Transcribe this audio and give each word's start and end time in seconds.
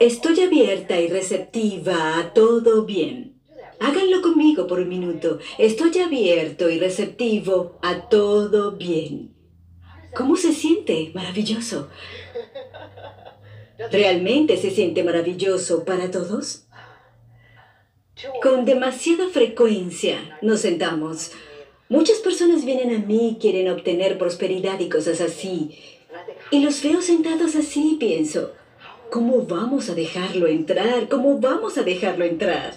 Estoy 0.00 0.40
abierta 0.40 1.00
y 1.00 1.08
receptiva 1.08 2.18
a 2.18 2.34
todo 2.34 2.84
bien. 2.84 3.40
Háganlo 3.80 4.22
conmigo 4.22 4.66
por 4.66 4.80
un 4.80 4.88
minuto. 4.88 5.38
Estoy 5.58 5.98
abierto 5.98 6.68
y 6.68 6.78
receptivo 6.78 7.78
a 7.82 8.08
todo 8.08 8.72
bien. 8.72 9.34
¿Cómo 10.14 10.36
se 10.36 10.52
siente? 10.52 11.10
Maravilloso. 11.14 11.88
¿Realmente 13.90 14.56
se 14.56 14.70
siente 14.70 15.02
maravilloso 15.02 15.84
para 15.84 16.10
todos? 16.10 16.66
Con 18.42 18.64
demasiada 18.64 19.28
frecuencia 19.28 20.38
nos 20.40 20.60
sentamos. 20.60 21.32
Muchas 21.88 22.18
personas 22.18 22.64
vienen 22.64 22.94
a 22.94 23.04
mí, 23.04 23.38
quieren 23.40 23.68
obtener 23.68 24.18
prosperidad 24.18 24.78
y 24.80 24.88
cosas 24.88 25.20
así. 25.20 25.78
Y 26.50 26.60
los 26.60 26.82
veo 26.82 27.02
sentados 27.02 27.56
así 27.56 27.94
y 27.94 27.96
pienso, 27.96 28.52
¿cómo 29.14 29.42
vamos 29.42 29.90
a 29.90 29.94
dejarlo 29.94 30.48
entrar? 30.48 31.08
¿Cómo 31.08 31.38
vamos 31.38 31.78
a 31.78 31.84
dejarlo 31.84 32.24
entrar? 32.24 32.74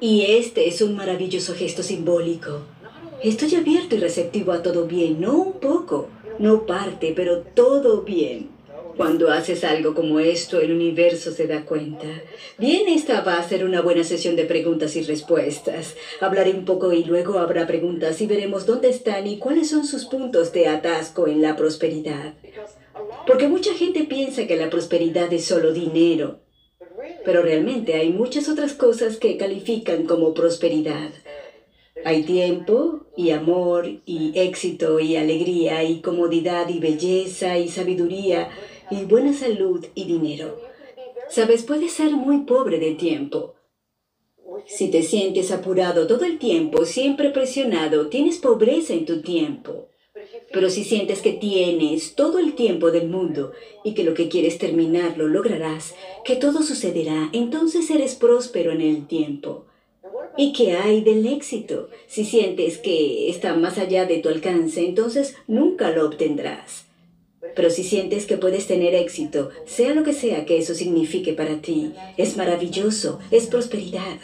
Y 0.00 0.22
este 0.22 0.68
es 0.68 0.80
un 0.80 0.96
maravilloso 0.96 1.54
gesto 1.54 1.82
simbólico. 1.82 2.62
Estoy 3.22 3.54
abierto 3.54 3.94
y 3.94 3.98
receptivo 3.98 4.52
a 4.52 4.62
todo 4.62 4.86
bien, 4.86 5.20
no 5.20 5.34
un 5.34 5.60
poco, 5.60 6.08
no 6.38 6.64
parte, 6.64 7.12
pero 7.14 7.42
todo 7.42 8.00
bien. 8.04 8.48
Cuando 8.96 9.30
haces 9.30 9.64
algo 9.64 9.94
como 9.94 10.18
esto, 10.18 10.62
el 10.62 10.72
universo 10.72 11.30
se 11.30 11.46
da 11.46 11.66
cuenta. 11.66 12.06
Bien, 12.56 12.88
esta 12.88 13.20
va 13.20 13.36
a 13.36 13.46
ser 13.46 13.66
una 13.66 13.82
buena 13.82 14.02
sesión 14.02 14.36
de 14.36 14.46
preguntas 14.46 14.96
y 14.96 15.02
respuestas. 15.02 15.94
Hablaré 16.22 16.52
un 16.52 16.64
poco 16.64 16.90
y 16.94 17.04
luego 17.04 17.38
habrá 17.38 17.66
preguntas 17.66 18.18
y 18.22 18.26
veremos 18.26 18.64
dónde 18.64 18.88
están 18.88 19.26
y 19.26 19.36
cuáles 19.36 19.68
son 19.68 19.84
sus 19.84 20.06
puntos 20.06 20.54
de 20.54 20.68
atasco 20.68 21.28
en 21.28 21.42
la 21.42 21.54
prosperidad. 21.54 22.32
Porque 23.26 23.48
mucha 23.48 23.74
gente 23.74 24.04
piensa 24.04 24.46
que 24.46 24.56
la 24.56 24.70
prosperidad 24.70 25.32
es 25.32 25.44
solo 25.44 25.72
dinero, 25.72 26.40
pero 27.24 27.42
realmente 27.42 27.94
hay 27.94 28.10
muchas 28.10 28.48
otras 28.48 28.74
cosas 28.74 29.16
que 29.16 29.36
califican 29.36 30.04
como 30.06 30.34
prosperidad. 30.34 31.10
Hay 32.04 32.24
tiempo 32.24 33.06
y 33.16 33.30
amor 33.30 33.86
y 34.04 34.32
éxito 34.38 35.00
y 35.00 35.16
alegría 35.16 35.84
y 35.84 36.00
comodidad 36.00 36.68
y 36.68 36.78
belleza 36.78 37.58
y 37.58 37.68
sabiduría 37.68 38.50
y 38.90 39.04
buena 39.04 39.32
salud 39.32 39.86
y 39.94 40.04
dinero. 40.04 40.60
Sabes, 41.30 41.62
puedes 41.62 41.92
ser 41.92 42.12
muy 42.12 42.42
pobre 42.42 42.78
de 42.78 42.94
tiempo. 42.94 43.54
Si 44.66 44.90
te 44.90 45.02
sientes 45.02 45.50
apurado 45.50 46.06
todo 46.06 46.24
el 46.24 46.38
tiempo, 46.38 46.84
siempre 46.84 47.30
presionado, 47.30 48.08
tienes 48.08 48.38
pobreza 48.38 48.92
en 48.92 49.06
tu 49.06 49.20
tiempo. 49.22 49.88
Pero 50.54 50.70
si 50.70 50.84
sientes 50.84 51.20
que 51.20 51.32
tienes 51.32 52.14
todo 52.14 52.38
el 52.38 52.54
tiempo 52.54 52.92
del 52.92 53.08
mundo 53.08 53.50
y 53.82 53.92
que 53.92 54.04
lo 54.04 54.14
que 54.14 54.28
quieres 54.28 54.56
terminar 54.56 55.18
lo 55.18 55.26
lograrás, 55.26 55.96
que 56.24 56.36
todo 56.36 56.62
sucederá, 56.62 57.28
entonces 57.32 57.90
eres 57.90 58.14
próspero 58.14 58.70
en 58.70 58.80
el 58.80 59.08
tiempo. 59.08 59.64
¿Y 60.36 60.52
qué 60.52 60.76
hay 60.76 61.02
del 61.02 61.26
éxito? 61.26 61.90
Si 62.06 62.24
sientes 62.24 62.78
que 62.78 63.28
está 63.30 63.56
más 63.56 63.78
allá 63.78 64.06
de 64.06 64.18
tu 64.18 64.28
alcance, 64.28 64.84
entonces 64.84 65.34
nunca 65.48 65.90
lo 65.90 66.06
obtendrás. 66.06 66.84
Pero 67.56 67.68
si 67.68 67.82
sientes 67.82 68.24
que 68.24 68.36
puedes 68.36 68.68
tener 68.68 68.94
éxito, 68.94 69.50
sea 69.66 69.92
lo 69.92 70.04
que 70.04 70.12
sea 70.12 70.46
que 70.46 70.58
eso 70.58 70.76
signifique 70.76 71.32
para 71.32 71.60
ti, 71.60 71.92
es 72.16 72.36
maravilloso, 72.36 73.18
es 73.32 73.48
prosperidad, 73.48 74.20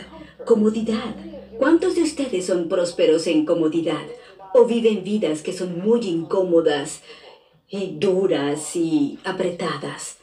comodidad. 0.47 1.17
¿Cuántos 1.59 1.97
de 1.97 2.03
ustedes 2.03 2.47
son 2.47 2.69
prósperos 2.69 3.27
en 3.27 3.45
comodidad? 3.45 4.07
¿O 4.55 4.65
viven 4.65 5.05
vidas 5.05 5.43
que 5.43 5.53
son 5.53 5.79
muy 5.81 6.01
incómodas, 6.01 7.01
y 7.69 7.97
duras 7.99 8.75
y 8.75 9.19
apretadas? 9.25 10.19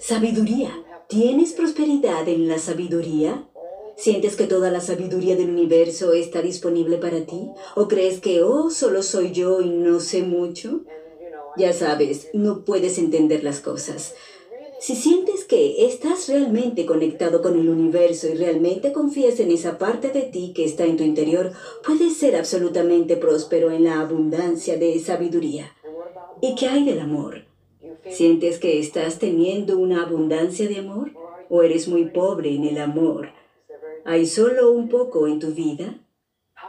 Sabiduría. 0.00 0.70
¿Tienes 1.08 1.52
prosperidad 1.52 2.28
en 2.28 2.48
la 2.48 2.58
sabiduría? 2.58 3.48
¿Sientes 3.96 4.36
que 4.36 4.46
toda 4.46 4.70
la 4.70 4.80
sabiduría 4.80 5.36
del 5.36 5.50
universo 5.50 6.12
está 6.12 6.40
disponible 6.42 6.96
para 6.98 7.26
ti? 7.26 7.50
¿O 7.74 7.88
crees 7.88 8.20
que, 8.20 8.42
oh, 8.42 8.70
solo 8.70 9.02
soy 9.02 9.32
yo 9.32 9.60
y 9.60 9.68
no 9.68 10.00
sé 10.00 10.22
mucho? 10.22 10.84
Ya 11.56 11.72
sabes, 11.72 12.28
no 12.32 12.64
puedes 12.64 12.98
entender 12.98 13.44
las 13.44 13.60
cosas. 13.60 14.14
Si 14.82 14.96
sientes 14.96 15.44
que 15.44 15.86
estás 15.86 16.28
realmente 16.28 16.86
conectado 16.86 17.40
con 17.40 17.56
el 17.56 17.68
universo 17.68 18.26
y 18.26 18.34
realmente 18.34 18.92
confías 18.92 19.38
en 19.38 19.52
esa 19.52 19.78
parte 19.78 20.10
de 20.10 20.22
ti 20.22 20.52
que 20.56 20.64
está 20.64 20.84
en 20.84 20.96
tu 20.96 21.04
interior, 21.04 21.52
puedes 21.86 22.16
ser 22.16 22.34
absolutamente 22.34 23.16
próspero 23.16 23.70
en 23.70 23.84
la 23.84 24.00
abundancia 24.00 24.76
de 24.76 24.98
sabiduría. 24.98 25.72
¿Y 26.40 26.56
qué 26.56 26.66
hay 26.66 26.84
del 26.84 26.98
amor? 26.98 27.44
¿Sientes 28.10 28.58
que 28.58 28.80
estás 28.80 29.20
teniendo 29.20 29.78
una 29.78 30.02
abundancia 30.02 30.66
de 30.66 30.78
amor? 30.78 31.12
¿O 31.48 31.62
eres 31.62 31.86
muy 31.86 32.06
pobre 32.06 32.52
en 32.52 32.64
el 32.64 32.78
amor? 32.78 33.28
¿Hay 34.04 34.26
solo 34.26 34.72
un 34.72 34.88
poco 34.88 35.28
en 35.28 35.38
tu 35.38 35.52
vida? 35.52 36.00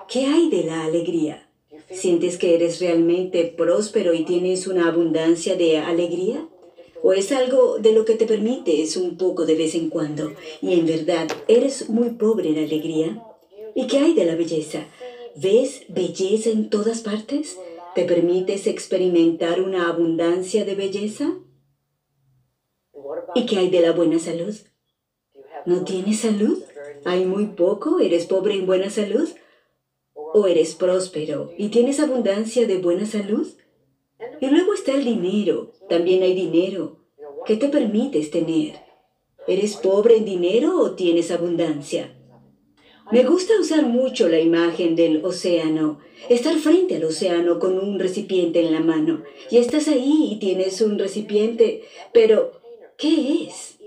¿Qué 0.07 0.27
hay 0.27 0.51
de 0.51 0.65
la 0.65 0.83
alegría? 0.83 1.49
¿Sientes 1.89 2.37
que 2.37 2.53
eres 2.53 2.79
realmente 2.79 3.51
próspero 3.57 4.13
y 4.13 4.23
tienes 4.23 4.67
una 4.67 4.87
abundancia 4.87 5.55
de 5.55 5.79
alegría? 5.79 6.47
¿O 7.03 7.13
es 7.13 7.31
algo 7.31 7.77
de 7.77 7.91
lo 7.91 8.05
que 8.05 8.15
te 8.15 8.25
permites 8.25 8.97
un 8.97 9.17
poco 9.17 9.45
de 9.45 9.55
vez 9.55 9.75
en 9.75 9.89
cuando 9.89 10.33
y 10.61 10.79
en 10.79 10.85
verdad 10.85 11.27
eres 11.47 11.89
muy 11.89 12.11
pobre 12.11 12.49
en 12.49 12.57
alegría? 12.57 13.23
¿Y 13.75 13.87
qué 13.87 13.99
hay 13.99 14.13
de 14.13 14.25
la 14.25 14.35
belleza? 14.35 14.87
¿Ves 15.35 15.83
belleza 15.89 16.49
en 16.49 16.69
todas 16.69 17.01
partes? 17.01 17.59
¿Te 17.93 18.05
permites 18.05 18.65
experimentar 18.65 19.61
una 19.61 19.89
abundancia 19.89 20.63
de 20.65 20.75
belleza? 20.75 21.33
¿Y 23.35 23.45
qué 23.45 23.57
hay 23.57 23.69
de 23.69 23.81
la 23.81 23.91
buena 23.91 24.17
salud? 24.17 24.55
¿No 25.65 25.83
tienes 25.83 26.21
salud? 26.21 26.63
¿Hay 27.05 27.25
muy 27.25 27.47
poco? 27.47 27.99
¿Eres 27.99 28.25
pobre 28.25 28.55
en 28.55 28.65
buena 28.65 28.89
salud? 28.89 29.29
o 30.33 30.47
eres 30.47 30.73
próspero 30.73 31.53
y 31.57 31.69
tienes 31.69 31.99
abundancia 31.99 32.67
de 32.67 32.77
buena 32.77 33.05
salud. 33.05 33.47
Y 34.43 34.47
luego 34.47 34.73
está 34.73 34.91
el 34.91 35.05
dinero, 35.05 35.71
también 35.87 36.21
hay 36.21 36.33
dinero. 36.33 36.97
¿Qué 37.45 37.55
te 37.55 37.69
permites 37.69 38.29
tener? 38.29 38.73
¿Eres 39.47 39.77
pobre 39.77 40.17
en 40.17 40.25
dinero 40.25 40.81
o 40.81 40.95
tienes 40.95 41.31
abundancia? 41.31 42.13
Me 43.09 43.23
gusta 43.23 43.53
usar 43.57 43.83
mucho 43.83 44.27
la 44.27 44.41
imagen 44.41 44.97
del 44.97 45.23
océano, 45.23 45.99
estar 46.27 46.57
frente 46.57 46.97
al 46.97 47.05
océano 47.05 47.57
con 47.57 47.79
un 47.79 47.97
recipiente 47.99 48.59
en 48.59 48.73
la 48.73 48.81
mano. 48.81 49.23
Y 49.49 49.59
estás 49.59 49.87
ahí 49.87 50.31
y 50.33 50.39
tienes 50.39 50.81
un 50.81 50.99
recipiente, 50.99 51.83
pero 52.11 52.51
¿qué 52.97 53.45
es? 53.45 53.77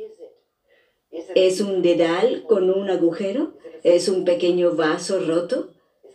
¿Es 1.34 1.60
un 1.60 1.82
dedal 1.82 2.44
con 2.48 2.70
un 2.70 2.88
agujero? 2.88 3.58
¿Es 3.82 4.08
un 4.08 4.24
pequeño 4.24 4.74
vaso 4.74 5.20
roto? 5.20 5.68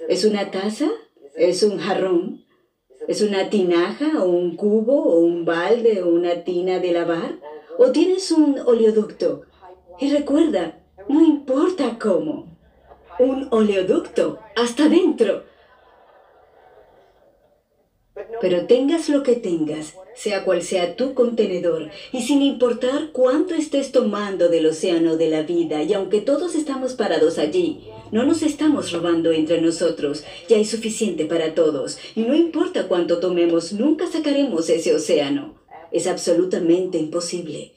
¿Es 0.10 0.26
una 0.26 0.50
taza? 0.50 0.90
¿Es 1.36 1.62
un 1.62 1.78
jarrón? 1.78 2.31
¿Es 3.12 3.22
una 3.22 3.50
tinaja 3.50 4.24
o 4.24 4.30
un 4.30 4.56
cubo 4.56 5.04
o 5.04 5.20
un 5.20 5.44
balde 5.44 6.02
o 6.02 6.08
una 6.08 6.46
tina 6.46 6.80
de 6.80 6.94
lavar? 6.94 7.40
¿O 7.78 7.92
tienes 7.92 8.32
un 8.32 8.58
oleoducto? 8.58 9.42
Y 10.00 10.14
recuerda, 10.14 10.80
no 11.10 11.20
importa 11.20 12.00
cómo. 12.00 12.48
Un 13.20 13.50
oleoducto, 13.52 14.40
hasta 14.56 14.88
dentro. 14.88 15.44
Pero 18.40 18.66
tengas 18.66 19.10
lo 19.10 19.24
que 19.24 19.36
tengas, 19.36 19.98
sea 20.16 20.46
cual 20.46 20.62
sea 20.62 20.96
tu 20.96 21.14
contenedor, 21.14 21.90
y 22.14 22.22
sin 22.22 22.42
importar 22.42 23.12
cuánto 23.12 23.56
estés 23.56 23.92
tomando 23.92 24.48
del 24.48 24.68
océano 24.68 25.18
de 25.18 25.30
la 25.30 25.42
vida, 25.42 25.84
y 25.84 25.94
aunque 25.94 26.22
todos 26.22 26.56
estamos 26.56 26.94
parados 26.94 27.38
allí, 27.40 27.90
no 28.12 28.26
nos 28.26 28.42
estamos 28.44 28.92
robando 28.92 29.32
entre 29.32 29.62
nosotros, 29.62 30.24
ya 30.50 30.58
hay 30.58 30.66
suficiente 30.66 31.26
para 31.26 31.56
todos, 31.56 31.98
y 32.16 32.22
no 32.22 32.36
importa 32.36 32.88
cuánto 32.88 33.20
tomemos, 33.20 33.74
nunca 33.74 34.08
sacaremos 34.08 34.70
ese 34.70 34.94
océano. 34.94 35.56
Es 35.92 36.08
absolutamente 36.08 36.98
imposible. 36.98 37.74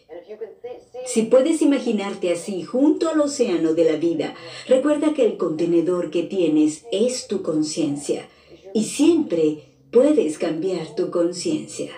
Si 1.06 1.22
puedes 1.22 1.62
imaginarte 1.62 2.32
así, 2.32 2.62
junto 2.62 3.08
al 3.08 3.20
océano 3.20 3.74
de 3.74 3.84
la 3.84 3.96
vida, 3.96 4.34
recuerda 4.68 5.12
que 5.12 5.24
el 5.24 5.36
contenedor 5.36 6.10
que 6.10 6.22
tienes 6.22 6.84
es 6.90 7.26
tu 7.28 7.42
conciencia, 7.42 8.28
y 8.72 8.84
siempre 8.84 9.58
puedes 9.92 10.38
cambiar 10.38 10.94
tu 10.96 11.10
conciencia. 11.10 11.92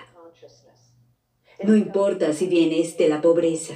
No 1.63 1.75
importa 1.75 2.33
si 2.33 2.45
vienes 2.45 2.97
de 2.97 3.09
la 3.09 3.21
pobreza, 3.21 3.73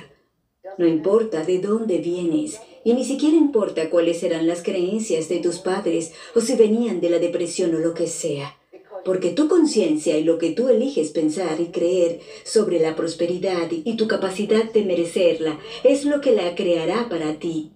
no 0.78 0.88
importa 0.88 1.44
de 1.44 1.60
dónde 1.60 1.98
vienes, 1.98 2.60
y 2.84 2.94
ni 2.94 3.06
siquiera 3.06 3.36
importa 3.36 3.90
cuáles 3.90 4.20
serán 4.20 4.48
las 4.48 4.64
creencias 4.64 5.30
de 5.30 5.38
tus 5.38 5.60
padres 5.60 6.14
o 6.36 6.42
si 6.42 6.56
venían 6.56 7.00
de 7.02 7.10
la 7.10 7.20
depresión 7.20 7.76
o 7.76 7.80
lo 7.80 7.94
que 7.94 8.08
sea. 8.08 8.58
Porque 9.04 9.30
tu 9.32 9.48
conciencia 9.48 10.18
y 10.18 10.24
lo 10.24 10.38
que 10.38 10.52
tú 10.52 10.70
eliges 10.70 11.10
pensar 11.10 11.60
y 11.60 11.68
creer 11.68 12.20
sobre 12.44 12.80
la 12.80 12.96
prosperidad 12.96 13.70
y 13.72 13.96
tu 13.96 14.08
capacidad 14.08 14.72
de 14.72 14.84
merecerla 14.84 15.60
es 15.84 16.06
lo 16.06 16.22
que 16.22 16.32
la 16.32 16.54
creará 16.56 17.10
para 17.10 17.40
ti. 17.40 17.72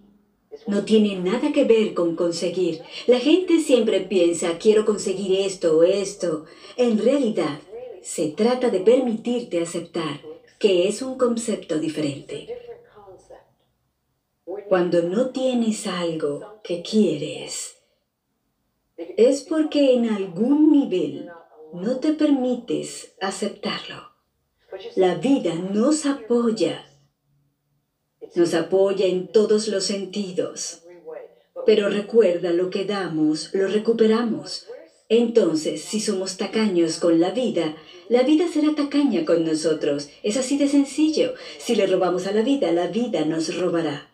No 0.67 0.85
tiene 0.85 1.15
nada 1.15 1.51
que 1.51 1.63
ver 1.63 1.93
con 1.93 2.15
conseguir. 2.15 2.81
La 3.07 3.19
gente 3.19 3.59
siempre 3.59 4.01
piensa, 4.01 4.57
quiero 4.57 4.85
conseguir 4.85 5.39
esto 5.41 5.77
o 5.77 5.83
esto. 5.83 6.45
En 6.77 6.97
realidad, 6.97 7.59
se 8.01 8.27
trata 8.27 8.69
de 8.69 8.79
permitirte 8.79 9.61
aceptar 9.61 10.21
que 10.59 10.87
es 10.87 11.01
un 11.01 11.17
concepto 11.17 11.79
diferente. 11.79 12.64
Cuando 14.75 15.03
no 15.03 15.29
tienes 15.29 15.87
algo 15.87 16.59
que 16.61 16.81
quieres, 16.81 17.77
es 18.97 19.43
porque 19.43 19.93
en 19.93 20.09
algún 20.09 20.69
nivel 20.69 21.29
no 21.71 22.01
te 22.01 22.11
permites 22.11 23.13
aceptarlo. 23.21 24.11
La 24.97 25.15
vida 25.15 25.55
nos 25.55 26.05
apoya, 26.05 26.85
nos 28.35 28.53
apoya 28.53 29.05
en 29.05 29.29
todos 29.29 29.69
los 29.69 29.85
sentidos. 29.85 30.81
Pero 31.65 31.87
recuerda, 31.87 32.51
lo 32.51 32.69
que 32.69 32.83
damos, 32.83 33.53
lo 33.53 33.69
recuperamos. 33.69 34.67
Entonces, 35.07 35.85
si 35.85 36.01
somos 36.01 36.35
tacaños 36.35 36.99
con 36.99 37.21
la 37.21 37.31
vida, 37.31 37.77
la 38.09 38.23
vida 38.23 38.49
será 38.49 38.75
tacaña 38.75 39.23
con 39.23 39.45
nosotros. 39.45 40.09
Es 40.21 40.35
así 40.35 40.57
de 40.57 40.67
sencillo. 40.67 41.33
Si 41.59 41.77
le 41.77 41.87
robamos 41.87 42.27
a 42.27 42.33
la 42.33 42.41
vida, 42.41 42.73
la 42.73 42.87
vida 42.87 43.23
nos 43.23 43.55
robará. 43.55 44.11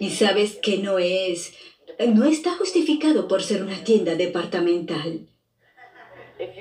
Y 0.00 0.10
sabes 0.10 0.56
que 0.56 0.78
no 0.78 0.98
es, 0.98 1.52
no 2.06 2.24
está 2.24 2.56
justificado 2.56 3.28
por 3.28 3.42
ser 3.42 3.62
una 3.62 3.84
tienda 3.84 4.14
departamental. 4.14 5.28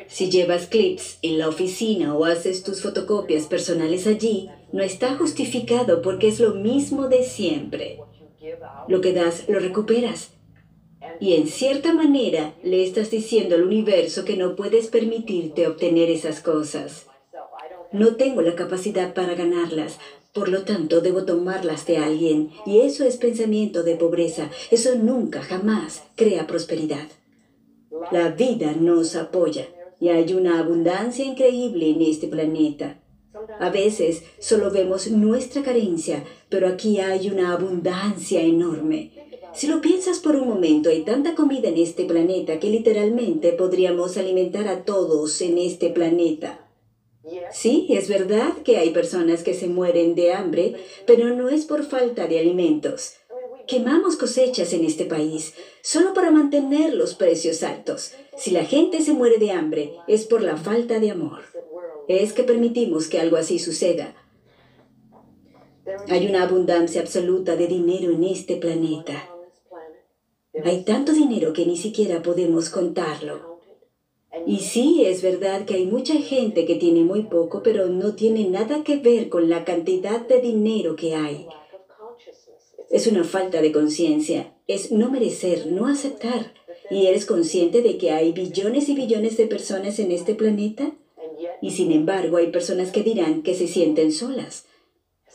Si 0.08 0.30
llevas 0.30 0.68
clips 0.68 1.18
en 1.22 1.40
la 1.40 1.50
oficina 1.50 2.16
o 2.16 2.26
haces 2.26 2.64
tus 2.64 2.82
fotocopias 2.82 3.48
personales 3.48 4.06
allí, 4.06 4.50
no 4.72 4.84
está 4.84 5.16
justificado 5.16 6.02
porque 6.02 6.28
es 6.28 6.40
lo 6.40 6.54
mismo 6.54 7.08
de 7.08 7.24
siempre. 7.24 8.00
Lo 8.88 9.02
que 9.02 9.14
das, 9.14 9.48
lo 9.48 9.60
recuperas. 9.60 10.32
Y 11.20 11.34
en 11.34 11.48
cierta 11.48 11.94
manera 11.94 12.54
le 12.64 12.84
estás 12.84 13.12
diciendo 13.12 13.56
al 13.56 13.64
universo 13.64 14.26
que 14.26 14.38
no 14.38 14.56
puedes 14.56 14.88
permitirte 14.88 15.68
obtener 15.68 16.10
esas 16.10 16.40
cosas. 16.40 17.08
No 17.92 18.16
tengo 18.16 18.42
la 18.42 18.56
capacidad 18.56 19.14
para 19.14 19.36
ganarlas, 19.36 20.00
por 20.34 20.50
lo 20.50 20.64
tanto 20.64 21.02
debo 21.02 21.26
tomarlas 21.26 21.86
de 21.86 21.98
alguien. 21.98 22.52
Y 22.66 22.80
eso 22.80 23.06
es 23.06 23.18
pensamiento 23.18 23.84
de 23.84 23.96
pobreza. 23.96 24.50
Eso 24.72 24.96
nunca, 24.96 25.42
jamás 25.42 26.04
crea 26.16 26.48
prosperidad. 26.48 27.08
La 28.12 28.30
vida 28.30 28.74
nos 28.74 29.16
apoya 29.16 29.68
y 30.00 30.10
hay 30.10 30.34
una 30.34 30.60
abundancia 30.60 31.24
increíble 31.24 31.92
en 31.92 32.02
este 32.02 32.28
planeta. 32.28 33.00
A 33.60 33.70
veces 33.70 34.24
solo 34.40 34.72
vemos 34.72 35.10
nuestra 35.10 35.62
carencia, 35.62 36.24
pero 36.50 36.68
aquí 36.68 37.00
hay 37.00 37.30
una 37.30 37.54
abundancia 37.54 38.42
enorme. 38.42 39.12
Si 39.54 39.68
lo 39.68 39.82
piensas 39.82 40.20
por 40.20 40.36
un 40.36 40.48
momento, 40.48 40.90
hay 40.90 41.04
tanta 41.04 41.36
comida 41.36 41.70
en 41.70 41.78
este 41.78 42.06
planeta 42.06 42.60
que 42.60 42.70
literalmente 42.70 43.52
podríamos 43.54 44.18
alimentar 44.18 44.68
a 44.68 44.84
todos 44.84 45.40
en 45.42 45.60
este 45.60 45.90
planeta. 45.90 46.63
Sí, 47.52 47.88
es 47.90 48.10
verdad 48.10 48.54
que 48.64 48.78
hay 48.78 48.90
personas 48.90 49.44
que 49.44 49.54
se 49.54 49.68
mueren 49.68 50.16
de 50.16 50.34
hambre, 50.34 50.76
pero 51.06 51.30
no 51.30 51.50
es 51.50 51.66
por 51.66 51.84
falta 51.84 52.28
de 52.28 52.40
alimentos. 52.40 53.14
Quemamos 53.66 54.18
cosechas 54.18 54.74
en 54.74 54.84
este 54.84 55.06
país 55.06 55.54
solo 55.82 56.14
para 56.14 56.32
mantener 56.32 56.94
los 56.94 57.16
precios 57.16 57.64
altos. 57.64 58.14
Si 58.38 58.52
la 58.52 58.66
gente 58.66 59.02
se 59.02 59.14
muere 59.14 59.38
de 59.38 59.52
hambre, 59.52 59.94
es 60.08 60.26
por 60.26 60.42
la 60.42 60.58
falta 60.58 61.00
de 61.00 61.12
amor. 61.12 61.44
Es 62.10 62.34
que 62.34 62.44
permitimos 62.44 63.08
que 63.08 63.20
algo 63.20 63.38
así 63.38 63.60
suceda. 63.60 64.16
Hay 66.10 66.28
una 66.28 66.44
abundancia 66.44 67.02
absoluta 67.02 67.56
de 67.56 67.68
dinero 67.68 68.12
en 68.12 68.26
este 68.26 68.58
planeta. 68.58 69.30
Hay 70.66 70.84
tanto 70.84 71.14
dinero 71.14 71.54
que 71.54 71.66
ni 71.66 71.78
siquiera 71.78 72.22
podemos 72.22 72.70
contarlo. 72.70 73.53
Y 74.48 74.60
sí, 74.60 75.06
es 75.06 75.22
verdad 75.22 75.66
que 75.66 75.76
hay 75.76 75.86
mucha 75.86 76.16
gente 76.16 76.66
que 76.66 76.76
tiene 76.76 77.02
muy 77.02 77.24
poco, 77.24 77.62
pero 77.64 77.88
no 77.88 78.16
tiene 78.16 78.48
nada 78.50 78.84
que 78.84 78.98
ver 78.98 79.30
con 79.30 79.50
la 79.50 79.64
cantidad 79.64 80.22
de 80.28 80.42
dinero 80.42 80.96
que 80.96 81.16
hay. 81.16 81.48
Es 82.90 83.08
una 83.08 83.24
falta 83.24 83.62
de 83.62 83.72
conciencia, 83.72 84.54
es 84.68 84.92
no 84.92 85.10
merecer, 85.12 85.68
no 85.68 85.88
aceptar. 85.88 86.54
¿Y 86.90 87.08
eres 87.08 87.26
consciente 87.26 87.82
de 87.82 87.98
que 87.98 88.12
hay 88.12 88.32
billones 88.34 88.90
y 88.90 88.96
billones 88.96 89.38
de 89.38 89.48
personas 89.48 90.00
en 90.00 90.12
este 90.12 90.36
planeta? 90.36 90.92
Y 91.62 91.72
sin 91.72 91.92
embargo 91.92 92.38
hay 92.38 92.52
personas 92.52 92.92
que 92.92 93.04
dirán 93.04 93.42
que 93.42 93.56
se 93.56 93.68
sienten 93.68 94.12
solas. 94.12 94.66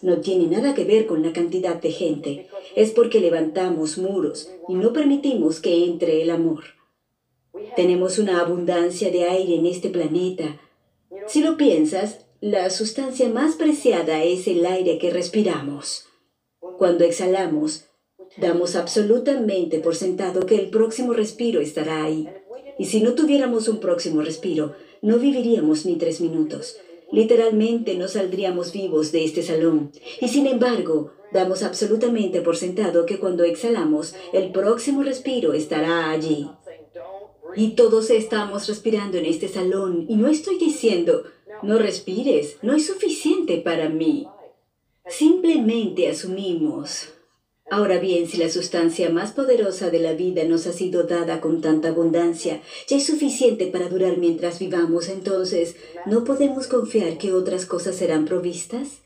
No 0.02 0.20
tiene 0.20 0.46
nada 0.46 0.74
que 0.74 0.84
ver 0.84 1.06
con 1.06 1.22
la 1.22 1.32
cantidad 1.32 1.76
de 1.76 1.90
gente. 1.90 2.48
Es 2.76 2.90
porque 2.90 3.20
levantamos 3.20 3.98
muros 3.98 4.52
y 4.68 4.74
no 4.74 4.92
permitimos 4.92 5.60
que 5.60 5.84
entre 5.84 6.22
el 6.22 6.30
amor. 6.30 6.77
Tenemos 7.76 8.18
una 8.18 8.40
abundancia 8.40 9.10
de 9.10 9.24
aire 9.24 9.56
en 9.56 9.66
este 9.66 9.88
planeta. 9.90 10.60
Si 11.26 11.42
lo 11.42 11.56
piensas, 11.56 12.26
la 12.40 12.70
sustancia 12.70 13.28
más 13.28 13.56
preciada 13.56 14.22
es 14.22 14.46
el 14.46 14.64
aire 14.64 14.98
que 14.98 15.10
respiramos. 15.10 16.06
Cuando 16.78 17.04
exhalamos, 17.04 17.86
damos 18.36 18.76
absolutamente 18.76 19.80
por 19.80 19.96
sentado 19.96 20.46
que 20.46 20.56
el 20.56 20.70
próximo 20.70 21.12
respiro 21.12 21.60
estará 21.60 22.04
ahí. 22.04 22.28
Y 22.78 22.86
si 22.86 23.00
no 23.00 23.14
tuviéramos 23.14 23.68
un 23.68 23.80
próximo 23.80 24.22
respiro, 24.22 24.74
no 25.02 25.18
viviríamos 25.18 25.86
ni 25.86 25.96
tres 25.96 26.20
minutos. 26.20 26.76
Literalmente 27.10 27.94
no 27.96 28.06
saldríamos 28.06 28.72
vivos 28.72 29.12
de 29.12 29.24
este 29.24 29.42
salón. 29.42 29.90
Y 30.20 30.28
sin 30.28 30.46
embargo, 30.46 31.12
damos 31.32 31.62
absolutamente 31.62 32.40
por 32.42 32.56
sentado 32.56 33.06
que 33.06 33.18
cuando 33.18 33.44
exhalamos, 33.44 34.14
el 34.32 34.52
próximo 34.52 35.02
respiro 35.02 35.54
estará 35.54 36.10
allí. 36.10 36.48
Y 37.56 37.70
todos 37.70 38.10
estamos 38.10 38.68
respirando 38.68 39.18
en 39.18 39.26
este 39.26 39.48
salón 39.48 40.06
y 40.08 40.16
no 40.16 40.28
estoy 40.28 40.58
diciendo, 40.58 41.24
no 41.62 41.78
respires, 41.78 42.56
no 42.62 42.74
es 42.74 42.86
suficiente 42.86 43.58
para 43.58 43.88
mí. 43.88 44.26
Simplemente 45.08 46.08
asumimos. 46.08 47.08
Ahora 47.70 47.98
bien, 47.98 48.28
si 48.28 48.38
la 48.38 48.48
sustancia 48.48 49.10
más 49.10 49.32
poderosa 49.32 49.90
de 49.90 49.98
la 49.98 50.14
vida 50.14 50.44
nos 50.44 50.66
ha 50.66 50.72
sido 50.72 51.02
dada 51.02 51.40
con 51.40 51.60
tanta 51.60 51.88
abundancia, 51.88 52.62
ya 52.86 52.96
es 52.96 53.04
suficiente 53.06 53.66
para 53.66 53.88
durar 53.88 54.16
mientras 54.16 54.58
vivamos, 54.58 55.08
entonces, 55.08 55.76
¿no 56.06 56.24
podemos 56.24 56.66
confiar 56.66 57.18
que 57.18 57.34
otras 57.34 57.66
cosas 57.66 57.96
serán 57.96 58.24
provistas? 58.24 59.02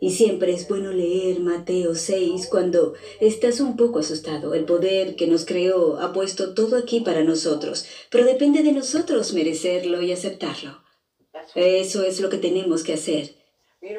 Y 0.00 0.10
siempre 0.10 0.52
es 0.52 0.68
bueno 0.68 0.92
leer 0.92 1.40
Mateo 1.40 1.94
6 1.94 2.48
cuando 2.48 2.94
estás 3.20 3.60
un 3.60 3.76
poco 3.76 4.00
asustado. 4.00 4.54
El 4.54 4.64
poder 4.64 5.16
que 5.16 5.26
nos 5.26 5.44
creó 5.44 5.98
ha 6.00 6.12
puesto 6.12 6.54
todo 6.54 6.76
aquí 6.76 7.00
para 7.00 7.24
nosotros, 7.24 7.86
pero 8.10 8.24
depende 8.24 8.62
de 8.62 8.72
nosotros 8.72 9.32
merecerlo 9.32 10.02
y 10.02 10.12
aceptarlo. 10.12 10.82
Eso 11.54 12.02
es 12.02 12.20
lo 12.20 12.28
que 12.28 12.38
tenemos 12.38 12.82
que 12.82 12.94
hacer. 12.94 13.34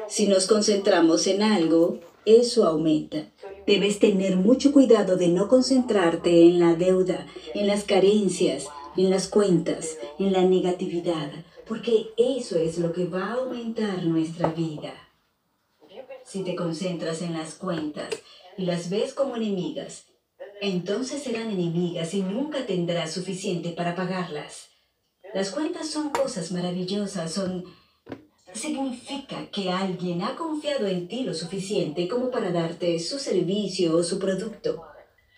Si 0.08 0.26
nos 0.26 0.46
concentramos 0.46 1.26
en 1.26 1.42
algo, 1.42 2.00
eso 2.24 2.66
aumenta. 2.66 3.32
Debes 3.66 3.98
tener 3.98 4.36
mucho 4.36 4.72
cuidado 4.72 5.16
de 5.16 5.28
no 5.28 5.48
concentrarte 5.48 6.42
en 6.42 6.58
la 6.58 6.74
deuda, 6.74 7.26
en 7.54 7.66
las 7.66 7.84
carencias, 7.84 8.66
en 8.96 9.10
las 9.10 9.28
cuentas, 9.28 9.98
en 10.18 10.32
la 10.32 10.42
negatividad, 10.42 11.30
porque 11.66 12.08
eso 12.16 12.56
es 12.56 12.78
lo 12.78 12.92
que 12.92 13.06
va 13.06 13.26
a 13.26 13.34
aumentar 13.34 14.04
nuestra 14.04 14.48
vida. 14.50 15.07
Si 16.28 16.42
te 16.42 16.54
concentras 16.54 17.22
en 17.22 17.32
las 17.32 17.54
cuentas 17.54 18.10
y 18.58 18.66
las 18.66 18.90
ves 18.90 19.14
como 19.14 19.36
enemigas, 19.36 20.04
entonces 20.60 21.22
serán 21.22 21.50
enemigas 21.50 22.12
y 22.12 22.20
nunca 22.20 22.66
tendrás 22.66 23.12
suficiente 23.12 23.70
para 23.70 23.94
pagarlas. 23.94 24.68
Las 25.32 25.50
cuentas 25.50 25.88
son 25.88 26.10
cosas 26.10 26.52
maravillosas, 26.52 27.32
son 27.32 27.64
significa 28.52 29.46
que 29.50 29.70
alguien 29.70 30.20
ha 30.20 30.36
confiado 30.36 30.86
en 30.86 31.08
ti 31.08 31.22
lo 31.22 31.32
suficiente 31.32 32.08
como 32.08 32.30
para 32.30 32.50
darte 32.50 32.98
su 32.98 33.18
servicio 33.18 33.96
o 33.96 34.02
su 34.02 34.18
producto, 34.18 34.82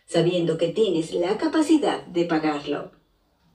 sabiendo 0.08 0.58
que 0.58 0.68
tienes 0.68 1.12
la 1.12 1.38
capacidad 1.38 2.04
de 2.06 2.24
pagarlo. 2.24 2.90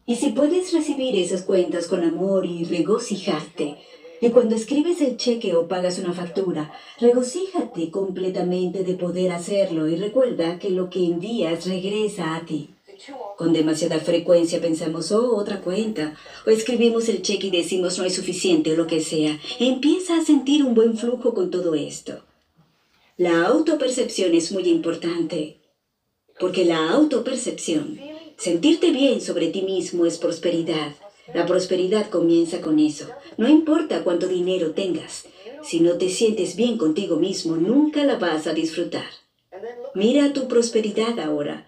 Y 0.06 0.16
si 0.16 0.30
puedes 0.30 0.72
recibir 0.72 1.18
esas 1.18 1.42
cuentas 1.42 1.88
con 1.88 2.04
amor 2.04 2.46
y 2.46 2.64
regocijarte, 2.64 3.78
y 4.22 4.30
cuando 4.30 4.56
escribes 4.56 5.02
el 5.02 5.18
cheque 5.18 5.56
o 5.56 5.68
pagas 5.68 6.00
una 6.00 6.14
factura, 6.14 6.72
regocíjate 7.00 7.92
completamente 7.92 8.84
de 8.84 8.94
poder 8.96 9.32
hacerlo 9.32 9.88
y 9.88 9.96
recuerda 9.96 10.60
que 10.60 10.70
lo 10.70 10.90
que 10.90 11.06
envías 11.06 11.66
regresa 11.66 12.36
a 12.36 12.46
ti. 12.46 12.70
Con 13.38 13.52
demasiada 13.52 14.00
frecuencia 14.00 14.62
pensamos, 14.62 15.12
oh, 15.12 15.36
otra 15.36 15.60
cuenta, 15.62 16.16
o 16.46 16.50
escribimos 16.50 17.10
el 17.10 17.22
cheque 17.22 17.48
y 17.48 17.52
decimos 17.52 18.00
no 18.00 18.06
es 18.06 18.16
suficiente 18.16 18.72
o 18.72 18.78
lo 18.78 18.88
que 18.88 19.02
sea. 19.02 19.38
Empieza 19.60 20.18
a 20.18 20.24
sentir 20.24 20.64
un 20.64 20.74
buen 20.74 20.98
flujo 20.98 21.34
con 21.34 21.52
todo 21.52 21.76
esto. 21.76 22.24
La 23.18 23.46
autopercepción 23.46 24.34
es 24.34 24.52
muy 24.52 24.68
importante, 24.70 25.58
porque 26.40 26.66
la 26.66 26.90
autopercepción, 26.90 28.00
sentirte 28.38 28.92
bien 28.92 29.22
sobre 29.22 29.48
ti 29.48 29.62
mismo 29.62 30.06
es 30.06 30.18
prosperidad. 30.18 30.94
La 31.34 31.46
prosperidad 31.46 32.10
comienza 32.10 32.62
con 32.62 32.80
eso. 32.80 33.08
No 33.38 33.50
importa 33.50 34.04
cuánto 34.04 34.28
dinero 34.28 34.72
tengas, 34.72 35.28
si 35.64 35.80
no 35.80 35.98
te 35.98 36.10
sientes 36.10 36.56
bien 36.56 36.78
contigo 36.78 37.18
mismo, 37.18 37.56
nunca 37.56 38.04
la 38.04 38.16
vas 38.16 38.48
a 38.48 38.54
disfrutar. 38.54 39.10
Mira 39.94 40.34
tu 40.34 40.48
prosperidad 40.48 41.20
ahora 41.20 41.68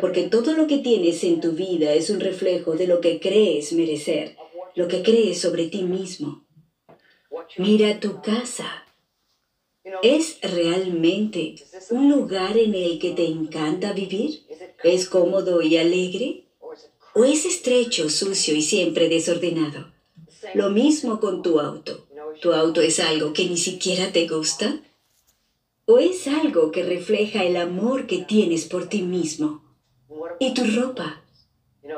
porque 0.00 0.24
todo 0.24 0.54
lo 0.54 0.66
que 0.66 0.78
tienes 0.78 1.22
en 1.24 1.40
tu 1.40 1.52
vida 1.52 1.92
es 1.92 2.10
un 2.10 2.20
reflejo 2.20 2.74
de 2.74 2.86
lo 2.86 3.00
que 3.00 3.20
crees 3.20 3.72
merecer, 3.72 4.36
lo 4.74 4.88
que 4.88 5.02
crees 5.02 5.40
sobre 5.40 5.66
ti 5.66 5.82
mismo. 5.82 6.44
Mira 7.58 8.00
tu 8.00 8.20
casa. 8.22 8.84
¿Es 10.02 10.38
realmente 10.42 11.56
un 11.90 12.08
lugar 12.08 12.56
en 12.56 12.74
el 12.74 12.98
que 12.98 13.10
te 13.10 13.26
encanta 13.26 13.92
vivir? 13.92 14.44
¿Es 14.82 15.08
cómodo 15.08 15.60
y 15.60 15.76
alegre? 15.76 16.44
¿O 17.14 17.24
es 17.24 17.44
estrecho, 17.44 18.08
sucio 18.08 18.54
y 18.54 18.62
siempre 18.62 19.08
desordenado? 19.08 19.91
Lo 20.54 20.70
mismo 20.70 21.20
con 21.20 21.42
tu 21.42 21.60
auto. 21.60 22.06
¿Tu 22.40 22.52
auto 22.52 22.80
es 22.80 23.00
algo 23.00 23.32
que 23.32 23.46
ni 23.46 23.56
siquiera 23.56 24.12
te 24.12 24.26
gusta? 24.26 24.80
¿O 25.86 25.98
es 25.98 26.26
algo 26.26 26.70
que 26.70 26.82
refleja 26.82 27.44
el 27.44 27.56
amor 27.56 28.06
que 28.06 28.18
tienes 28.18 28.66
por 28.66 28.88
ti 28.88 29.02
mismo? 29.02 29.62
¿Y 30.38 30.54
tu 30.54 30.64
ropa? 30.64 31.22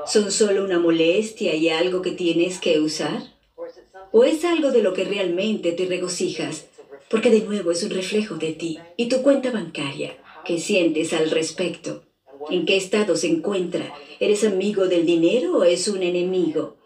¿Son 0.07 0.31
solo 0.31 0.65
una 0.65 0.79
molestia 0.79 1.55
y 1.55 1.69
algo 1.69 2.03
que 2.03 2.13
tienes 2.13 2.59
que 2.59 2.81
usar? 2.81 3.23
¿O 4.13 4.25
es 4.25 4.45
algo 4.45 4.71
de 4.71 4.83
lo 4.83 4.93
que 4.93 5.05
realmente 5.05 5.73
te 5.73 5.87
regocijas 5.87 6.67
porque 7.15 7.31
de 7.31 7.43
nuevo 7.43 7.71
es 7.71 7.83
un 7.83 7.91
reflejo 7.91 8.37
de 8.37 8.53
ti 8.53 8.79
y 8.97 9.09
tu 9.09 9.23
cuenta 9.23 9.51
bancaria. 9.51 10.17
¿Qué 10.45 10.59
sientes 10.59 11.13
al 11.13 11.31
respecto? 11.31 12.03
¿En 12.51 12.67
qué 12.67 12.77
estado 12.77 13.17
se 13.17 13.29
encuentra? 13.29 13.95
¿Eres 14.21 14.45
amigo 14.45 14.89
del 14.89 15.07
dinero 15.07 15.59
o 15.59 15.65
es 15.65 15.89
un 15.89 16.03
enemigo? 16.03 16.77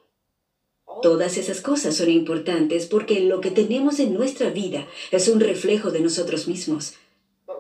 Todas 1.03 1.39
esas 1.39 1.61
cosas 1.61 1.97
son 1.97 2.11
importantes 2.11 2.87
porque 2.87 3.21
lo 3.21 3.41
que 3.41 3.51
tenemos 3.51 4.01
en 4.01 4.15
nuestra 4.15 4.51
vida 4.51 4.87
es 5.11 5.29
un 5.29 5.41
reflejo 5.41 5.91
de 5.91 6.01
nosotros 6.01 6.49
mismos. 6.49 6.95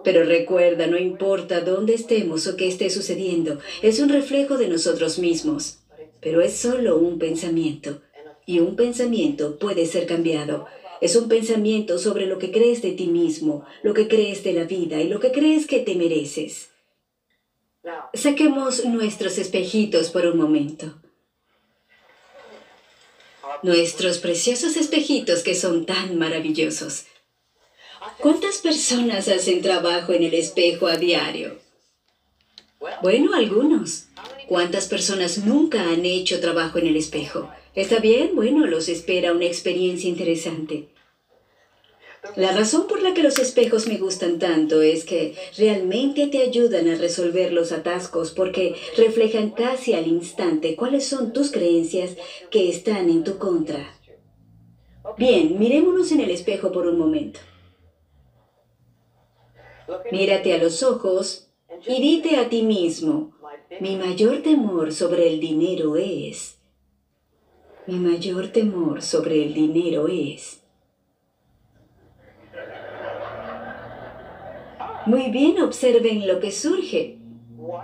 Pero 0.05 0.25
recuerda, 0.25 0.87
no 0.87 0.99
importa 0.99 1.61
dónde 1.61 1.95
estemos 1.95 2.47
o 2.47 2.57
qué 2.57 2.69
esté 2.69 2.91
sucediendo, 2.91 3.59
es 3.83 4.01
un 4.01 4.09
reflejo 4.09 4.57
de 4.57 4.69
nosotros 4.69 5.19
mismos. 5.19 5.79
Pero 6.21 6.41
es 6.41 6.55
solo 6.55 6.99
un 6.99 7.19
pensamiento. 7.19 8.01
Y 8.47 8.61
un 8.61 8.77
pensamiento 8.77 9.59
puede 9.59 9.87
ser 9.87 10.07
cambiado. 10.07 10.67
Es 11.01 11.15
un 11.15 11.29
pensamiento 11.29 11.99
sobre 11.99 12.27
lo 12.27 12.39
que 12.39 12.51
crees 12.51 12.83
de 12.83 12.93
ti 12.93 13.07
mismo, 13.07 13.65
lo 13.83 13.95
que 13.95 14.09
crees 14.09 14.43
de 14.43 14.53
la 14.53 14.65
vida 14.65 15.01
y 15.01 15.09
lo 15.09 15.21
que 15.21 15.31
crees 15.31 15.67
que 15.67 15.81
te 15.81 15.95
mereces. 15.95 16.71
Saquemos 18.15 18.85
nuestros 18.85 19.39
espejitos 19.39 20.11
por 20.11 20.27
un 20.27 20.39
momento. 20.39 20.95
Nuestros 23.63 24.19
preciosos 24.19 24.77
espejitos 24.77 25.43
que 25.43 25.55
son 25.55 25.85
tan 25.85 26.17
maravillosos. 26.17 27.07
¿Cuántas 28.19 28.59
personas 28.59 29.29
hacen 29.29 29.63
trabajo 29.63 30.13
en 30.13 30.23
el 30.23 30.35
espejo 30.35 30.87
a 30.87 30.97
diario? 30.97 31.59
Bueno, 33.03 33.35
algunos. 33.35 34.07
¿Cuántas 34.47 34.87
personas 34.87 35.39
nunca 35.39 35.91
han 35.91 36.05
hecho 36.05 36.41
trabajo 36.41 36.79
en 36.79 36.87
el 36.87 36.97
espejo? 36.97 37.51
¿Está 37.75 37.99
bien? 37.99 38.35
Bueno, 38.35 38.67
los 38.67 38.89
espera 38.89 39.33
una 39.33 39.47
experiencia 39.47 40.09
interesante. 40.09 40.89
La 42.37 42.53
razón 42.53 42.87
por 42.87 43.03
la 43.03 43.15
que 43.15 43.23
los 43.23 43.39
espejos 43.39 43.87
me 43.87 43.99
gustan 43.99 44.39
tanto 44.39 44.83
es 44.83 45.05
que 45.05 45.35
realmente 45.57 46.27
te 46.27 46.43
ayudan 46.43 46.89
a 46.89 46.97
resolver 46.97 47.53
los 47.53 47.73
atascos 47.73 48.33
porque 48.33 48.75
reflejan 48.97 49.51
casi 49.51 49.95
al 49.95 50.07
instante 50.07 50.77
cuáles 50.77 51.07
son 51.07 51.33
tus 51.33 51.51
creencias 51.51 52.17
que 52.51 52.69
están 52.69 53.09
en 53.09 53.25
tu 53.25 53.39
contra. 53.39 53.95
Bien, 55.17 55.59
mirémonos 55.59 56.13
en 56.13 56.21
el 56.21 56.31
espejo 56.31 56.71
por 56.71 56.87
un 56.87 56.99
momento. 56.99 57.41
Mírate 60.13 60.53
a 60.53 60.59
los 60.59 60.83
ojos 60.83 61.49
y 61.87 62.01
dite 62.01 62.37
a 62.37 62.49
ti 62.49 62.63
mismo, 62.63 63.35
mi 63.81 63.97
mayor 63.97 64.43
temor 64.43 64.93
sobre 64.93 65.29
el 65.29 65.41
dinero 65.41 65.97
es... 65.97 66.59
Mi 67.87 67.97
mayor 67.97 68.49
temor 68.49 69.01
sobre 69.01 69.43
el 69.45 69.55
dinero 69.55 70.09
es... 70.09 70.58
Muy 75.09 75.31
bien, 75.31 75.59
observen 75.63 76.27
lo 76.27 76.39
que 76.39 76.53
surge. 76.53 77.19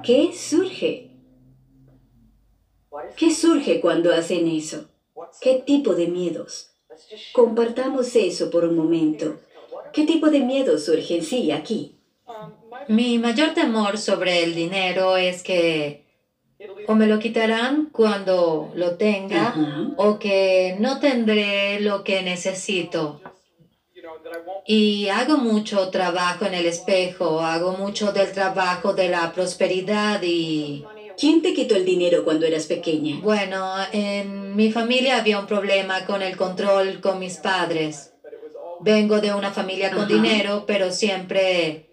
¿Qué 0.02 0.30
surge? 0.34 1.10
¿Qué 3.16 3.34
surge 3.34 3.80
cuando 3.80 4.12
hacen 4.12 4.46
eso? 4.46 4.90
¿Qué 5.40 5.62
tipo 5.64 5.94
de 5.94 6.08
miedos? 6.08 6.74
Compartamos 7.32 8.14
eso 8.14 8.50
por 8.50 8.66
un 8.66 8.76
momento. 8.76 9.40
¿Qué 9.94 10.04
tipo 10.04 10.28
de 10.28 10.40
miedos 10.40 10.84
surgen? 10.84 11.22
Sí, 11.22 11.50
aquí. 11.50 11.96
Mi 12.88 13.18
mayor 13.18 13.54
temor 13.54 13.96
sobre 13.96 14.44
el 14.44 14.54
dinero 14.54 15.16
es 15.16 15.42
que 15.42 16.04
o 16.86 16.94
me 16.94 17.06
lo 17.06 17.18
quitarán 17.18 17.88
cuando 17.90 18.70
lo 18.74 18.96
tenga 18.96 19.54
o 19.96 20.18
que 20.18 20.76
no 20.78 21.00
tendré 21.00 21.80
lo 21.80 22.04
que 22.04 22.22
necesito. 22.22 23.22
Y 24.66 25.08
hago 25.08 25.36
mucho 25.38 25.90
trabajo 25.90 26.46
en 26.46 26.54
el 26.54 26.66
espejo, 26.66 27.40
hago 27.40 27.72
mucho 27.72 28.12
del 28.12 28.32
trabajo 28.32 28.92
de 28.92 29.08
la 29.08 29.32
prosperidad 29.32 30.22
y... 30.22 30.84
¿Quién 31.16 31.42
te 31.42 31.54
quitó 31.54 31.76
el 31.76 31.84
dinero 31.84 32.24
cuando 32.24 32.44
eras 32.44 32.66
pequeña? 32.66 33.20
Bueno, 33.22 33.76
en 33.92 34.56
mi 34.56 34.72
familia 34.72 35.18
había 35.18 35.38
un 35.38 35.46
problema 35.46 36.04
con 36.06 36.22
el 36.22 36.36
control 36.36 37.00
con 37.00 37.20
mis 37.20 37.36
padres. 37.36 38.12
Vengo 38.80 39.20
de 39.20 39.32
una 39.32 39.52
familia 39.52 39.92
con 39.92 40.08
dinero, 40.08 40.64
pero 40.66 40.90
siempre 40.90 41.88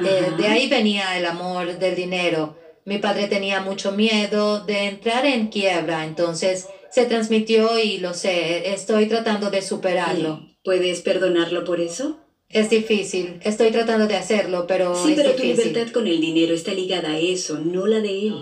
eh, 0.00 0.32
de 0.36 0.46
ahí 0.46 0.68
venía 0.68 1.16
el 1.16 1.26
amor 1.26 1.78
del 1.78 1.94
dinero. 1.94 2.56
Mi 2.84 2.98
padre 2.98 3.26
tenía 3.26 3.60
mucho 3.60 3.92
miedo 3.92 4.64
de 4.64 4.86
entrar 4.86 5.24
en 5.26 5.48
quiebra, 5.48 6.04
entonces 6.04 6.66
se 6.90 7.04
transmitió 7.04 7.78
y 7.78 7.98
lo 7.98 8.14
sé, 8.14 8.72
estoy 8.72 9.06
tratando 9.06 9.50
de 9.50 9.62
superarlo. 9.62 10.47
¿Puedes 10.64 11.00
perdonarlo 11.00 11.64
por 11.64 11.80
eso? 11.80 12.18
Es 12.50 12.70
difícil, 12.70 13.40
estoy 13.44 13.70
tratando 13.70 14.06
de 14.06 14.16
hacerlo, 14.16 14.66
pero 14.66 14.94
sí, 14.94 15.12
pero 15.14 15.32
tu 15.32 15.42
libertad 15.42 15.88
con 15.92 16.06
el 16.06 16.18
dinero 16.18 16.54
está 16.54 16.72
ligada 16.72 17.10
a 17.10 17.18
eso, 17.18 17.58
no 17.58 17.86
la 17.86 18.00
de 18.00 18.28
él. 18.28 18.34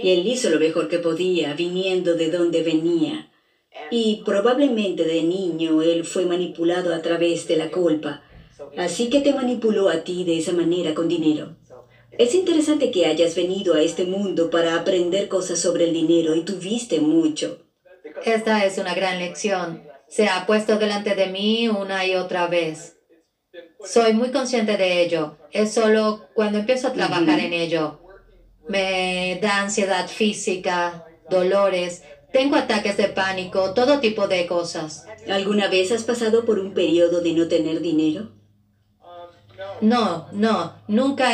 Y 0.00 0.10
él 0.10 0.26
hizo 0.28 0.48
lo 0.48 0.60
mejor 0.60 0.88
que 0.88 0.98
podía, 0.98 1.54
viniendo 1.54 2.14
de 2.14 2.30
donde 2.30 2.62
venía. 2.62 3.32
Y 3.90 4.22
probablemente 4.24 5.04
de 5.04 5.22
niño 5.22 5.82
él 5.82 6.04
fue 6.04 6.24
manipulado 6.24 6.94
a 6.94 7.02
través 7.02 7.48
de 7.48 7.56
la 7.56 7.70
culpa. 7.70 8.22
Así 8.76 9.10
que 9.10 9.20
te 9.20 9.34
manipuló 9.34 9.88
a 9.88 10.04
ti 10.04 10.24
de 10.24 10.38
esa 10.38 10.52
manera 10.52 10.94
con 10.94 11.08
dinero. 11.08 11.56
Es 12.12 12.34
interesante 12.34 12.90
que 12.90 13.06
hayas 13.06 13.34
venido 13.34 13.74
a 13.74 13.82
este 13.82 14.04
mundo 14.04 14.50
para 14.50 14.76
aprender 14.76 15.28
cosas 15.28 15.58
sobre 15.58 15.84
el 15.84 15.92
dinero 15.92 16.34
y 16.36 16.42
tuviste 16.42 17.00
mucho. 17.00 17.58
Esta 18.24 18.64
es 18.64 18.78
una 18.78 18.94
gran 18.94 19.18
lección. 19.18 19.82
Se 20.12 20.28
ha 20.28 20.44
puesto 20.44 20.78
delante 20.78 21.14
de 21.14 21.28
mí 21.28 21.68
una 21.68 22.04
y 22.04 22.16
otra 22.16 22.46
vez. 22.46 22.98
Soy 23.82 24.12
muy 24.12 24.30
consciente 24.30 24.76
de 24.76 25.00
ello. 25.00 25.38
Es 25.50 25.72
solo 25.72 26.28
cuando 26.34 26.58
empiezo 26.58 26.88
a 26.88 26.92
trabajar 26.92 27.40
en 27.40 27.54
ello. 27.54 27.98
Me 28.68 29.38
da 29.40 29.62
ansiedad 29.62 30.06
física, 30.06 31.06
dolores, 31.30 32.02
tengo 32.30 32.56
ataques 32.56 32.98
de 32.98 33.08
pánico, 33.08 33.72
todo 33.72 34.00
tipo 34.00 34.28
de 34.28 34.46
cosas. 34.46 35.06
¿Alguna 35.30 35.68
vez 35.68 35.90
has 35.92 36.04
pasado 36.04 36.44
por 36.44 36.58
un 36.58 36.74
periodo 36.74 37.22
de 37.22 37.32
no 37.32 37.48
tener 37.48 37.80
dinero? 37.80 38.32
No, 39.80 40.28
no, 40.32 40.74
nunca, 40.88 41.30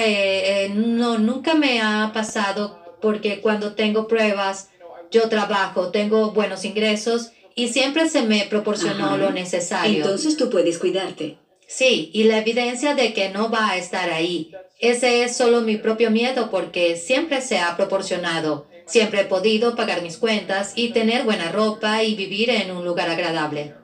no, 0.73 1.19
nunca 1.19 1.55
me 1.57 1.81
ha 1.81 2.13
pasado 2.15 2.79
porque 3.01 3.41
cuando 3.41 3.75
tengo 3.75 4.07
pruebas, 4.07 4.71
yo 5.11 5.29
trabajo, 5.29 5.91
tengo 5.91 6.31
buenos 6.31 6.65
ingresos 6.65 7.33
y 7.59 7.67
siempre 7.67 8.09
se 8.09 8.23
me 8.23 8.47
proporcionó 8.49 9.17
lo 9.17 9.33
necesario. 9.33 9.97
Entonces 9.97 10.37
tú 10.37 10.49
puedes 10.49 10.79
cuidarte. 10.79 11.39
Sí, 11.67 12.09
y 12.15 12.23
la 12.23 12.39
evidencia 12.39 12.95
de 12.95 13.13
que 13.13 13.31
no 13.31 13.51
va 13.51 13.71
a 13.71 13.77
estar 13.77 14.11
ahí. 14.11 14.53
Ese 14.79 15.25
es 15.25 15.37
solo 15.37 15.61
mi 15.63 15.77
propio 15.77 16.13
miedo 16.13 16.51
porque 16.53 16.97
siempre 16.97 17.41
se 17.41 17.59
ha 17.59 17.77
proporcionado. 17.77 18.69
Siempre 18.87 19.23
he 19.23 19.25
podido 19.25 19.75
pagar 19.75 20.03
mis 20.03 20.19
cuentas 20.19 20.73
y 20.77 20.91
tener 20.91 21.25
buena 21.25 21.51
ropa 21.51 22.05
y 22.05 22.15
vivir 22.15 22.49
en 22.51 22.71
un 22.71 22.85
lugar 22.85 23.11
agradable. 23.11 23.75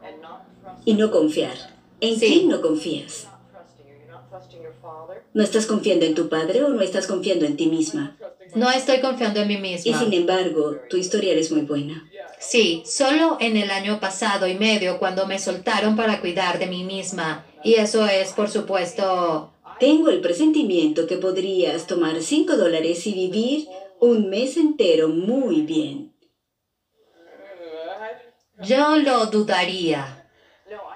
Y 0.84 0.94
no 0.94 1.10
confiar. 1.10 1.74
¿En 2.00 2.16
quién 2.16 2.48
no 2.48 2.60
confías? 2.60 3.26
¿No 5.32 5.42
estás 5.42 5.66
confiando 5.66 6.06
en 6.06 6.14
tu 6.14 6.28
padre 6.28 6.62
o 6.62 6.68
no 6.68 6.80
estás 6.80 7.08
confiando 7.08 7.44
en 7.44 7.56
ti 7.56 7.66
misma? 7.66 8.16
No 8.54 8.70
estoy 8.70 9.00
confiando 9.00 9.40
en 9.40 9.48
mí 9.48 9.56
misma. 9.56 9.90
Y 9.90 9.94
sin 9.94 10.12
embargo, 10.12 10.76
tu 10.88 10.96
historia 10.96 11.34
es 11.34 11.50
muy 11.50 11.62
buena. 11.62 12.08
Sí, 12.46 12.82
solo 12.84 13.38
en 13.40 13.56
el 13.56 13.70
año 13.70 14.00
pasado 14.00 14.46
y 14.46 14.54
medio 14.54 14.98
cuando 14.98 15.26
me 15.26 15.38
soltaron 15.38 15.96
para 15.96 16.20
cuidar 16.20 16.58
de 16.58 16.66
mí 16.66 16.84
misma. 16.84 17.46
Y 17.62 17.74
eso 17.74 18.06
es, 18.06 18.32
por 18.32 18.50
supuesto... 18.50 19.50
Tengo 19.80 20.08
el 20.08 20.20
presentimiento 20.20 21.08
que 21.08 21.16
podrías 21.16 21.88
tomar 21.88 22.22
cinco 22.22 22.56
dólares 22.56 23.06
y 23.08 23.12
vivir 23.12 23.66
un 23.98 24.30
mes 24.30 24.56
entero 24.56 25.08
muy 25.08 25.62
bien. 25.62 26.14
Yo 28.62 28.98
lo 28.98 29.26
dudaría. 29.26 30.30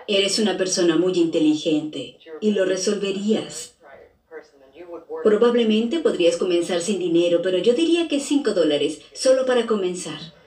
Eres 0.06 0.38
una 0.38 0.56
persona 0.56 0.96
muy 0.96 1.14
inteligente 1.14 2.18
y 2.40 2.52
lo 2.52 2.66
resolverías. 2.66 3.74
Probablemente 5.24 5.98
podrías 5.98 6.36
comenzar 6.36 6.80
sin 6.80 7.00
dinero, 7.00 7.40
pero 7.42 7.58
yo 7.58 7.72
diría 7.74 8.06
que 8.06 8.20
5 8.20 8.52
dólares, 8.52 9.00
solo 9.12 9.44
para 9.44 9.66
comenzar. 9.66 10.37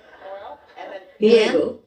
Luego, 1.22 1.82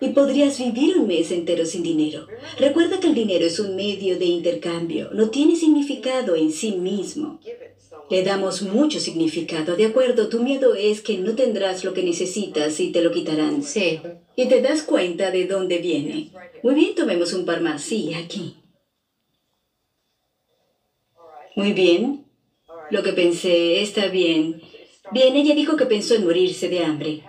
y 0.00 0.08
podrías 0.10 0.58
vivir 0.58 0.98
un 0.98 1.06
mes 1.06 1.30
entero 1.30 1.64
sin 1.64 1.82
dinero. 1.82 2.26
Recuerda 2.58 3.00
que 3.00 3.08
el 3.08 3.14
dinero 3.14 3.44
es 3.44 3.58
un 3.60 3.76
medio 3.76 4.18
de 4.18 4.24
intercambio, 4.24 5.10
no 5.12 5.30
tiene 5.30 5.56
significado 5.56 6.34
en 6.34 6.50
sí 6.52 6.72
mismo. 6.72 7.40
Le 8.08 8.22
damos 8.22 8.62
mucho 8.62 9.00
significado, 9.00 9.74
¿de 9.76 9.86
acuerdo? 9.86 10.28
Tu 10.28 10.40
miedo 10.40 10.74
es 10.74 11.00
que 11.00 11.18
no 11.18 11.34
tendrás 11.34 11.82
lo 11.82 11.92
que 11.92 12.04
necesitas 12.04 12.78
y 12.78 12.92
te 12.92 13.02
lo 13.02 13.10
quitarán. 13.10 13.62
Sí. 13.62 14.00
Y 14.36 14.46
te 14.46 14.60
das 14.60 14.82
cuenta 14.82 15.30
de 15.30 15.46
dónde 15.46 15.78
viene. 15.78 16.30
Muy 16.62 16.74
bien, 16.74 16.94
tomemos 16.94 17.32
un 17.32 17.44
par 17.44 17.60
más. 17.60 17.82
Sí, 17.82 18.14
aquí. 18.14 18.54
Muy 21.56 21.72
bien. 21.72 22.26
Lo 22.90 23.02
que 23.02 23.12
pensé 23.12 23.82
está 23.82 24.06
bien. 24.06 24.62
Bien, 25.10 25.34
ella 25.34 25.54
dijo 25.54 25.76
que 25.76 25.86
pensó 25.86 26.14
en 26.14 26.24
morirse 26.24 26.68
de 26.68 26.84
hambre. 26.84 27.22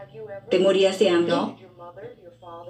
¿Te 0.50 0.60
morías 0.60 1.00
de 1.00 1.10
hambre? 1.10 1.34
No. 1.34 1.58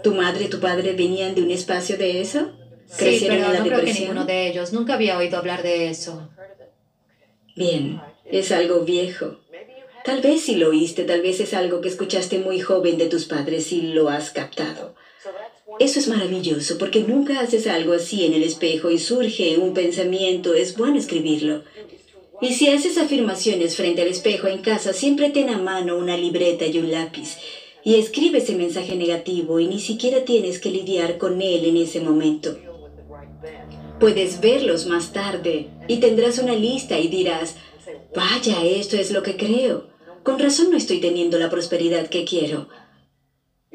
¿Tu 0.03 0.13
madre 0.13 0.45
y 0.45 0.47
tu 0.49 0.59
padre 0.59 0.93
venían 0.93 1.35
de 1.35 1.41
un 1.41 1.51
espacio 1.51 1.97
de 1.97 2.21
eso? 2.21 2.51
Sí, 2.87 2.97
¿Crecieron 2.97 3.37
pero 3.37 3.47
en 3.47 3.53
la 3.53 3.59
no 3.59 3.65
creo 3.65 3.79
que 3.79 3.85
depresión? 3.85 4.07
ninguno 4.09 4.25
de 4.25 4.47
ellos. 4.47 4.73
Nunca 4.73 4.93
había 4.93 5.17
oído 5.17 5.37
hablar 5.37 5.63
de 5.63 5.89
eso. 5.89 6.29
Bien, 7.55 8.01
es 8.25 8.51
algo 8.51 8.81
viejo. 8.81 9.39
Tal 10.05 10.21
vez 10.21 10.41
si 10.41 10.55
lo 10.55 10.69
oíste, 10.69 11.03
tal 11.03 11.21
vez 11.21 11.39
es 11.39 11.53
algo 11.53 11.81
que 11.81 11.89
escuchaste 11.89 12.39
muy 12.39 12.59
joven 12.59 12.97
de 12.97 13.07
tus 13.07 13.25
padres 13.25 13.71
y 13.73 13.81
lo 13.81 14.09
has 14.09 14.31
captado. 14.31 14.95
Eso 15.79 15.99
es 15.99 16.07
maravilloso 16.07 16.77
porque 16.77 17.01
nunca 17.01 17.41
haces 17.41 17.67
algo 17.67 17.93
así 17.93 18.25
en 18.25 18.33
el 18.33 18.43
espejo 18.43 18.89
y 18.89 18.97
surge 18.99 19.57
un 19.57 19.73
pensamiento, 19.73 20.53
es 20.53 20.77
bueno 20.77 20.97
escribirlo. 20.97 21.63
Y 22.39 22.53
si 22.53 22.69
haces 22.69 22.97
afirmaciones 22.97 23.75
frente 23.75 24.03
al 24.03 24.07
espejo 24.07 24.47
en 24.47 24.59
casa, 24.61 24.93
siempre 24.93 25.29
ten 25.31 25.49
a 25.49 25.57
mano 25.57 25.97
una 25.97 26.15
libreta 26.15 26.65
y 26.65 26.77
un 26.77 26.89
lápiz. 26.91 27.35
Y 27.87 27.95
escribe 27.95 28.39
ese 28.39 28.53
mensaje 28.53 28.97
negativo 28.97 29.61
y 29.61 29.67
ni 29.67 29.79
siquiera 29.79 30.25
tienes 30.25 30.59
que 30.59 30.71
lidiar 30.71 31.17
con 31.17 31.41
él 31.41 31.63
en 31.63 31.77
ese 31.77 32.01
momento. 32.01 32.57
Puedes 33.97 34.41
verlos 34.41 34.87
más 34.87 35.13
tarde 35.13 35.69
y 35.87 36.01
tendrás 36.01 36.37
una 36.37 36.53
lista 36.53 36.99
y 36.99 37.07
dirás, 37.07 37.55
vaya, 38.13 38.61
esto 38.65 38.97
es 38.97 39.11
lo 39.11 39.23
que 39.23 39.37
creo. 39.37 39.87
Con 40.23 40.37
razón 40.37 40.69
no 40.69 40.75
estoy 40.75 40.99
teniendo 40.99 41.39
la 41.39 41.49
prosperidad 41.49 42.09
que 42.09 42.25
quiero. 42.25 42.67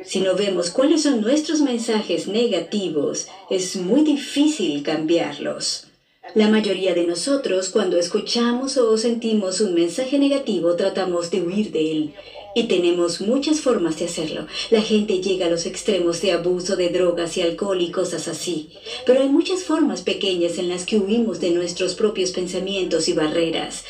Si 0.04 0.20
no 0.20 0.34
vemos 0.34 0.68
cuáles 0.68 1.04
son 1.04 1.22
nuestros 1.22 1.62
mensajes 1.62 2.28
negativos, 2.28 3.28
es 3.48 3.76
muy 3.76 4.02
difícil 4.02 4.82
cambiarlos. 4.82 5.86
La 6.34 6.50
mayoría 6.50 6.92
de 6.92 7.06
nosotros, 7.06 7.70
cuando 7.70 7.96
escuchamos 7.96 8.76
o 8.76 8.98
sentimos 8.98 9.62
un 9.62 9.72
mensaje 9.72 10.18
negativo, 10.18 10.76
tratamos 10.76 11.30
de 11.30 11.40
huir 11.40 11.72
de 11.72 11.92
él. 11.92 12.14
Y 12.54 12.64
tenemos 12.64 13.20
muchas 13.20 13.60
formas 13.60 13.98
de 13.98 14.06
hacerlo. 14.06 14.46
La 14.70 14.82
gente 14.82 15.20
llega 15.20 15.46
a 15.46 15.50
los 15.50 15.66
extremos 15.66 16.20
de 16.20 16.32
abuso 16.32 16.76
de 16.76 16.90
drogas 16.90 17.36
y 17.36 17.42
alcohol 17.42 17.80
y 17.80 17.90
cosas 17.90 18.28
así. 18.28 18.70
Pero 19.06 19.22
hay 19.22 19.28
muchas 19.28 19.62
formas 19.62 20.02
pequeñas 20.02 20.58
en 20.58 20.68
las 20.68 20.84
que 20.84 20.98
huimos 20.98 21.40
de 21.40 21.50
nuestros 21.50 21.94
propios 21.94 22.32
pensamientos 22.32 23.08
y 23.08 23.14
barreras. 23.14 23.84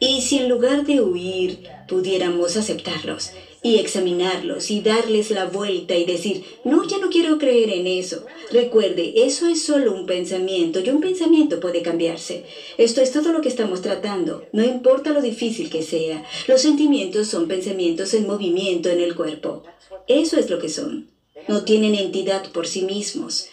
Y 0.00 0.22
si 0.22 0.38
en 0.38 0.48
lugar 0.48 0.84
de 0.84 1.00
huir 1.00 1.60
pudiéramos 1.88 2.56
aceptarlos 2.56 3.30
y 3.62 3.76
examinarlos 3.76 4.70
y 4.70 4.80
darles 4.80 5.30
la 5.30 5.46
vuelta 5.46 5.94
y 5.94 6.06
decir, 6.06 6.44
no, 6.64 6.86
ya 6.86 6.98
no 6.98 7.10
quiero 7.10 7.38
creer 7.38 7.70
en 7.70 7.86
eso. 7.86 8.24
Recuerde, 8.50 9.12
eso 9.26 9.46
es 9.46 9.62
solo 9.62 9.92
un 9.92 10.06
pensamiento 10.06 10.80
y 10.80 10.88
un 10.88 11.00
pensamiento 11.00 11.60
puede 11.60 11.82
cambiarse. 11.82 12.44
Esto 12.78 13.02
es 13.02 13.12
todo 13.12 13.32
lo 13.32 13.42
que 13.42 13.48
estamos 13.48 13.82
tratando, 13.82 14.44
no 14.52 14.64
importa 14.64 15.10
lo 15.10 15.20
difícil 15.20 15.68
que 15.68 15.82
sea. 15.82 16.24
Los 16.48 16.62
sentimientos 16.62 17.28
son 17.28 17.48
pensamientos 17.48 18.14
en 18.14 18.26
movimiento 18.26 18.88
en 18.88 19.00
el 19.00 19.14
cuerpo. 19.14 19.62
Eso 20.08 20.38
es 20.38 20.48
lo 20.48 20.58
que 20.58 20.68
son. 20.68 21.10
No 21.48 21.64
tienen 21.64 21.94
entidad 21.94 22.50
por 22.52 22.66
sí 22.66 22.82
mismos. 22.82 23.48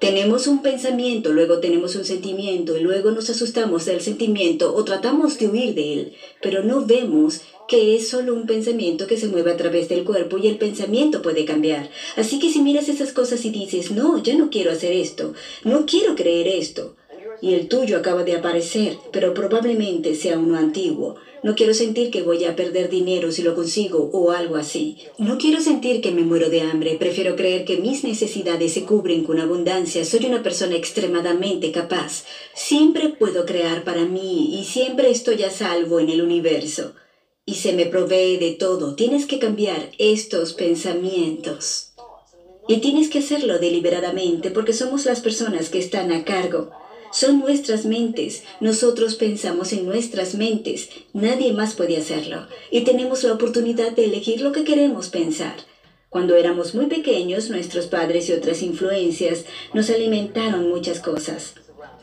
Tenemos 0.00 0.46
un 0.46 0.62
pensamiento, 0.62 1.32
luego 1.32 1.58
tenemos 1.58 1.96
un 1.96 2.04
sentimiento 2.04 2.76
y 2.76 2.80
luego 2.80 3.10
nos 3.10 3.30
asustamos 3.30 3.84
del 3.84 4.00
sentimiento 4.00 4.72
o 4.74 4.84
tratamos 4.84 5.38
de 5.38 5.48
huir 5.48 5.74
de 5.74 5.92
él, 5.92 6.12
pero 6.40 6.62
no 6.62 6.86
vemos 6.86 7.40
que 7.68 7.94
es 7.94 8.08
solo 8.08 8.34
un 8.34 8.46
pensamiento 8.46 9.06
que 9.06 9.18
se 9.18 9.28
mueve 9.28 9.52
a 9.52 9.56
través 9.56 9.88
del 9.88 10.02
cuerpo 10.02 10.38
y 10.38 10.48
el 10.48 10.56
pensamiento 10.56 11.22
puede 11.22 11.44
cambiar. 11.44 11.90
Así 12.16 12.38
que 12.38 12.50
si 12.50 12.60
miras 12.60 12.88
esas 12.88 13.12
cosas 13.12 13.44
y 13.44 13.50
dices, 13.50 13.90
no, 13.90 14.20
ya 14.22 14.36
no 14.36 14.48
quiero 14.50 14.72
hacer 14.72 14.92
esto, 14.92 15.34
no 15.64 15.84
quiero 15.84 16.16
creer 16.16 16.48
esto, 16.48 16.96
y 17.40 17.54
el 17.54 17.68
tuyo 17.68 17.98
acaba 17.98 18.24
de 18.24 18.36
aparecer, 18.36 18.96
pero 19.12 19.34
probablemente 19.34 20.14
sea 20.14 20.38
uno 20.38 20.56
antiguo. 20.56 21.16
No 21.44 21.54
quiero 21.54 21.72
sentir 21.72 22.10
que 22.10 22.22
voy 22.22 22.44
a 22.44 22.56
perder 22.56 22.90
dinero 22.90 23.30
si 23.30 23.42
lo 23.42 23.54
consigo 23.54 24.10
o 24.12 24.32
algo 24.32 24.56
así. 24.56 24.96
No 25.18 25.38
quiero 25.38 25.60
sentir 25.60 26.00
que 26.00 26.10
me 26.10 26.22
muero 26.22 26.50
de 26.50 26.62
hambre. 26.62 26.96
Prefiero 26.98 27.36
creer 27.36 27.64
que 27.64 27.76
mis 27.76 28.02
necesidades 28.02 28.72
se 28.72 28.82
cubren 28.82 29.22
con 29.22 29.38
abundancia. 29.38 30.04
Soy 30.04 30.26
una 30.26 30.42
persona 30.42 30.74
extremadamente 30.74 31.70
capaz. 31.70 32.24
Siempre 32.54 33.10
puedo 33.10 33.46
crear 33.46 33.84
para 33.84 34.04
mí 34.04 34.58
y 34.58 34.64
siempre 34.64 35.10
estoy 35.10 35.44
a 35.44 35.50
salvo 35.50 36.00
en 36.00 36.08
el 36.08 36.22
universo. 36.22 36.94
Y 37.48 37.54
se 37.54 37.72
me 37.72 37.86
provee 37.86 38.36
de 38.36 38.50
todo. 38.50 38.94
Tienes 38.94 39.24
que 39.24 39.38
cambiar 39.38 39.92
estos 39.96 40.52
pensamientos. 40.52 41.94
Y 42.68 42.76
tienes 42.82 43.08
que 43.08 43.20
hacerlo 43.20 43.58
deliberadamente 43.58 44.50
porque 44.50 44.74
somos 44.74 45.06
las 45.06 45.20
personas 45.20 45.70
que 45.70 45.78
están 45.78 46.12
a 46.12 46.26
cargo. 46.26 46.72
Son 47.10 47.38
nuestras 47.40 47.86
mentes. 47.86 48.42
Nosotros 48.60 49.14
pensamos 49.14 49.72
en 49.72 49.86
nuestras 49.86 50.34
mentes. 50.34 50.90
Nadie 51.14 51.54
más 51.54 51.72
puede 51.72 51.96
hacerlo. 51.96 52.46
Y 52.70 52.82
tenemos 52.82 53.24
la 53.24 53.32
oportunidad 53.32 53.92
de 53.92 54.04
elegir 54.04 54.42
lo 54.42 54.52
que 54.52 54.64
queremos 54.64 55.08
pensar. 55.08 55.56
Cuando 56.10 56.36
éramos 56.36 56.74
muy 56.74 56.84
pequeños, 56.84 57.48
nuestros 57.48 57.86
padres 57.86 58.28
y 58.28 58.34
otras 58.34 58.60
influencias 58.60 59.46
nos 59.72 59.88
alimentaron 59.88 60.68
muchas 60.68 61.00
cosas. 61.00 61.54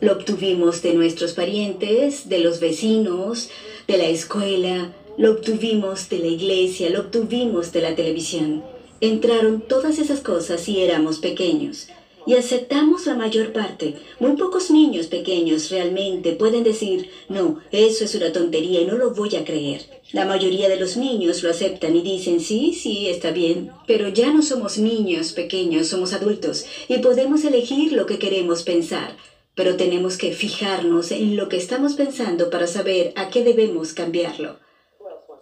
Lo 0.01 0.13
obtuvimos 0.13 0.81
de 0.81 0.95
nuestros 0.95 1.33
parientes, 1.33 2.29
de 2.29 2.39
los 2.39 2.59
vecinos, 2.59 3.51
de 3.87 3.99
la 3.99 4.07
escuela, 4.07 4.91
lo 5.17 5.31
obtuvimos 5.31 6.09
de 6.09 6.19
la 6.19 6.27
iglesia, 6.27 6.89
lo 6.89 7.01
obtuvimos 7.01 7.71
de 7.71 7.81
la 7.81 7.95
televisión. 7.95 8.63
Entraron 9.01 9.61
todas 9.61 9.99
esas 9.99 10.21
cosas 10.21 10.67
y 10.67 10.81
éramos 10.81 11.19
pequeños 11.19 11.87
y 12.25 12.33
aceptamos 12.33 13.05
la 13.05 13.15
mayor 13.15 13.53
parte. 13.53 13.95
Muy 14.19 14.33
pocos 14.33 14.71
niños 14.71 15.07
pequeños 15.07 15.69
realmente 15.69 16.33
pueden 16.33 16.63
decir, 16.63 17.09
no, 17.29 17.59
eso 17.71 18.03
es 18.05 18.15
una 18.15 18.31
tontería 18.31 18.81
y 18.81 18.85
no 18.85 18.97
lo 18.97 19.13
voy 19.13 19.35
a 19.35 19.45
creer. 19.45 19.85
La 20.11 20.25
mayoría 20.25 20.69
de 20.69 20.79
los 20.79 20.97
niños 20.97 21.43
lo 21.43 21.49
aceptan 21.49 21.95
y 21.95 22.01
dicen, 22.01 22.39
sí, 22.39 22.73
sí, 22.73 23.07
está 23.07 23.31
bien, 23.31 23.71
pero 23.87 24.09
ya 24.09 24.33
no 24.33 24.41
somos 24.41 24.77
niños 24.77 25.33
pequeños, 25.33 25.87
somos 25.87 26.13
adultos 26.13 26.65
y 26.87 26.97
podemos 26.99 27.43
elegir 27.45 27.93
lo 27.93 28.05
que 28.05 28.19
queremos 28.19 28.63
pensar. 28.63 29.15
Pero 29.53 29.77
tenemos 29.77 30.17
que 30.17 30.33
fijarnos 30.33 31.11
en 31.11 31.37
lo 31.37 31.47
que 31.47 31.57
estamos 31.57 31.93
pensando 31.93 32.49
para 32.49 32.67
saber 32.67 33.13
a 33.15 33.29
qué 33.29 33.41
debemos 33.43 33.93
cambiarlo. 33.93 34.64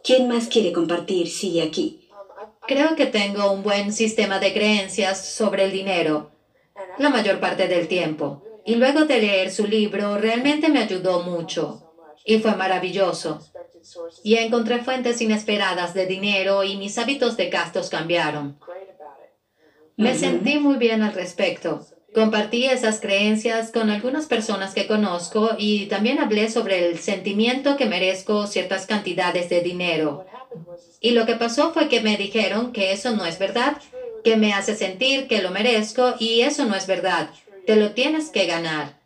¿Quién 0.03 0.27
más 0.27 0.47
quiere 0.47 0.71
compartir? 0.71 1.29
Sí, 1.29 1.59
aquí. 1.61 2.09
Creo 2.67 2.95
que 2.95 3.05
tengo 3.05 3.51
un 3.51 3.63
buen 3.63 3.91
sistema 3.93 4.39
de 4.39 4.53
creencias 4.53 5.25
sobre 5.25 5.65
el 5.65 5.71
dinero 5.71 6.33
la 6.97 7.09
mayor 7.09 7.39
parte 7.39 7.67
del 7.67 7.87
tiempo. 7.87 8.43
Y 8.65 8.75
luego 8.75 9.05
de 9.05 9.19
leer 9.19 9.51
su 9.51 9.67
libro, 9.67 10.17
realmente 10.17 10.69
me 10.69 10.79
ayudó 10.79 11.23
mucho. 11.23 11.91
Y 12.25 12.39
fue 12.39 12.55
maravilloso. 12.55 13.41
Y 14.23 14.35
encontré 14.35 14.79
fuentes 14.79 15.21
inesperadas 15.21 15.93
de 15.93 16.05
dinero 16.05 16.63
y 16.63 16.77
mis 16.77 16.97
hábitos 16.97 17.35
de 17.35 17.49
gastos 17.49 17.89
cambiaron. 17.89 18.57
Me 19.97 20.15
sentí 20.15 20.57
muy 20.57 20.77
bien 20.77 21.01
al 21.01 21.13
respecto. 21.13 21.85
Compartí 22.13 22.65
esas 22.65 22.99
creencias 22.99 23.71
con 23.71 23.89
algunas 23.89 24.28
personas 24.28 24.73
que 24.73 24.88
conozco 24.88 25.52
y 25.58 25.88
también 25.88 26.19
hablé 26.19 26.49
sobre 26.49 26.88
el 26.88 26.99
sentimiento 26.99 27.76
que 27.76 27.86
merezco 27.86 28.47
ciertas 28.47 28.86
cantidades 28.86 29.49
de 29.49 29.62
dinero. 29.62 30.26
Y 30.99 31.12
lo 31.12 31.26
que 31.26 31.36
pasó 31.36 31.73
fue 31.73 31.89
que 31.89 32.02
me 32.02 32.17
dijeron 32.17 32.71
que 32.71 32.91
eso 32.91 33.15
no 33.15 33.26
es 33.26 33.39
verdad 33.39 33.78
que 34.23 34.38
me 34.38 34.54
hace 34.54 34.76
sentir 34.76 35.28
que 35.28 35.41
lo 35.41 35.52
merezco 35.52 36.15
y 36.17 36.41
eso 36.41 36.65
no 36.65 36.76
es 36.76 36.88
verdad. 36.88 37.30
Te 37.67 37.76
lo 37.76 37.91
tienes 37.91 38.30
que 38.30 38.45
ganar. 38.45 38.97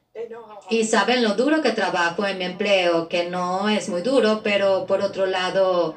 Y 0.69 0.83
saben 0.85 1.23
lo 1.23 1.35
duro 1.35 1.61
que 1.61 1.71
trabajo 1.71 2.25
en 2.25 2.37
mi 2.37 2.45
empleo, 2.45 3.07
que 3.07 3.29
no 3.29 3.69
es 3.69 3.89
muy 3.89 4.01
duro, 4.01 4.41
pero 4.43 4.85
por 4.85 5.01
otro 5.01 5.25
lado... 5.25 5.95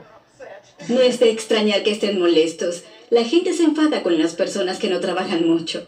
No 0.88 1.00
es 1.00 1.20
de 1.20 1.30
extrañar 1.30 1.82
que 1.82 1.92
estén 1.92 2.18
molestos. 2.18 2.84
La 3.10 3.24
gente 3.24 3.52
se 3.52 3.64
enfada 3.64 4.02
con 4.02 4.18
las 4.18 4.34
personas 4.34 4.78
que 4.78 4.88
no 4.88 5.00
trabajan 5.00 5.46
mucho. 5.46 5.86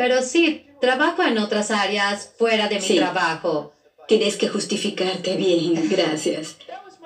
Pero 0.00 0.22
sí, 0.22 0.64
trabajo 0.80 1.22
en 1.22 1.36
otras 1.36 1.70
áreas 1.70 2.32
fuera 2.38 2.68
de 2.68 2.76
mi 2.76 2.86
Sí. 2.86 2.96
trabajo. 2.96 3.74
Tienes 4.08 4.38
que 4.38 4.48
justificarte 4.48 5.36
bien, 5.36 5.74
gracias. 5.90 6.56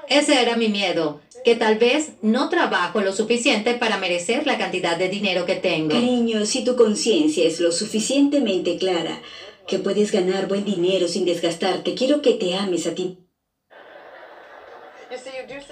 Ese 0.09 0.41
era 0.41 0.55
mi 0.55 0.69
miedo, 0.69 1.21
que 1.45 1.57
tal 1.57 1.77
vez 1.77 2.11
no 2.23 2.49
trabajo 2.51 3.01
lo 3.01 3.13
suficiente 3.13 3.75
para 3.75 3.99
merecer 3.99 4.47
la 4.47 4.59
cantidad 4.59 4.97
de 4.97 5.09
dinero 5.09 5.45
que 5.45 5.57
tengo. 5.57 5.89
Cariño, 5.89 6.47
si 6.47 6.63
tu 6.63 6.77
conciencia 6.77 7.45
es 7.45 7.59
lo 7.59 7.73
suficientemente 7.73 8.79
clara 8.79 9.21
que 9.67 9.81
puedes 9.81 10.13
ganar 10.13 10.47
buen 10.47 10.65
dinero 10.65 11.09
sin 11.09 11.25
desgastarte, 11.25 11.95
quiero 11.95 12.23
que 12.23 12.35
te 12.35 12.55
ames 12.55 12.87
a 12.87 12.95
ti. 12.95 13.19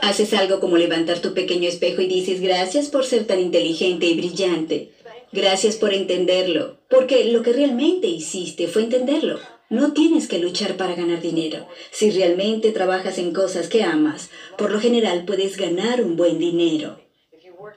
Haces 0.01 0.35
algo 0.35 0.59
como 0.59 0.77
levantar 0.77 1.21
tu 1.21 1.35
pequeño 1.35 1.69
espejo 1.69 2.01
y 2.03 2.09
dices 2.09 2.41
gracias 2.41 2.89
por 2.89 3.05
ser 3.05 3.29
tan 3.29 3.39
inteligente 3.39 4.07
y 4.07 4.17
brillante. 4.17 4.92
Gracias 5.33 5.77
por 5.77 5.95
entenderlo, 5.95 6.77
porque 6.90 7.25
lo 7.25 7.42
que 7.42 7.55
realmente 7.55 8.07
hiciste 8.07 8.68
fue 8.68 8.83
entenderlo. 8.83 9.40
No 9.71 9.95
tienes 9.95 10.29
que 10.29 10.38
luchar 10.38 10.77
para 10.77 10.95
ganar 10.95 11.23
dinero. 11.23 11.66
Si 11.90 12.11
realmente 12.11 12.71
trabajas 12.73 13.16
en 13.16 13.33
cosas 13.33 13.68
que 13.68 13.83
amas, 13.83 14.29
por 14.59 14.71
lo 14.71 14.79
general 14.79 15.25
puedes 15.25 15.57
ganar 15.57 16.03
un 16.03 16.16
buen 16.16 16.38
dinero. 16.38 17.01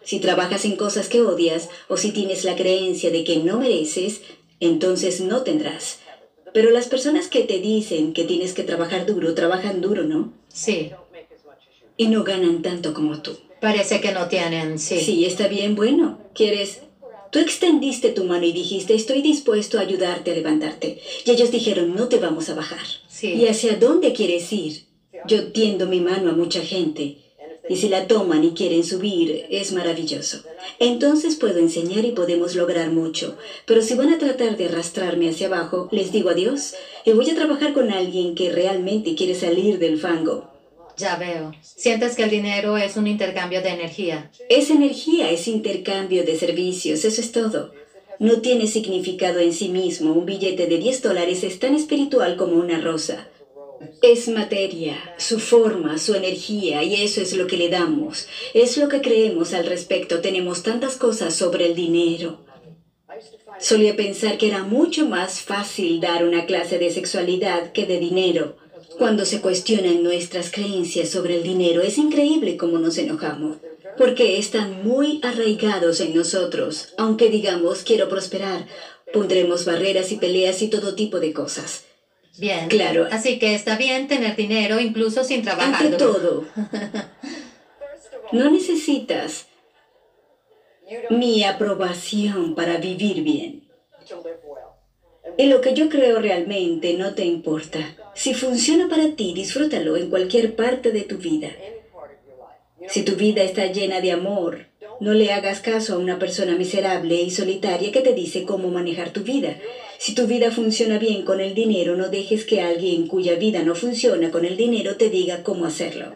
Si 0.03 0.19
trabajas 0.19 0.65
en 0.65 0.75
cosas 0.75 1.07
que 1.07 1.21
odias 1.21 1.69
o 1.87 1.95
si 1.95 2.11
tienes 2.11 2.43
la 2.43 2.57
creencia 2.57 3.09
de 3.11 3.23
que 3.23 3.37
no 3.37 3.59
mereces, 3.59 4.21
entonces 4.59 5.21
no 5.21 5.43
tendrás. 5.43 5.99
Pero 6.53 6.71
las 6.71 6.87
personas 6.87 7.27
que 7.27 7.43
te 7.43 7.59
dicen 7.59 8.11
que 8.11 8.25
tienes 8.25 8.53
que 8.53 8.63
trabajar 8.63 9.05
duro, 9.05 9.33
trabajan 9.33 9.79
duro, 9.79 10.03
¿no? 10.03 10.33
Sí. 10.49 10.91
Y 11.95 12.07
no 12.07 12.25
ganan 12.25 12.61
tanto 12.61 12.93
como 12.93 13.21
tú. 13.21 13.37
Parece 13.61 14.01
que 14.01 14.11
no 14.11 14.27
tienen, 14.27 14.77
sí. 14.77 14.99
Sí, 14.99 15.25
está 15.25 15.47
bien, 15.47 15.75
bueno. 15.75 16.19
¿Quieres 16.33 16.81
Tú 17.35 17.41
extendiste 17.41 18.11
tu 18.11 18.23
mano 18.23 18.45
y 18.45 18.53
dijiste, 18.53 18.95
estoy 18.95 19.21
dispuesto 19.21 19.77
a 19.77 19.81
ayudarte 19.81 20.31
a 20.31 20.35
levantarte. 20.35 21.01
Y 21.25 21.31
ellos 21.31 21.51
dijeron, 21.51 21.93
no 21.93 22.07
te 22.07 22.17
vamos 22.17 22.47
a 22.47 22.55
bajar. 22.55 22.79
¿Y 23.21 23.47
hacia 23.47 23.75
dónde 23.75 24.13
quieres 24.13 24.53
ir? 24.53 24.85
Yo 25.27 25.51
tiendo 25.51 25.85
mi 25.85 25.99
mano 25.99 26.29
a 26.29 26.33
mucha 26.33 26.61
gente. 26.61 27.17
Y 27.67 27.75
si 27.75 27.89
la 27.89 28.07
toman 28.07 28.45
y 28.45 28.51
quieren 28.51 28.85
subir, 28.85 29.47
es 29.49 29.73
maravilloso. 29.73 30.43
Entonces 30.79 31.35
puedo 31.35 31.59
enseñar 31.59 32.05
y 32.05 32.11
podemos 32.11 32.55
lograr 32.55 32.91
mucho. 32.91 33.35
Pero 33.65 33.81
si 33.81 33.95
van 33.95 34.13
a 34.13 34.17
tratar 34.17 34.55
de 34.55 34.67
arrastrarme 34.67 35.27
hacia 35.27 35.47
abajo, 35.47 35.89
les 35.91 36.13
digo 36.13 36.29
adiós 36.29 36.73
y 37.03 37.11
voy 37.11 37.29
a 37.29 37.35
trabajar 37.35 37.73
con 37.73 37.91
alguien 37.91 38.35
que 38.35 38.49
realmente 38.49 39.13
quiere 39.13 39.35
salir 39.35 39.77
del 39.77 39.99
fango. 39.99 40.54
Ya 40.97 41.17
veo. 41.17 41.53
Sientes 41.61 42.15
que 42.15 42.23
el 42.23 42.29
dinero 42.29 42.77
es 42.77 42.95
un 42.95 43.07
intercambio 43.07 43.61
de 43.61 43.69
energía. 43.69 44.31
Es 44.49 44.69
energía, 44.69 45.29
es 45.29 45.47
intercambio 45.47 46.23
de 46.23 46.37
servicios, 46.37 47.03
eso 47.03 47.21
es 47.21 47.31
todo. 47.31 47.73
No 48.19 48.39
tiene 48.39 48.67
significado 48.67 49.39
en 49.39 49.51
sí 49.51 49.69
mismo. 49.69 50.13
Un 50.13 50.25
billete 50.25 50.67
de 50.67 50.77
10 50.77 51.01
dólares 51.01 51.43
es 51.43 51.59
tan 51.59 51.75
espiritual 51.75 52.37
como 52.37 52.55
una 52.55 52.79
rosa. 52.79 53.27
Es 54.01 54.29
materia, 54.29 54.95
su 55.17 55.39
forma, 55.39 55.97
su 55.97 56.15
energía, 56.15 56.81
y 56.81 57.03
eso 57.03 57.21
es 57.21 57.35
lo 57.35 57.45
que 57.45 57.57
le 57.57 57.69
damos. 57.69 58.27
Es 58.53 58.77
lo 58.77 58.87
que 58.87 59.01
creemos 59.01 59.53
al 59.53 59.65
respecto. 59.65 60.21
Tenemos 60.21 60.63
tantas 60.63 60.95
cosas 60.95 61.35
sobre 61.35 61.65
el 61.65 61.75
dinero. 61.75 62.45
Solía 63.59 63.95
pensar 63.95 64.37
que 64.37 64.47
era 64.47 64.63
mucho 64.63 65.07
más 65.07 65.41
fácil 65.41 65.99
dar 65.99 66.25
una 66.25 66.45
clase 66.45 66.77
de 66.77 66.91
sexualidad 66.91 67.71
que 67.73 67.85
de 67.85 67.99
dinero. 67.99 68.57
Cuando 68.97 69.25
se 69.25 69.41
cuestionan 69.41 70.03
nuestras 70.03 70.51
creencias 70.51 71.09
sobre 71.09 71.35
el 71.35 71.43
dinero, 71.43 71.81
es 71.81 71.97
increíble 71.97 72.57
cómo 72.57 72.77
nos 72.77 72.97
enojamos, 72.97 73.57
porque 73.97 74.37
están 74.37 74.83
muy 74.83 75.19
arraigados 75.23 75.99
en 75.99 76.15
nosotros. 76.15 76.93
Aunque 76.97 77.29
digamos 77.29 77.83
quiero 77.83 78.07
prosperar, 78.07 78.67
pondremos 79.13 79.65
barreras 79.65 80.11
y 80.11 80.17
peleas 80.17 80.61
y 80.61 80.69
todo 80.69 80.95
tipo 80.95 81.19
de 81.19 81.33
cosas. 81.33 81.85
Bien. 82.37 82.67
Claro. 82.67 83.07
Así 83.11 83.39
que 83.39 83.55
está 83.55 83.77
bien 83.77 84.07
tener 84.07 84.35
dinero 84.35 84.79
incluso 84.79 85.23
sin 85.23 85.41
trabajar. 85.41 85.85
Ante 85.85 85.97
todo, 85.97 86.45
no 88.31 88.51
necesitas 88.51 89.47
mi 91.09 91.43
aprobación 91.43 92.55
para 92.55 92.77
vivir 92.77 93.23
bien. 93.23 93.64
Y 95.37 95.47
lo 95.47 95.61
que 95.61 95.73
yo 95.73 95.89
creo 95.89 96.19
realmente 96.19 96.93
no 96.93 97.13
te 97.13 97.25
importa. 97.25 97.95
Si 98.13 98.33
funciona 98.33 98.87
para 98.87 99.15
ti, 99.15 99.33
disfrútalo 99.33 99.97
en 99.97 100.09
cualquier 100.09 100.55
parte 100.55 100.91
de 100.91 101.01
tu 101.01 101.17
vida. 101.17 101.49
Si 102.87 103.03
tu 103.03 103.15
vida 103.15 103.43
está 103.43 103.65
llena 103.71 103.99
de 103.99 104.11
amor, 104.11 104.67
no 105.01 105.13
le 105.13 105.33
hagas 105.33 105.59
caso 105.59 105.95
a 105.95 105.97
una 105.97 106.19
persona 106.19 106.55
miserable 106.55 107.21
y 107.21 107.31
solitaria 107.31 107.91
que 107.91 108.01
te 108.01 108.13
dice 108.13 108.43
cómo 108.43 108.69
manejar 108.69 109.11
tu 109.11 109.23
vida. 109.23 109.57
Si 109.97 110.15
tu 110.15 110.25
vida 110.27 110.51
funciona 110.51 110.99
bien 110.99 111.23
con 111.23 111.41
el 111.41 111.53
dinero, 111.53 111.97
no 111.97 112.09
dejes 112.09 112.45
que 112.45 112.61
alguien 112.61 113.07
cuya 113.07 113.35
vida 113.35 113.63
no 113.63 113.75
funciona 113.75 114.31
con 114.31 114.45
el 114.45 114.55
dinero 114.55 114.95
te 114.95 115.09
diga 115.09 115.43
cómo 115.43 115.65
hacerlo. 115.65 116.13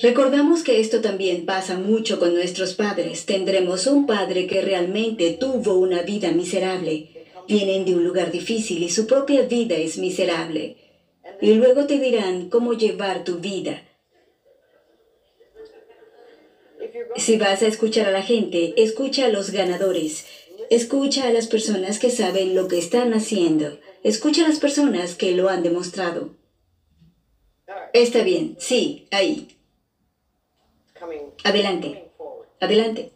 Recordamos 0.00 0.62
que 0.62 0.78
esto 0.78 1.00
también 1.00 1.44
pasa 1.44 1.76
mucho 1.76 2.20
con 2.20 2.34
nuestros 2.34 2.74
padres. 2.74 3.26
Tendremos 3.26 3.88
un 3.88 4.06
padre 4.06 4.46
que 4.46 4.60
realmente 4.60 5.30
tuvo 5.32 5.74
una 5.74 6.02
vida 6.02 6.30
miserable 6.30 7.17
Vienen 7.48 7.86
de 7.86 7.94
un 7.94 8.04
lugar 8.04 8.30
difícil 8.30 8.82
y 8.82 8.90
su 8.90 9.06
propia 9.06 9.42
vida 9.42 9.74
es 9.74 9.96
miserable. 9.96 10.76
Y 11.40 11.54
luego 11.54 11.86
te 11.86 11.98
dirán 11.98 12.50
cómo 12.50 12.74
llevar 12.74 13.24
tu 13.24 13.38
vida. 13.38 13.82
Si 17.16 17.38
vas 17.38 17.62
a 17.62 17.66
escuchar 17.66 18.06
a 18.06 18.10
la 18.10 18.22
gente, 18.22 18.74
escucha 18.76 19.26
a 19.26 19.28
los 19.28 19.50
ganadores. 19.50 20.26
Escucha 20.68 21.26
a 21.26 21.32
las 21.32 21.46
personas 21.46 21.98
que 21.98 22.10
saben 22.10 22.54
lo 22.54 22.68
que 22.68 22.78
están 22.78 23.14
haciendo. 23.14 23.78
Escucha 24.02 24.44
a 24.44 24.48
las 24.48 24.58
personas 24.58 25.14
que 25.14 25.32
lo 25.32 25.48
han 25.48 25.62
demostrado. 25.62 26.36
Está 27.94 28.22
bien, 28.22 28.56
sí, 28.58 29.08
ahí. 29.10 29.56
Adelante. 31.44 32.10
Adelante. 32.60 33.12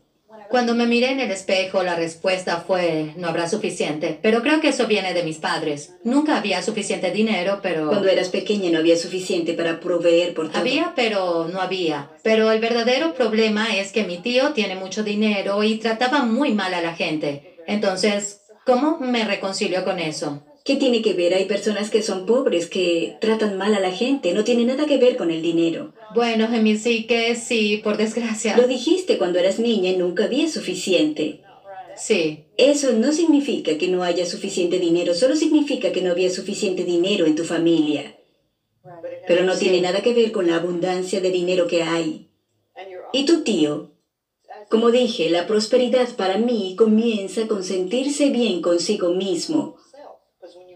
Cuando 0.53 0.75
me 0.75 0.87
miré 0.87 1.13
en 1.13 1.21
el 1.21 1.31
espejo, 1.31 1.83
la 1.83 1.97
respuesta 1.97 2.63
fue, 2.67 3.15
no 3.17 3.29
habrá 3.29 3.49
suficiente. 3.49 4.19
Pero 4.21 4.43
creo 4.43 4.61
que 4.61 4.69
eso 4.69 4.87
viene 4.87 5.15
de 5.15 5.23
mis 5.23 5.39
padres. 5.39 5.95
Nunca 6.05 6.37
había 6.37 6.61
suficiente 6.61 7.11
dinero, 7.11 7.61
pero... 7.63 7.89
Cuando 7.89 8.11
eras 8.11 8.29
pequeña 8.29 8.71
no 8.71 8.81
había 8.81 8.99
suficiente 8.99 9.55
para 9.55 9.81
proveer 9.81 10.35
por 10.35 10.51
todo. 10.51 10.61
Había, 10.61 10.93
pero 10.95 11.49
no 11.51 11.63
había. 11.63 12.11
Pero 12.23 12.53
el 12.53 12.61
verdadero 12.61 13.15
problema 13.15 13.75
es 13.75 13.93
que 13.93 14.05
mi 14.05 14.19
tío 14.19 14.53
tiene 14.53 14.75
mucho 14.75 15.03
dinero 15.03 15.63
y 15.63 15.79
trataba 15.79 16.23
muy 16.23 16.53
mal 16.53 16.75
a 16.75 16.83
la 16.83 16.95
gente. 16.95 17.57
Entonces, 17.67 18.43
¿cómo 18.67 18.99
me 19.01 19.25
reconcilio 19.25 19.85
con 19.85 20.01
eso? 20.01 20.43
¿Qué 20.67 20.77
tiene 20.77 21.01
que 21.01 21.15
ver? 21.15 21.33
Hay 21.33 21.47
personas 21.47 21.89
que 21.89 22.03
son 22.03 22.27
pobres, 22.27 22.69
que 22.69 23.17
tratan 23.23 23.57
mal 23.57 23.75
a 23.75 23.81
la 23.81 23.91
gente. 23.91 24.33
No 24.35 24.45
tiene 24.45 24.65
nada 24.67 24.85
que 24.85 24.99
ver 24.99 25.17
con 25.17 25.31
el 25.31 25.41
dinero. 25.41 25.95
Bueno, 26.15 26.53
en 26.53 26.63
mi 26.63 26.79
que 26.79 27.35
sí, 27.37 27.81
por 27.83 27.97
desgracia. 27.97 28.57
Lo 28.57 28.67
dijiste 28.67 29.19
cuando 29.19 29.39
eras 29.39 29.59
niña 29.59 29.91
y 29.91 29.97
nunca 29.97 30.25
había 30.25 30.49
suficiente. 30.49 31.41
Sí. 31.97 32.45
Eso 32.57 32.93
no 32.93 33.13
significa 33.13 33.79
que 33.79 33.89
no 33.89 34.03
haya 34.03 34.27
suficiente 34.27 34.79
dinero, 34.79 35.15
solo 35.15 35.37
significa 35.37 35.93
que 35.93 36.03
no 36.03 36.11
había 36.11 36.31
suficiente 36.31 36.85
dinero 36.85 37.27
en 37.27 37.35
tu 37.35 37.45
familia. 37.45 38.17
Pero 39.27 39.45
no 39.45 39.57
tiene 39.57 39.81
nada 39.81 40.01
que 40.01 40.15
ver 40.15 40.33
con 40.33 40.47
la 40.47 40.57
abundancia 40.57 41.21
de 41.21 41.31
dinero 41.31 41.67
que 41.67 41.83
hay. 41.83 42.29
¿Y 43.13 43.25
tu 43.25 43.43
tío? 43.43 43.93
Como 44.69 44.91
dije, 44.91 45.31
la 45.31 45.47
prosperidad 45.47 46.09
para 46.17 46.39
mí 46.39 46.75
comienza 46.77 47.47
con 47.47 47.63
sentirse 47.63 48.31
bien 48.31 48.63
consigo 48.63 49.11
mismo 49.11 49.77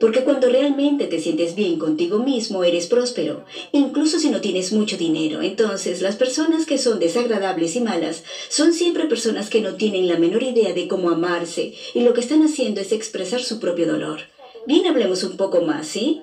porque 0.01 0.25
cuando 0.25 0.49
realmente 0.49 1.07
te 1.07 1.19
sientes 1.19 1.55
bien 1.55 1.79
contigo 1.79 2.19
mismo, 2.19 2.65
eres 2.65 2.87
próspero, 2.87 3.45
incluso 3.73 4.19
si 4.19 4.31
no 4.31 4.41
tienes 4.41 4.73
mucho 4.73 4.97
dinero. 4.97 5.43
Entonces, 5.43 6.03
las 6.03 6.17
personas 6.17 6.67
que 6.67 6.79
son 6.79 6.99
desagradables 6.99 7.77
y 7.77 7.81
malas 7.81 8.25
son 8.49 8.73
siempre 8.73 9.07
personas 9.07 9.51
que 9.51 9.61
no 9.61 9.75
tienen 9.75 10.09
la 10.09 10.19
menor 10.19 10.43
idea 10.43 10.73
de 10.73 10.89
cómo 10.89 11.11
amarse 11.11 11.75
y 11.95 12.01
lo 12.01 12.13
que 12.13 12.21
están 12.21 12.43
haciendo 12.43 12.81
es 12.81 12.93
expresar 12.93 13.41
su 13.41 13.59
propio 13.59 13.87
dolor. 13.87 14.21
Bien, 14.67 14.87
hablemos 14.87 15.23
un 15.23 15.37
poco 15.37 15.63
más, 15.63 15.87
¿sí? 15.87 16.23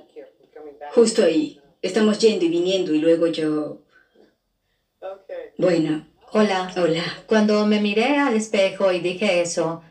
Justo 0.94 1.24
ahí. 1.24 1.60
Estamos 1.82 2.20
yendo 2.20 2.46
y 2.46 2.50
viniendo 2.50 2.94
y 2.94 3.00
luego 3.00 3.28
yo... 3.28 3.80
Bueno. 5.58 6.08
Hola. 6.32 6.74
Hola. 6.78 7.04
Cuando 7.28 7.66
me 7.66 7.80
miré 7.80 8.18
al 8.18 8.36
espejo 8.36 8.92
y 8.92 9.00
dije 9.00 9.42
eso, 9.42 9.82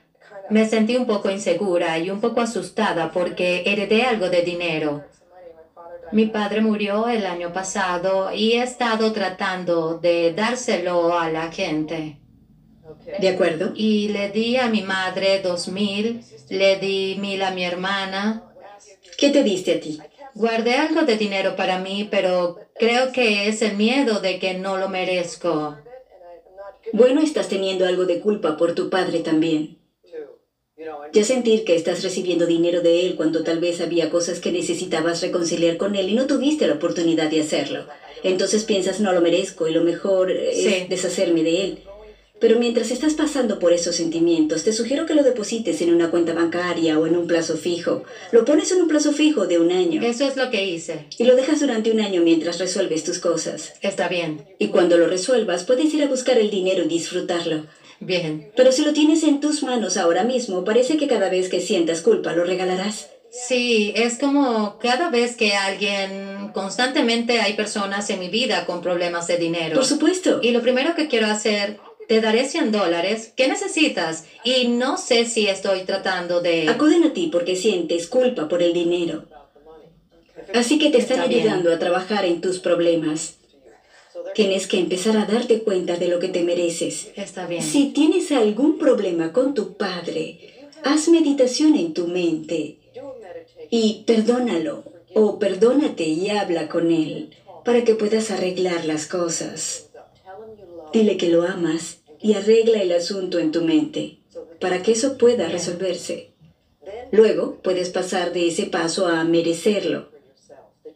me 0.51 0.69
sentí 0.69 0.97
un 0.97 1.07
poco 1.07 1.31
insegura 1.31 1.99
y 1.99 2.11
un 2.11 2.21
poco 2.21 2.41
asustada 2.41 3.11
porque 3.11 3.63
heredé 3.67 4.03
algo 4.03 4.29
de 4.29 4.43
dinero. 4.43 5.05
Mi 6.13 6.27
padre 6.27 6.61
murió 6.61 7.09
el 7.09 7.25
año 7.25 7.53
pasado 7.53 8.35
y 8.35 8.53
he 8.53 8.63
estado 8.63 9.13
tratando 9.13 9.99
de 9.99 10.35
dárselo 10.35 11.19
a 11.19 11.31
la 11.31 11.51
gente. 11.51 12.19
¿De 13.19 13.29
acuerdo? 13.29 13.73
Y 13.75 14.09
le 14.09 14.29
di 14.31 14.57
a 14.59 14.69
mi 14.69 14.83
madre 14.83 15.41
dos 15.41 15.69
mil, 15.69 16.23
le 16.51 16.77
di 16.77 17.17
mil 17.19 17.43
a 17.43 17.51
mi 17.51 17.65
hermana. 17.65 18.45
¿Qué 19.17 19.31
te 19.31 19.43
diste 19.43 19.77
a 19.77 19.81
ti? 19.81 19.99
Guardé 20.35 20.75
algo 20.75 21.03
de 21.03 21.17
dinero 21.17 21.57
para 21.57 21.79
mí, 21.79 22.09
pero 22.11 22.59
creo 22.79 23.13
que 23.13 23.49
es 23.49 23.63
el 23.63 23.77
miedo 23.77 24.21
de 24.21 24.39
que 24.39 24.55
no 24.55 24.77
lo 24.77 24.89
merezco. 24.89 25.77
Bueno, 26.93 27.23
estás 27.23 27.49
teniendo 27.49 27.87
algo 27.87 28.05
de 28.05 28.21
culpa 28.21 28.57
por 28.57 28.75
tu 28.75 28.91
padre 28.91 29.21
también. 29.21 29.79
Ya 31.13 31.25
sentir 31.25 31.65
que 31.65 31.77
estás 31.77 32.03
recibiendo 32.03 32.47
dinero 32.47 32.81
de 32.81 33.07
él 33.07 33.15
cuando 33.17 33.43
tal 33.43 33.61
vez 33.61 33.81
había 33.81 34.11
cosas 34.11 34.41
que 34.41 34.53
necesitabas 34.53 35.21
reconciliar 35.21 35.77
con 35.77 35.95
él 35.95 36.09
y 36.09 36.15
no 36.15 36.27
tuviste 36.27 36.67
la 36.67 36.75
oportunidad 36.75 37.31
de 37.31 37.41
hacerlo. 37.41 37.85
Entonces 38.23 38.65
piensas, 38.65 39.01
no 39.01 39.13
lo 39.13 39.21
merezco 39.21 39.69
y 39.69 39.73
lo 39.73 39.83
mejor 39.83 40.31
es 40.31 40.89
deshacerme 40.89 41.43
de 41.43 41.65
él. 41.65 41.79
Pero 42.43 42.59
mientras 42.59 42.91
estás 42.91 43.15
pasando 43.15 43.61
por 43.61 43.73
esos 43.73 43.95
sentimientos, 43.95 44.65
te 44.65 44.73
sugiero 44.73 45.07
que 45.07 45.15
lo 45.15 45.23
deposites 45.23 45.81
en 45.81 45.95
una 45.95 46.11
cuenta 46.11 46.35
bancaria 46.35 46.99
o 46.99 47.07
en 47.07 47.17
un 47.17 47.29
plazo 47.29 47.57
fijo. 47.57 48.03
Lo 48.33 48.45
pones 48.45 48.73
en 48.73 48.83
un 48.83 48.89
plazo 48.89 49.13
fijo 49.13 49.47
de 49.47 49.61
un 49.61 49.71
año. 49.71 50.03
Eso 50.03 50.27
es 50.27 50.37
lo 50.37 50.51
que 50.51 50.67
hice. 50.67 51.07
Y 51.19 51.23
lo 51.23 51.37
dejas 51.37 51.61
durante 51.61 51.93
un 51.93 52.01
año 52.01 52.21
mientras 52.23 52.59
resuelves 52.59 53.05
tus 53.05 53.21
cosas. 53.21 53.75
Está 53.81 54.09
bien. 54.09 54.45
Y 54.59 54.69
cuando 54.69 54.99
lo 54.99 55.07
resuelvas, 55.07 55.63
puedes 55.63 55.95
ir 55.95 56.03
a 56.03 56.09
buscar 56.09 56.37
el 56.37 56.51
dinero 56.51 56.83
y 56.83 56.89
disfrutarlo. 56.89 57.67
Bien. 58.05 58.51
Pero 58.57 58.73
si 58.73 58.85
lo 58.85 58.93
tienes 58.93 59.23
en 59.23 59.41
tus 59.41 59.63
manos 59.63 59.97
ahora 59.97 60.25
mismo, 60.25 60.65
parece 60.65 60.97
que 60.97 61.07
cada 61.07 61.29
vez 61.29 61.49
que 61.49 61.61
sientas 61.61 62.01
culpa 62.01 62.33
lo 62.33 62.45
regalarás. 62.45 63.11
Sí, 63.31 63.93
es 63.97 64.19
como 64.19 64.79
cada 64.79 65.09
vez 65.09 65.37
que 65.37 65.55
alguien, 65.55 66.51
constantemente 66.53 67.41
hay 67.41 67.55
personas 67.55 68.11
en 68.11 68.19
mi 68.19 68.29
vida 68.29 68.67
con 68.67 68.83
problemas 68.83 69.27
de 69.27 69.39
dinero. 69.39 69.75
Por 69.75 69.87
supuesto. 69.87 70.41
Y 70.43 70.51
lo 70.51 70.61
primero 70.61 70.95
que 70.95 71.09
quiero 71.09 71.29
hacer, 71.29 71.79
te 72.09 72.21
daré 72.21 72.45
100 72.47 72.73
dólares. 72.73 73.33
¿Qué 73.37 73.49
necesitas? 73.49 74.25
Y 74.45 74.69
no 74.69 74.99
sé 74.99 75.25
si 75.25 75.47
estoy 75.47 75.85
tratando 75.85 76.41
de... 76.41 76.69
Acuden 76.69 77.05
a 77.05 77.13
ti 77.13 77.31
porque 77.33 77.57
sientes 77.57 78.07
culpa 78.09 78.49
por 78.49 78.63
el 78.63 78.73
dinero. 78.73 79.25
Así 80.55 80.79
que 80.79 80.91
te 80.91 80.99
están 80.99 81.19
Está 81.19 81.29
bien. 81.29 81.43
ayudando 81.43 81.73
a 81.73 81.79
trabajar 81.79 82.25
en 82.25 82.41
tus 82.41 82.59
problemas. 82.59 83.37
Tienes 84.35 84.67
que 84.67 84.79
empezar 84.79 85.17
a 85.17 85.27
darte 85.27 85.63
cuenta 85.63 85.97
de 85.97 86.09
lo 86.09 86.19
que 86.19 86.29
te 86.29 86.43
mereces. 86.43 87.11
Está 87.17 87.47
bien. 87.47 87.63
Si 87.63 87.91
tienes 87.91 88.33
algún 88.33 88.79
problema 88.79 89.33
con 89.33 89.55
tu 89.55 89.75
padre, 89.77 90.69
haz 90.83 91.09
meditación 91.09 91.77
en 91.77 91.93
tu 91.93 92.07
mente 92.07 92.79
y 93.71 94.05
perdónalo 94.07 94.85
o 95.15 95.39
perdónate 95.39 96.05
y 96.05 96.31
habla 96.31 96.69
con 96.69 96.91
él 96.91 97.31
para 97.65 97.85
que 97.85 97.95
puedas 97.95 98.31
arreglar 98.31 98.85
las 98.85 99.07
cosas. 99.07 99.91
Dile 100.93 101.17
que 101.17 101.29
lo 101.29 101.43
amas 101.43 102.01
y 102.21 102.35
arregla 102.35 102.83
el 102.83 102.93
asunto 102.93 103.39
en 103.39 103.53
tu 103.53 103.63
mente 103.63 104.19
para 104.61 104.83
que 104.83 104.93
eso 104.93 105.19
pueda 105.19 105.49
resolverse. 105.49 106.33
Luego 107.11 107.59
puedes 107.63 107.91
pasar 107.91 108.33
de 108.33 108.49
ese 108.49 108.67
paso 108.67 109.07
a 109.07 109.25
merecerlo. 109.25 110.09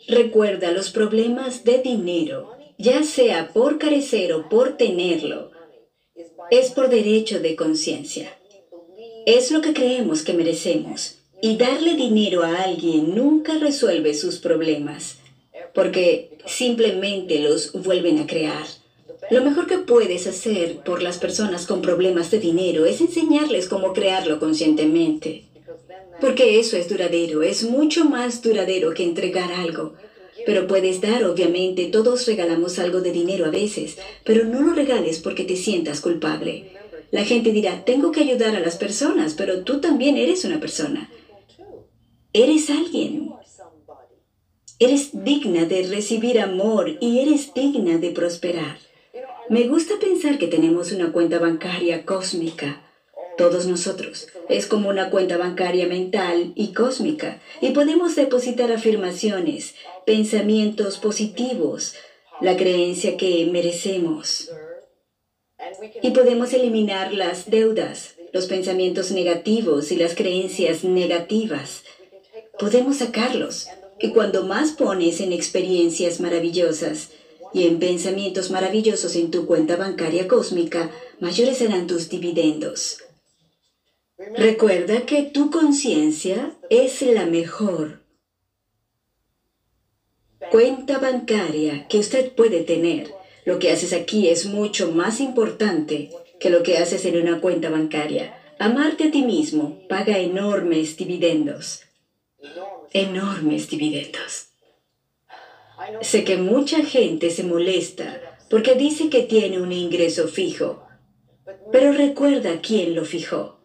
Recuerda 0.08 0.70
los 0.70 0.90
problemas 0.90 1.64
de 1.64 1.78
dinero, 1.82 2.55
ya 2.78 3.02
sea 3.02 3.52
por 3.52 3.78
carecer 3.78 4.32
o 4.32 4.48
por 4.48 4.76
tenerlo, 4.76 5.50
es 6.50 6.70
por 6.70 6.88
derecho 6.88 7.40
de 7.40 7.56
conciencia. 7.56 8.36
Es 9.26 9.50
lo 9.50 9.60
que 9.60 9.72
creemos 9.72 10.22
que 10.22 10.32
merecemos. 10.32 11.16
Y 11.42 11.56
darle 11.56 11.94
dinero 11.94 12.42
a 12.42 12.62
alguien 12.62 13.14
nunca 13.14 13.58
resuelve 13.58 14.14
sus 14.14 14.38
problemas, 14.38 15.18
porque 15.74 16.38
simplemente 16.46 17.40
los 17.40 17.72
vuelven 17.72 18.20
a 18.20 18.26
crear. 18.26 18.64
Lo 19.30 19.42
mejor 19.42 19.66
que 19.66 19.78
puedes 19.78 20.26
hacer 20.26 20.78
por 20.78 21.02
las 21.02 21.18
personas 21.18 21.66
con 21.66 21.82
problemas 21.82 22.30
de 22.30 22.38
dinero 22.38 22.86
es 22.86 23.00
enseñarles 23.00 23.68
cómo 23.68 23.92
crearlo 23.92 24.38
conscientemente. 24.38 25.44
Porque 26.20 26.58
eso 26.58 26.76
es 26.76 26.88
duradero, 26.88 27.42
es 27.42 27.64
mucho 27.64 28.04
más 28.04 28.40
duradero 28.40 28.94
que 28.94 29.02
entregar 29.02 29.52
algo. 29.52 29.94
Pero 30.46 30.66
puedes 30.68 31.00
dar, 31.00 31.24
obviamente, 31.24 31.86
todos 31.86 32.26
regalamos 32.26 32.78
algo 32.78 33.00
de 33.00 33.10
dinero 33.10 33.46
a 33.46 33.50
veces, 33.50 33.98
pero 34.24 34.44
no 34.44 34.62
lo 34.62 34.72
regales 34.72 35.18
porque 35.18 35.44
te 35.44 35.56
sientas 35.56 36.00
culpable. 36.00 36.70
La 37.10 37.24
gente 37.24 37.50
dirá, 37.50 37.84
tengo 37.84 38.12
que 38.12 38.20
ayudar 38.20 38.54
a 38.54 38.60
las 38.60 38.76
personas, 38.76 39.34
pero 39.34 39.64
tú 39.64 39.80
también 39.80 40.16
eres 40.16 40.44
una 40.44 40.60
persona. 40.60 41.10
Eres 42.32 42.70
alguien. 42.70 43.32
Eres 44.78 45.24
digna 45.24 45.64
de 45.64 45.82
recibir 45.82 46.38
amor 46.38 46.96
y 47.00 47.20
eres 47.20 47.52
digna 47.52 47.98
de 47.98 48.10
prosperar. 48.10 48.78
Me 49.48 49.66
gusta 49.66 49.94
pensar 49.98 50.38
que 50.38 50.46
tenemos 50.46 50.92
una 50.92 51.12
cuenta 51.12 51.38
bancaria 51.38 52.04
cósmica. 52.04 52.85
Todos 53.36 53.66
nosotros. 53.66 54.28
Es 54.48 54.66
como 54.66 54.88
una 54.88 55.10
cuenta 55.10 55.36
bancaria 55.36 55.86
mental 55.86 56.52
y 56.54 56.72
cósmica. 56.72 57.40
Y 57.60 57.70
podemos 57.70 58.16
depositar 58.16 58.72
afirmaciones, 58.72 59.74
pensamientos 60.06 60.98
positivos, 60.98 61.94
la 62.40 62.56
creencia 62.56 63.16
que 63.16 63.46
merecemos. 63.50 64.50
Y 66.02 66.10
podemos 66.10 66.52
eliminar 66.52 67.12
las 67.12 67.50
deudas, 67.50 68.14
los 68.32 68.46
pensamientos 68.46 69.10
negativos 69.10 69.92
y 69.92 69.96
las 69.96 70.14
creencias 70.14 70.84
negativas. 70.84 71.82
Podemos 72.58 72.98
sacarlos. 72.98 73.66
Y 73.98 74.10
cuando 74.10 74.44
más 74.44 74.72
pones 74.72 75.20
en 75.20 75.32
experiencias 75.32 76.20
maravillosas 76.20 77.10
y 77.54 77.66
en 77.66 77.78
pensamientos 77.78 78.50
maravillosos 78.50 79.16
en 79.16 79.30
tu 79.30 79.46
cuenta 79.46 79.76
bancaria 79.76 80.28
cósmica, 80.28 80.90
mayores 81.20 81.58
serán 81.58 81.86
tus 81.86 82.10
dividendos. 82.10 83.05
Recuerda 84.18 85.04
que 85.04 85.24
tu 85.24 85.50
conciencia 85.50 86.52
es 86.70 87.02
la 87.02 87.26
mejor 87.26 88.00
cuenta 90.50 90.98
bancaria 90.98 91.86
que 91.88 91.98
usted 91.98 92.32
puede 92.32 92.62
tener. 92.62 93.12
Lo 93.44 93.58
que 93.58 93.70
haces 93.70 93.92
aquí 93.92 94.28
es 94.28 94.46
mucho 94.46 94.90
más 94.92 95.20
importante 95.20 96.10
que 96.40 96.48
lo 96.48 96.62
que 96.62 96.78
haces 96.78 97.04
en 97.04 97.20
una 97.20 97.40
cuenta 97.40 97.68
bancaria. 97.68 98.34
Amarte 98.58 99.08
a 99.08 99.10
ti 99.10 99.22
mismo 99.22 99.86
paga 99.86 100.18
enormes 100.18 100.96
dividendos. 100.96 101.82
Enormes 102.94 103.68
dividendos. 103.68 104.48
Sé 106.00 106.24
que 106.24 106.38
mucha 106.38 106.82
gente 106.84 107.30
se 107.30 107.44
molesta 107.44 108.38
porque 108.48 108.76
dice 108.76 109.10
que 109.10 109.22
tiene 109.22 109.60
un 109.60 109.72
ingreso 109.72 110.26
fijo, 110.26 110.86
pero 111.70 111.92
recuerda 111.92 112.60
quién 112.62 112.94
lo 112.94 113.04
fijó. 113.04 113.55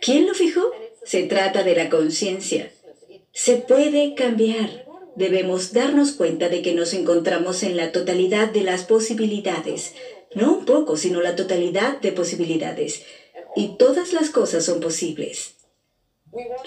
¿Quién 0.00 0.26
lo 0.26 0.34
fijó? 0.34 0.62
Se 1.04 1.24
trata 1.24 1.62
de 1.62 1.74
la 1.74 1.88
conciencia. 1.88 2.70
Se 3.32 3.56
puede 3.56 4.14
cambiar. 4.14 4.86
Debemos 5.16 5.72
darnos 5.72 6.12
cuenta 6.12 6.48
de 6.48 6.62
que 6.62 6.74
nos 6.74 6.94
encontramos 6.94 7.62
en 7.62 7.76
la 7.76 7.92
totalidad 7.92 8.48
de 8.50 8.62
las 8.62 8.84
posibilidades. 8.84 9.94
No 10.34 10.52
un 10.52 10.64
poco, 10.64 10.96
sino 10.96 11.20
la 11.20 11.36
totalidad 11.36 12.00
de 12.00 12.12
posibilidades. 12.12 13.02
Y 13.56 13.76
todas 13.76 14.12
las 14.12 14.30
cosas 14.30 14.64
son 14.64 14.80
posibles. 14.80 15.54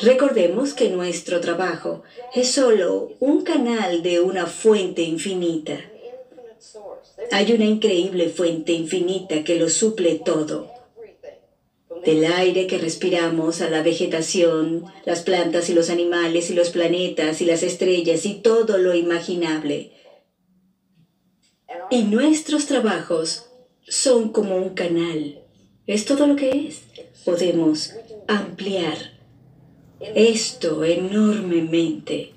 Recordemos 0.02 0.74
que 0.74 0.90
nuestro 0.90 1.40
trabajo 1.40 2.04
es 2.36 2.52
solo 2.52 3.12
un 3.20 3.44
canal 3.44 4.04
de 4.04 4.20
una 4.20 4.46
fuente 4.46 5.04
infinita. 5.04 5.80
Hay 7.32 7.54
una 7.54 7.66
increíble 7.66 8.30
fuente 8.30 8.74
infinita 8.74 9.44
que 9.44 9.56
lo 9.56 9.70
suple 9.70 10.22
todo. 10.24 10.73
Del 12.06 12.26
aire 12.26 12.68
que 12.68 12.78
respiramos 12.78 13.62
a 13.62 13.70
la 13.70 13.82
vegetación, 13.82 14.86
las 15.06 15.22
plantas 15.22 15.70
y 15.70 15.74
los 15.74 15.90
animales 15.90 16.50
y 16.50 16.54
los 16.54 16.70
planetas 16.70 17.42
y 17.42 17.46
las 17.46 17.64
estrellas 17.64 18.26
y 18.26 18.36
todo 18.36 18.78
lo 18.78 18.94
imaginable. 18.94 19.92
Y 21.90 22.04
nuestros 22.04 22.66
trabajos 22.66 23.50
son 23.88 24.30
como 24.30 24.56
un 24.58 24.70
canal. 24.72 25.40
Es 25.88 26.06
todo 26.06 26.28
lo 26.28 26.36
que 26.36 26.68
es. 26.68 26.84
Podemos 27.26 27.94
ampliar 28.28 28.98
esto 30.00 30.84
enormemente. 30.84 32.33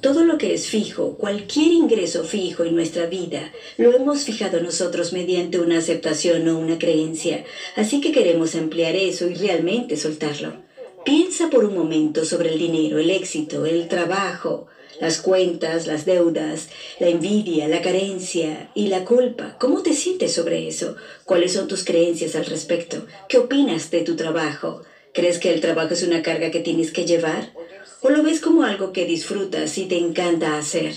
Todo 0.00 0.24
lo 0.24 0.38
que 0.38 0.54
es 0.54 0.66
fijo, 0.68 1.16
cualquier 1.16 1.72
ingreso 1.72 2.22
fijo 2.24 2.64
en 2.64 2.74
nuestra 2.74 3.06
vida, 3.06 3.52
lo 3.76 3.94
hemos 3.94 4.24
fijado 4.24 4.60
nosotros 4.60 5.12
mediante 5.12 5.58
una 5.58 5.78
aceptación 5.78 6.46
o 6.48 6.58
una 6.58 6.78
creencia. 6.78 7.44
Así 7.76 8.00
que 8.00 8.12
queremos 8.12 8.54
ampliar 8.54 8.94
eso 8.94 9.28
y 9.28 9.34
realmente 9.34 9.96
soltarlo. 9.96 10.54
Piensa 11.04 11.50
por 11.50 11.64
un 11.64 11.74
momento 11.74 12.24
sobre 12.24 12.50
el 12.52 12.58
dinero, 12.58 12.98
el 12.98 13.10
éxito, 13.10 13.64
el 13.64 13.88
trabajo, 13.88 14.66
las 15.00 15.20
cuentas, 15.20 15.86
las 15.86 16.04
deudas, 16.04 16.68
la 16.98 17.08
envidia, 17.08 17.68
la 17.68 17.80
carencia 17.80 18.70
y 18.74 18.88
la 18.88 19.04
culpa. 19.04 19.56
¿Cómo 19.58 19.82
te 19.82 19.92
sientes 19.92 20.32
sobre 20.32 20.68
eso? 20.68 20.96
¿Cuáles 21.24 21.52
son 21.52 21.68
tus 21.68 21.84
creencias 21.84 22.34
al 22.34 22.46
respecto? 22.46 23.06
¿Qué 23.28 23.38
opinas 23.38 23.90
de 23.90 24.02
tu 24.02 24.16
trabajo? 24.16 24.82
¿Crees 25.12 25.38
que 25.38 25.52
el 25.52 25.60
trabajo 25.60 25.94
es 25.94 26.02
una 26.02 26.22
carga 26.22 26.50
que 26.50 26.60
tienes 26.60 26.92
que 26.92 27.06
llevar? 27.06 27.52
¿O 28.02 28.10
lo 28.10 28.22
ves 28.22 28.40
como 28.40 28.62
algo 28.62 28.92
que 28.92 29.06
disfrutas 29.06 29.78
y 29.78 29.86
te 29.86 29.96
encanta 29.96 30.58
hacer? 30.58 30.92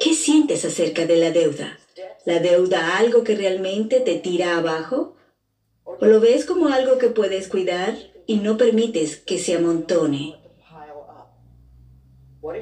¿Qué 0.00 0.14
sientes 0.14 0.64
acerca 0.64 1.06
de 1.06 1.16
la 1.16 1.32
deuda? 1.32 1.78
¿La 2.24 2.38
deuda 2.38 2.98
algo 2.98 3.24
que 3.24 3.34
realmente 3.34 4.00
te 4.00 4.14
tira 4.14 4.56
abajo? 4.56 5.16
¿O 5.84 6.06
lo 6.06 6.20
ves 6.20 6.44
como 6.44 6.68
algo 6.68 6.98
que 6.98 7.08
puedes 7.08 7.48
cuidar 7.48 7.94
y 8.26 8.36
no 8.36 8.56
permites 8.56 9.16
que 9.16 9.38
se 9.38 9.54
amontone? 9.54 10.36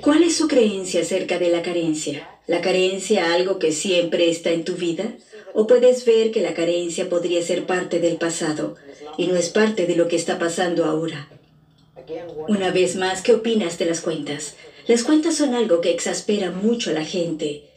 ¿Cuál 0.01 0.23
es 0.23 0.37
su 0.37 0.49
creencia 0.49 1.03
acerca 1.03 1.39
de 1.39 1.51
la 1.51 1.63
carencia? 1.63 2.41
¿La 2.47 2.63
carencia 2.63 3.35
algo 3.35 3.59
que 3.59 3.73
siempre 3.73 4.31
está 4.31 4.51
en 4.51 4.65
tu 4.65 4.75
vida? 4.75 5.13
¿O 5.53 5.67
puedes 5.67 6.07
ver 6.07 6.31
que 6.31 6.41
la 6.41 6.55
carencia 6.55 7.09
podría 7.11 7.43
ser 7.43 7.67
parte 7.67 8.01
del 8.01 8.17
pasado 8.17 8.77
y 9.19 9.27
no 9.27 9.37
es 9.37 9.51
parte 9.51 9.87
de 9.87 9.97
lo 9.97 10.09
que 10.09 10.17
está 10.17 10.39
pasando 10.39 10.85
ahora? 10.87 11.29
Una 12.49 12.71
vez 12.71 12.97
más, 12.97 13.23
¿qué 13.23 13.35
opinas 13.35 13.79
de 13.79 13.85
las 13.87 14.01
cuentas? 14.01 14.57
Las 14.87 15.05
cuentas 15.05 15.37
son 15.37 15.55
algo 15.55 15.81
que 15.81 15.91
exaspera 15.91 16.51
mucho 16.51 16.91
a 16.91 16.95
la 16.95 17.05
gente, 17.05 17.69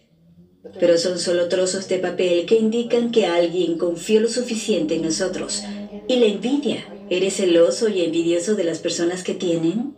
pero 0.80 0.98
son 0.98 1.20
solo 1.20 1.48
trozos 1.50 1.88
de 1.90 2.00
papel 2.00 2.46
que 2.46 2.56
indican 2.56 3.12
que 3.12 3.26
alguien 3.26 3.78
confió 3.78 4.20
lo 4.22 4.30
suficiente 4.30 4.96
en 4.96 5.04
nosotros. 5.04 5.64
Y 6.08 6.18
la 6.18 6.26
envidia. 6.26 6.88
¿Eres 7.10 7.36
celoso 7.36 7.90
y 7.90 8.02
envidioso 8.02 8.56
de 8.56 8.64
las 8.64 8.80
personas 8.80 9.22
que 9.24 9.34
tienen? 9.34 9.98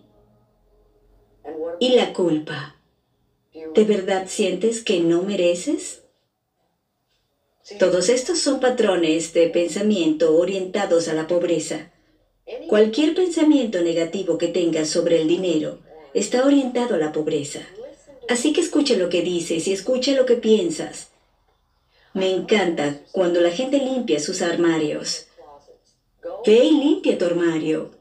Y 1.79 1.89
la 1.91 2.11
culpa. 2.11 2.75
¿De 3.75 3.83
verdad 3.85 4.25
sientes 4.27 4.83
que 4.83 4.99
no 4.99 5.21
mereces? 5.21 6.01
Todos 7.79 8.09
estos 8.09 8.39
son 8.39 8.59
patrones 8.59 9.31
de 9.33 9.47
pensamiento 9.47 10.35
orientados 10.35 11.07
a 11.07 11.13
la 11.13 11.27
pobreza. 11.27 11.92
Cualquier 12.67 13.15
pensamiento 13.15 13.81
negativo 13.81 14.37
que 14.37 14.47
tengas 14.47 14.89
sobre 14.89 15.21
el 15.21 15.27
dinero 15.27 15.79
está 16.13 16.45
orientado 16.45 16.95
a 16.95 16.97
la 16.97 17.11
pobreza. 17.11 17.61
Así 18.29 18.53
que 18.53 18.61
escucha 18.61 18.95
lo 18.95 19.09
que 19.09 19.21
dices 19.21 19.67
y 19.67 19.73
escucha 19.73 20.11
lo 20.13 20.25
que 20.25 20.35
piensas. 20.35 21.09
Me 22.13 22.29
encanta 22.29 23.01
cuando 23.11 23.41
la 23.41 23.51
gente 23.51 23.77
limpia 23.77 24.19
sus 24.19 24.41
armarios. 24.41 25.27
Ve 26.45 26.65
y 26.65 26.71
limpia 26.71 27.17
tu 27.17 27.25
armario 27.25 27.91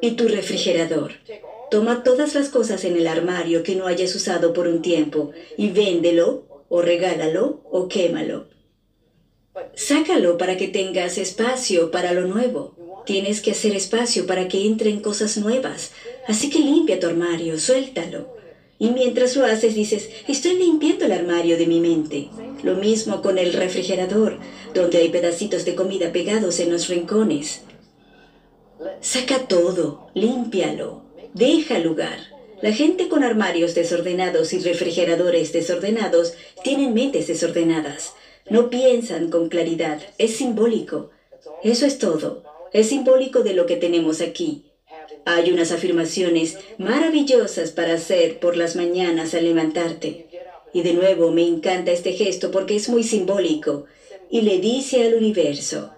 y 0.00 0.12
tu 0.12 0.28
refrigerador. 0.28 1.12
Toma 1.70 2.02
todas 2.02 2.34
las 2.34 2.48
cosas 2.48 2.84
en 2.84 2.96
el 2.96 3.06
armario 3.06 3.62
que 3.62 3.74
no 3.74 3.86
hayas 3.86 4.14
usado 4.14 4.52
por 4.52 4.68
un 4.68 4.80
tiempo 4.80 5.32
y 5.56 5.70
véndelo 5.70 6.46
o 6.68 6.82
regálalo 6.82 7.62
o 7.70 7.88
quémalo. 7.88 8.46
Sácalo 9.74 10.38
para 10.38 10.56
que 10.56 10.68
tengas 10.68 11.18
espacio 11.18 11.90
para 11.90 12.12
lo 12.12 12.26
nuevo. 12.26 12.77
Tienes 13.08 13.40
que 13.40 13.52
hacer 13.52 13.74
espacio 13.74 14.26
para 14.26 14.48
que 14.48 14.66
entren 14.66 15.00
cosas 15.00 15.38
nuevas. 15.38 15.92
Así 16.26 16.50
que 16.50 16.58
limpia 16.58 17.00
tu 17.00 17.06
armario, 17.06 17.58
suéltalo. 17.58 18.36
Y 18.78 18.90
mientras 18.90 19.34
lo 19.34 19.46
haces 19.46 19.74
dices, 19.74 20.10
estoy 20.28 20.58
limpiando 20.58 21.06
el 21.06 21.12
armario 21.12 21.56
de 21.56 21.66
mi 21.66 21.80
mente. 21.80 22.28
Lo 22.62 22.74
mismo 22.74 23.22
con 23.22 23.38
el 23.38 23.54
refrigerador, 23.54 24.36
donde 24.74 24.98
hay 24.98 25.08
pedacitos 25.08 25.64
de 25.64 25.74
comida 25.74 26.12
pegados 26.12 26.60
en 26.60 26.70
los 26.70 26.88
rincones. 26.88 27.62
Saca 29.00 29.48
todo, 29.48 30.10
límpialo, 30.12 31.02
deja 31.32 31.78
lugar. 31.78 32.18
La 32.60 32.74
gente 32.74 33.08
con 33.08 33.24
armarios 33.24 33.74
desordenados 33.74 34.52
y 34.52 34.58
refrigeradores 34.58 35.54
desordenados 35.54 36.34
tienen 36.62 36.92
mentes 36.92 37.26
desordenadas. 37.26 38.12
No 38.50 38.68
piensan 38.68 39.30
con 39.30 39.48
claridad. 39.48 40.02
Es 40.18 40.36
simbólico. 40.36 41.08
Eso 41.64 41.86
es 41.86 41.96
todo. 41.96 42.47
Es 42.72 42.88
simbólico 42.88 43.42
de 43.42 43.54
lo 43.54 43.66
que 43.66 43.76
tenemos 43.76 44.20
aquí. 44.20 44.64
Hay 45.24 45.50
unas 45.50 45.72
afirmaciones 45.72 46.58
maravillosas 46.76 47.70
para 47.70 47.94
hacer 47.94 48.40
por 48.40 48.56
las 48.56 48.76
mañanas 48.76 49.34
al 49.34 49.44
levantarte. 49.44 50.26
Y 50.72 50.82
de 50.82 50.92
nuevo 50.92 51.30
me 51.30 51.46
encanta 51.46 51.92
este 51.92 52.12
gesto 52.12 52.50
porque 52.50 52.76
es 52.76 52.88
muy 52.88 53.02
simbólico. 53.02 53.86
Y 54.30 54.42
le 54.42 54.58
dice 54.58 55.06
al 55.06 55.14
universo, 55.14 55.92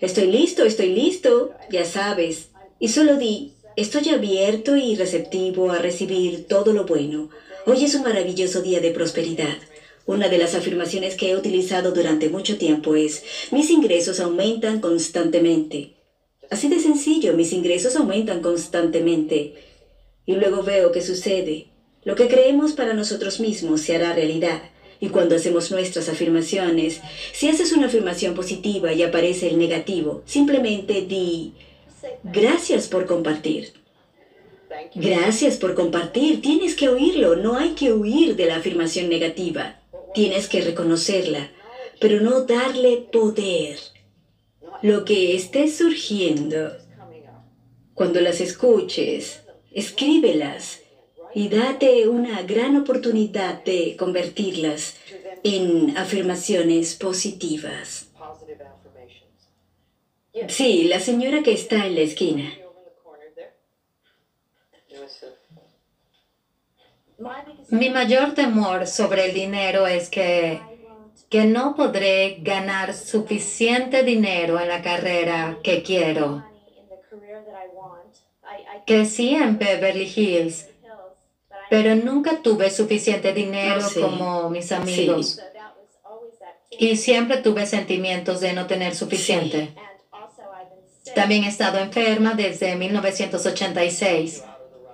estoy 0.00 0.26
listo, 0.26 0.64
estoy 0.64 0.92
listo, 0.94 1.52
ya 1.70 1.84
sabes. 1.84 2.50
Y 2.78 2.88
solo 2.88 3.16
di, 3.16 3.52
estoy 3.76 4.10
abierto 4.10 4.76
y 4.76 4.96
receptivo 4.96 5.70
a 5.70 5.78
recibir 5.78 6.46
todo 6.46 6.72
lo 6.72 6.84
bueno. 6.84 7.30
Hoy 7.66 7.84
es 7.84 7.94
un 7.94 8.02
maravilloso 8.02 8.60
día 8.60 8.80
de 8.80 8.90
prosperidad. 8.90 9.56
Una 10.06 10.28
de 10.28 10.38
las 10.38 10.54
afirmaciones 10.54 11.14
que 11.14 11.30
he 11.30 11.36
utilizado 11.36 11.92
durante 11.92 12.28
mucho 12.28 12.58
tiempo 12.58 12.96
es, 12.96 13.22
mis 13.50 13.70
ingresos 13.70 14.20
aumentan 14.20 14.80
constantemente. 14.80 15.99
Así 16.50 16.68
de 16.68 16.80
sencillo, 16.80 17.34
mis 17.34 17.52
ingresos 17.52 17.94
aumentan 17.96 18.42
constantemente. 18.42 19.54
Y 20.26 20.34
luego 20.34 20.62
veo 20.62 20.90
qué 20.90 21.00
sucede. 21.00 21.68
Lo 22.02 22.16
que 22.16 22.28
creemos 22.28 22.72
para 22.72 22.92
nosotros 22.92 23.40
mismos 23.40 23.82
se 23.82 23.94
hará 23.94 24.12
realidad. 24.12 24.62
Y 25.00 25.08
cuando 25.08 25.36
hacemos 25.36 25.70
nuestras 25.70 26.08
afirmaciones, 26.08 27.00
si 27.32 27.48
haces 27.48 27.72
una 27.72 27.86
afirmación 27.86 28.34
positiva 28.34 28.92
y 28.92 29.02
aparece 29.02 29.48
el 29.48 29.58
negativo, 29.58 30.22
simplemente 30.26 31.02
di, 31.02 31.54
gracias 32.24 32.88
por 32.88 33.06
compartir. 33.06 33.72
Gracias 34.94 35.56
por 35.56 35.74
compartir. 35.74 36.42
Tienes 36.42 36.74
que 36.74 36.88
oírlo. 36.88 37.36
No 37.36 37.56
hay 37.56 37.70
que 37.70 37.92
huir 37.92 38.36
de 38.36 38.46
la 38.46 38.56
afirmación 38.56 39.08
negativa. 39.08 39.80
Tienes 40.14 40.48
que 40.48 40.62
reconocerla, 40.62 41.50
pero 42.00 42.20
no 42.20 42.44
darle 42.44 42.96
poder 43.12 43.78
lo 44.82 45.04
que 45.04 45.36
esté 45.36 45.68
surgiendo, 45.68 46.76
cuando 47.94 48.20
las 48.20 48.40
escuches, 48.40 49.42
escríbelas 49.72 50.80
y 51.34 51.48
date 51.48 52.08
una 52.08 52.42
gran 52.42 52.76
oportunidad 52.76 53.62
de 53.64 53.96
convertirlas 53.96 54.96
en 55.44 55.96
afirmaciones 55.96 56.94
positivas. 56.94 58.08
Sí, 60.48 60.84
la 60.84 61.00
señora 61.00 61.42
que 61.42 61.52
está 61.52 61.86
en 61.86 61.94
la 61.94 62.00
esquina. 62.00 62.52
Mi 67.68 67.90
mayor 67.90 68.34
temor 68.34 68.86
sobre 68.86 69.26
el 69.26 69.34
dinero 69.34 69.86
es 69.86 70.08
que 70.08 70.60
que 71.30 71.44
no 71.44 71.76
podré 71.76 72.38
ganar 72.40 72.92
suficiente 72.92 74.02
dinero 74.02 74.60
en 74.60 74.68
la 74.68 74.82
carrera 74.82 75.58
que 75.62 75.82
quiero. 75.82 76.44
Crecí 78.84 79.36
en 79.36 79.56
Beverly 79.56 80.12
Hills, 80.14 80.68
pero 81.70 81.94
nunca 81.94 82.42
tuve 82.42 82.68
suficiente 82.70 83.32
dinero 83.32 83.80
como 83.94 84.50
mis 84.50 84.72
amigos. 84.72 85.40
Y 86.70 86.96
siempre 86.96 87.38
tuve 87.38 87.64
sentimientos 87.66 88.40
de 88.40 88.52
no 88.52 88.66
tener 88.66 88.96
suficiente. 88.96 89.72
También 91.14 91.44
he 91.44 91.48
estado 91.48 91.78
enferma 91.78 92.34
desde 92.34 92.74
1986. 92.74 94.42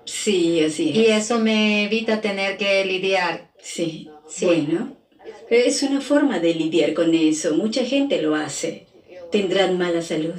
Sí, 0.05 0.63
así 0.63 0.91
Y 0.91 1.07
eso 1.07 1.39
me 1.39 1.85
evita 1.85 2.21
tener 2.21 2.59
que 2.59 2.85
lidiar. 2.85 3.51
Sí, 3.59 4.11
sí. 4.29 4.45
Bueno, 4.45 4.96
es 5.51 5.83
una 5.83 6.01
forma 6.01 6.39
de 6.39 6.55
lidiar 6.55 6.95
con 6.95 7.15
eso. 7.15 7.55
Mucha 7.55 7.85
gente 7.85 8.21
lo 8.21 8.35
hace. 8.35 8.87
Tendrán 9.31 9.79
mala 9.79 10.03
salud. 10.03 10.35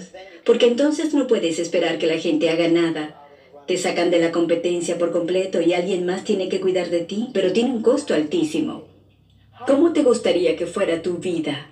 Porque 0.46 0.68
entonces 0.68 1.14
no 1.14 1.28
puedes 1.28 1.60
esperar 1.60 1.98
que 1.98 2.08
la 2.08 2.18
gente 2.18 2.50
haga 2.50 2.68
nada. 2.68 3.22
Te 3.68 3.78
sacan 3.78 4.12
de 4.12 4.20
la 4.20 4.32
competencia 4.32 4.98
por 4.98 5.12
completo 5.12 5.62
y 5.62 5.74
alguien 5.74 6.06
más 6.06 6.24
tiene 6.24 6.48
que 6.48 6.62
cuidar 6.62 6.90
de 6.90 7.02
ti, 7.02 7.30
pero 7.34 7.52
tiene 7.52 7.72
un 7.72 7.82
costo 7.82 8.14
altísimo. 8.14 8.86
¿Cómo 9.66 9.92
te 9.92 10.04
gustaría 10.04 10.56
que 10.56 10.66
fuera 10.66 11.02
tu 11.02 11.18
vida? 11.18 11.72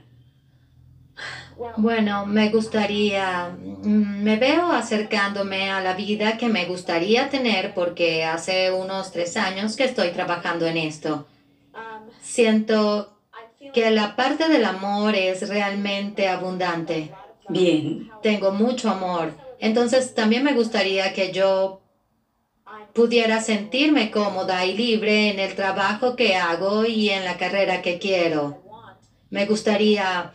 Bueno, 1.77 2.25
me 2.25 2.49
gustaría, 2.49 3.49
mm, 3.49 4.23
me 4.23 4.35
veo 4.35 4.71
acercándome 4.71 5.69
a 5.69 5.81
la 5.81 5.93
vida 5.93 6.37
que 6.37 6.49
me 6.49 6.65
gustaría 6.65 7.29
tener 7.29 7.73
porque 7.73 8.25
hace 8.25 8.71
unos 8.73 9.13
tres 9.13 9.37
años 9.37 9.77
que 9.77 9.85
estoy 9.85 10.09
trabajando 10.09 10.65
en 10.67 10.75
esto. 10.77 11.25
Siento 12.21 13.19
que 13.73 13.91
la 13.91 14.15
parte 14.15 14.47
del 14.47 14.65
amor 14.65 15.15
es 15.15 15.47
realmente 15.47 16.27
abundante. 16.27 17.11
Bien. 17.49 18.09
Tengo 18.21 18.51
mucho 18.51 18.89
amor. 18.89 19.33
Entonces 19.59 20.13
también 20.13 20.43
me 20.43 20.53
gustaría 20.53 21.13
que 21.13 21.31
yo 21.31 21.81
pudiera 22.93 23.41
sentirme 23.41 24.11
cómoda 24.11 24.65
y 24.65 24.75
libre 24.75 25.29
en 25.29 25.39
el 25.39 25.55
trabajo 25.55 26.15
que 26.15 26.35
hago 26.35 26.85
y 26.85 27.09
en 27.09 27.25
la 27.25 27.37
carrera 27.37 27.81
que 27.81 27.99
quiero. 27.99 28.63
Me 29.29 29.45
gustaría, 29.45 30.31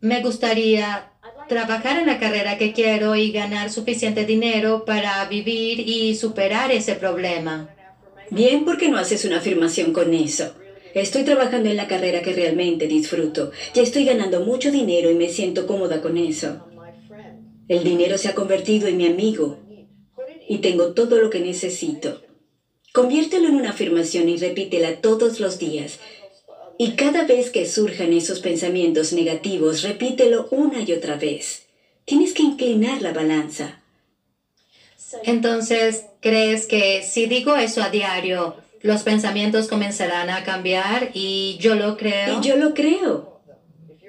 me 0.00 0.22
gustaría 0.22 1.10
trabajar 1.48 1.98
en 1.98 2.06
la 2.06 2.18
carrera 2.18 2.58
que 2.58 2.72
quiero 2.72 3.16
y 3.16 3.32
ganar 3.32 3.70
suficiente 3.70 4.24
dinero 4.24 4.84
para 4.84 5.24
vivir 5.24 5.80
y 5.80 6.14
superar 6.14 6.70
ese 6.70 6.94
problema. 6.94 7.68
Bien, 8.30 8.64
¿por 8.64 8.76
qué 8.76 8.88
no 8.88 8.98
haces 8.98 9.24
una 9.24 9.38
afirmación 9.38 9.92
con 9.92 10.12
eso? 10.14 10.54
Estoy 10.94 11.24
trabajando 11.24 11.68
en 11.68 11.76
la 11.76 11.88
carrera 11.88 12.22
que 12.22 12.32
realmente 12.32 12.86
disfruto. 12.86 13.52
Ya 13.74 13.82
estoy 13.82 14.04
ganando 14.04 14.40
mucho 14.40 14.70
dinero 14.70 15.10
y 15.10 15.14
me 15.14 15.28
siento 15.28 15.66
cómoda 15.66 16.00
con 16.00 16.16
eso. 16.16 16.64
El 17.68 17.84
dinero 17.84 18.16
se 18.16 18.28
ha 18.28 18.34
convertido 18.34 18.88
en 18.88 18.96
mi 18.96 19.06
amigo 19.06 19.58
y 20.48 20.58
tengo 20.58 20.94
todo 20.94 21.18
lo 21.18 21.28
que 21.28 21.40
necesito. 21.40 22.22
Conviértelo 22.92 23.48
en 23.48 23.56
una 23.56 23.70
afirmación 23.70 24.28
y 24.28 24.38
repítela 24.38 25.00
todos 25.00 25.40
los 25.40 25.58
días. 25.58 25.98
Y 26.78 26.92
cada 26.92 27.24
vez 27.24 27.50
que 27.50 27.66
surjan 27.66 28.12
esos 28.12 28.40
pensamientos 28.40 29.12
negativos, 29.12 29.82
repítelo 29.82 30.48
una 30.50 30.80
y 30.80 30.92
otra 30.92 31.16
vez. 31.16 31.66
Tienes 32.06 32.32
que 32.32 32.42
inclinar 32.42 33.02
la 33.02 33.12
balanza. 33.12 33.82
Entonces, 35.24 36.06
¿crees 36.20 36.66
que 36.66 37.02
si 37.02 37.26
digo 37.26 37.56
eso 37.56 37.82
a 37.82 37.90
diario, 37.90 38.56
los 38.82 39.02
pensamientos 39.02 39.68
comenzarán 39.68 40.30
a 40.30 40.44
cambiar 40.44 41.10
y 41.14 41.56
yo 41.60 41.74
lo 41.74 41.96
creo. 41.96 42.38
Y 42.38 42.46
yo 42.46 42.56
lo 42.56 42.74
creo. 42.74 43.40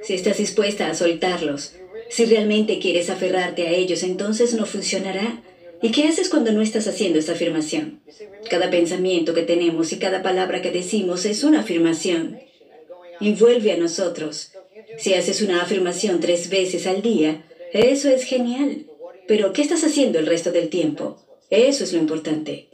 Si 0.04 0.14
estás 0.14 0.38
dispuesta 0.38 0.90
a 0.90 0.96
soltarlos, 0.96 1.74
si 2.10 2.26
realmente 2.26 2.80
quieres 2.80 3.10
aferrarte 3.10 3.68
a 3.68 3.72
ellos, 3.72 4.04
entonces 4.04 4.54
no 4.54 4.66
funcionará. 4.66 5.44
¿Y 5.82 5.92
qué 5.92 6.06
haces 6.06 6.30
cuando 6.30 6.52
no 6.52 6.62
estás 6.62 6.88
haciendo 6.88 7.20
esta 7.20 7.34
afirmación? 7.34 8.02
Cada 8.50 8.70
pensamiento 8.70 9.34
que 9.34 9.44
tenemos 9.44 9.92
y 9.94 10.00
cada 10.00 10.22
palabra 10.22 10.62
que 10.62 10.72
decimos 10.72 11.26
es 11.26 11.44
una 11.44 11.62
afirmación. 11.62 12.40
Y 13.20 13.34
vuelve 13.34 13.72
a 13.72 13.78
nosotros. 13.78 14.52
Si 14.98 15.14
haces 15.14 15.42
una 15.42 15.62
afirmación 15.62 16.20
tres 16.20 16.50
veces 16.50 16.88
al 16.88 17.02
día, 17.02 17.46
eso 17.74 18.10
es 18.10 18.24
genial. 18.24 18.86
Pero, 19.28 19.54
¿qué 19.54 19.62
estás 19.62 19.84
haciendo 19.84 20.20
el 20.20 20.26
resto 20.26 20.52
del 20.52 20.70
tiempo? 20.70 21.18
Eso 21.50 21.84
es 21.84 21.94
lo 21.94 22.00
importante. 22.00 22.69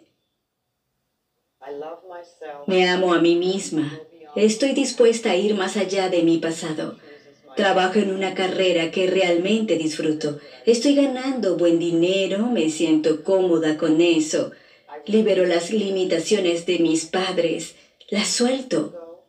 Me 2.67 2.87
amo 2.87 3.13
a 3.13 3.21
mí 3.21 3.35
misma. 3.35 3.99
Estoy 4.35 4.73
dispuesta 4.73 5.31
a 5.31 5.35
ir 5.35 5.55
más 5.55 5.77
allá 5.77 6.09
de 6.09 6.23
mi 6.23 6.37
pasado. 6.37 6.97
Trabajo 7.55 7.99
en 7.99 8.11
una 8.11 8.33
carrera 8.33 8.91
que 8.91 9.07
realmente 9.07 9.77
disfruto. 9.77 10.39
Estoy 10.65 10.95
ganando 10.95 11.55
buen 11.57 11.79
dinero, 11.79 12.47
me 12.47 12.69
siento 12.69 13.23
cómoda 13.23 13.77
con 13.77 14.01
eso. 14.01 14.51
Libero 15.05 15.45
las 15.45 15.71
limitaciones 15.71 16.65
de 16.65 16.79
mis 16.79 17.05
padres. 17.05 17.75
Las 18.09 18.27
suelto. 18.27 19.23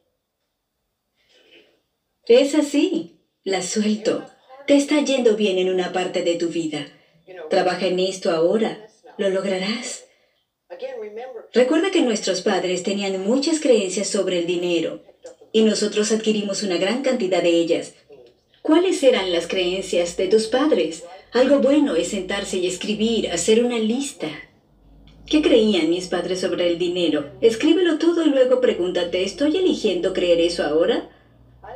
Es 2.27 2.57
así, 2.57 3.21
las 3.45 3.67
suelto. 3.67 4.27
Te 4.67 4.75
está 4.75 5.01
yendo 5.01 5.37
bien 5.37 5.59
en 5.59 5.73
una 5.73 5.93
parte 5.93 6.23
de 6.23 6.35
tu 6.35 6.49
vida. 6.49 6.87
Trabaja 7.49 7.87
en 7.87 8.01
esto 8.01 8.33
ahora. 8.33 8.89
Lo 9.19 9.31
lograrás. 9.31 10.06
Recuerda 11.55 11.91
que 11.93 12.03
nuestros 12.03 12.41
padres 12.43 12.83
tenían 12.83 13.25
muchas 13.25 13.61
creencias 13.61 14.09
sobre 14.09 14.41
el 14.41 14.47
dinero 14.47 15.01
y 15.53 15.63
nosotros 15.63 16.11
adquirimos 16.11 16.63
una 16.63 16.77
gran 16.77 17.03
cantidad 17.03 17.43
de 17.43 17.51
ellas. 17.51 17.95
¿Cuáles 18.63 19.03
eran 19.05 19.31
las 19.33 19.47
creencias 19.47 20.17
de 20.17 20.27
tus 20.27 20.49
padres? 20.49 21.05
Algo 21.33 21.61
bueno 21.61 21.95
es 21.95 22.09
sentarse 22.09 22.57
y 22.57 22.67
escribir, 22.67 23.31
hacer 23.31 23.65
una 23.65 23.79
lista. 23.79 24.29
¿Qué 25.25 25.41
creían 25.41 25.89
mis 25.89 26.09
padres 26.09 26.41
sobre 26.41 26.67
el 26.67 26.79
dinero? 26.79 27.31
Escríbelo 27.41 27.99
todo 27.99 28.25
y 28.25 28.31
luego 28.31 28.61
pregúntate, 28.61 29.23
¿estoy 29.23 29.57
eligiendo 29.57 30.13
creer 30.13 30.41
eso 30.41 30.65
ahora? 30.65 31.09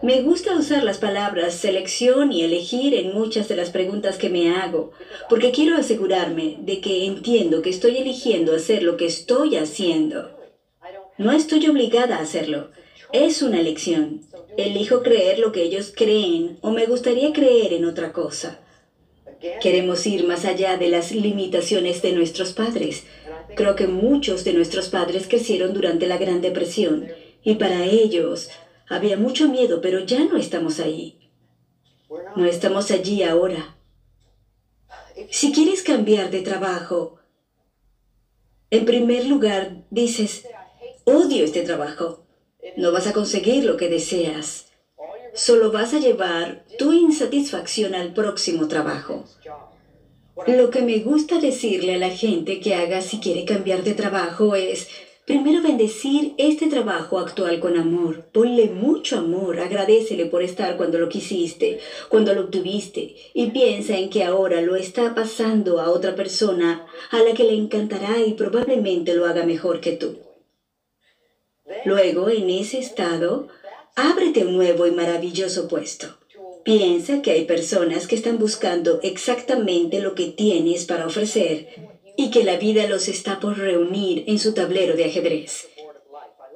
Me 0.03 0.22
gusta 0.22 0.57
usar 0.57 0.82
las 0.82 0.96
palabras 0.96 1.53
selección 1.55 2.32
y 2.32 2.42
elegir 2.42 2.94
en 2.94 3.12
muchas 3.12 3.48
de 3.48 3.57
las 3.57 3.68
preguntas 3.68 4.16
que 4.16 4.30
me 4.30 4.51
hago, 4.51 4.92
porque 5.28 5.51
quiero 5.51 5.76
asegurarme 5.76 6.57
de 6.61 6.80
que 6.80 7.05
entiendo 7.05 7.61
que 7.61 7.68
estoy 7.68 7.98
eligiendo 7.98 8.55
hacer 8.55 8.82
lo 8.82 8.96
que 8.96 9.05
estoy 9.05 9.57
haciendo. 9.57 10.38
No 11.18 11.32
estoy 11.32 11.66
obligada 11.66 12.16
a 12.16 12.22
hacerlo. 12.22 12.70
Es 13.12 13.42
una 13.42 13.61
elección. 13.61 14.22
Elijo 14.57 15.03
creer 15.03 15.38
lo 15.38 15.53
que 15.53 15.62
ellos 15.62 15.92
creen 15.94 16.59
o 16.62 16.70
me 16.70 16.86
gustaría 16.86 17.34
creer 17.34 17.74
en 17.74 17.84
otra 17.84 18.12
cosa. 18.12 18.59
Queremos 19.61 20.07
ir 20.07 20.24
más 20.24 20.46
allá 20.46 20.78
de 20.78 20.88
las 20.88 21.12
limitaciones 21.12 22.01
de 22.01 22.12
nuestros 22.12 22.55
padres. 22.55 23.05
Creo 23.55 23.74
que 23.74 23.86
muchos 23.86 24.44
de 24.44 24.55
nuestros 24.55 24.88
padres 24.88 25.26
crecieron 25.28 25.74
durante 25.74 26.07
la 26.07 26.16
Gran 26.16 26.40
Depresión 26.40 27.09
y 27.42 27.57
para 27.57 27.84
ellos 27.84 28.48
había 28.91 29.16
mucho 29.16 29.49
miedo, 29.49 29.80
pero 29.80 30.01
ya 30.01 30.18
no 30.24 30.36
estamos 30.36 30.80
ahí. 30.80 31.30
No 32.36 32.45
estamos 32.45 32.91
allí 32.91 33.22
ahora. 33.22 33.76
Si 35.30 35.53
quieres 35.53 35.82
cambiar 35.82 36.30
de 36.30 36.43
trabajo, 36.43 37.18
en 38.70 38.84
primer 38.84 39.26
lugar 39.26 39.84
dices, 39.91 40.45
odio 41.05 41.45
este 41.45 41.62
trabajo. 41.62 42.26
No 42.76 42.91
vas 42.91 43.07
a 43.07 43.12
conseguir 43.12 43.64
lo 43.64 43.76
que 43.76 43.88
deseas. 43.88 44.66
Solo 45.34 45.70
vas 45.70 45.95
a 45.95 46.01
llevar 46.01 46.64
tu 46.76 46.93
insatisfacción 46.93 47.95
al 47.95 48.12
próximo 48.12 48.66
trabajo. 48.66 49.24
Lo 50.49 50.70
que 50.70 50.82
me 50.82 50.99
gusta 50.99 51.38
decirle 51.38 51.95
a 51.95 51.99
la 51.99 52.11
gente 52.11 52.59
que 52.59 52.74
haga 52.74 53.03
si 53.03 53.20
quiere 53.20 53.45
cambiar 53.45 53.84
de 53.84 53.95
trabajo 53.95 54.57
es, 54.57 54.88
Primero 55.26 55.62
bendecir 55.62 56.34
este 56.38 56.66
trabajo 56.66 57.18
actual 57.18 57.60
con 57.60 57.76
amor. 57.76 58.24
Ponle 58.32 58.66
mucho 58.66 59.18
amor, 59.18 59.60
agradecele 59.60 60.26
por 60.26 60.42
estar 60.42 60.76
cuando 60.76 60.98
lo 60.98 61.08
quisiste, 61.08 61.78
cuando 62.08 62.34
lo 62.34 62.42
obtuviste, 62.42 63.14
y 63.32 63.50
piensa 63.50 63.96
en 63.96 64.10
que 64.10 64.24
ahora 64.24 64.60
lo 64.60 64.76
está 64.76 65.14
pasando 65.14 65.80
a 65.80 65.90
otra 65.90 66.16
persona 66.16 66.86
a 67.10 67.18
la 67.18 67.32
que 67.34 67.44
le 67.44 67.54
encantará 67.54 68.18
y 68.18 68.32
probablemente 68.32 69.14
lo 69.14 69.26
haga 69.26 69.44
mejor 69.44 69.80
que 69.80 69.92
tú. 69.92 70.18
Luego, 71.84 72.28
en 72.28 72.50
ese 72.50 72.78
estado, 72.78 73.48
ábrete 73.94 74.44
un 74.44 74.56
nuevo 74.56 74.86
y 74.86 74.90
maravilloso 74.90 75.68
puesto. 75.68 76.18
Piensa 76.64 77.22
que 77.22 77.30
hay 77.30 77.44
personas 77.44 78.06
que 78.06 78.16
están 78.16 78.38
buscando 78.38 79.00
exactamente 79.02 80.00
lo 80.00 80.14
que 80.14 80.26
tienes 80.26 80.84
para 80.84 81.06
ofrecer 81.06 81.89
y 82.20 82.30
que 82.30 82.44
la 82.44 82.58
vida 82.58 82.86
los 82.86 83.08
está 83.08 83.40
por 83.40 83.56
reunir 83.56 84.24
en 84.26 84.38
su 84.38 84.52
tablero 84.52 84.94
de 84.94 85.06
ajedrez. 85.06 85.68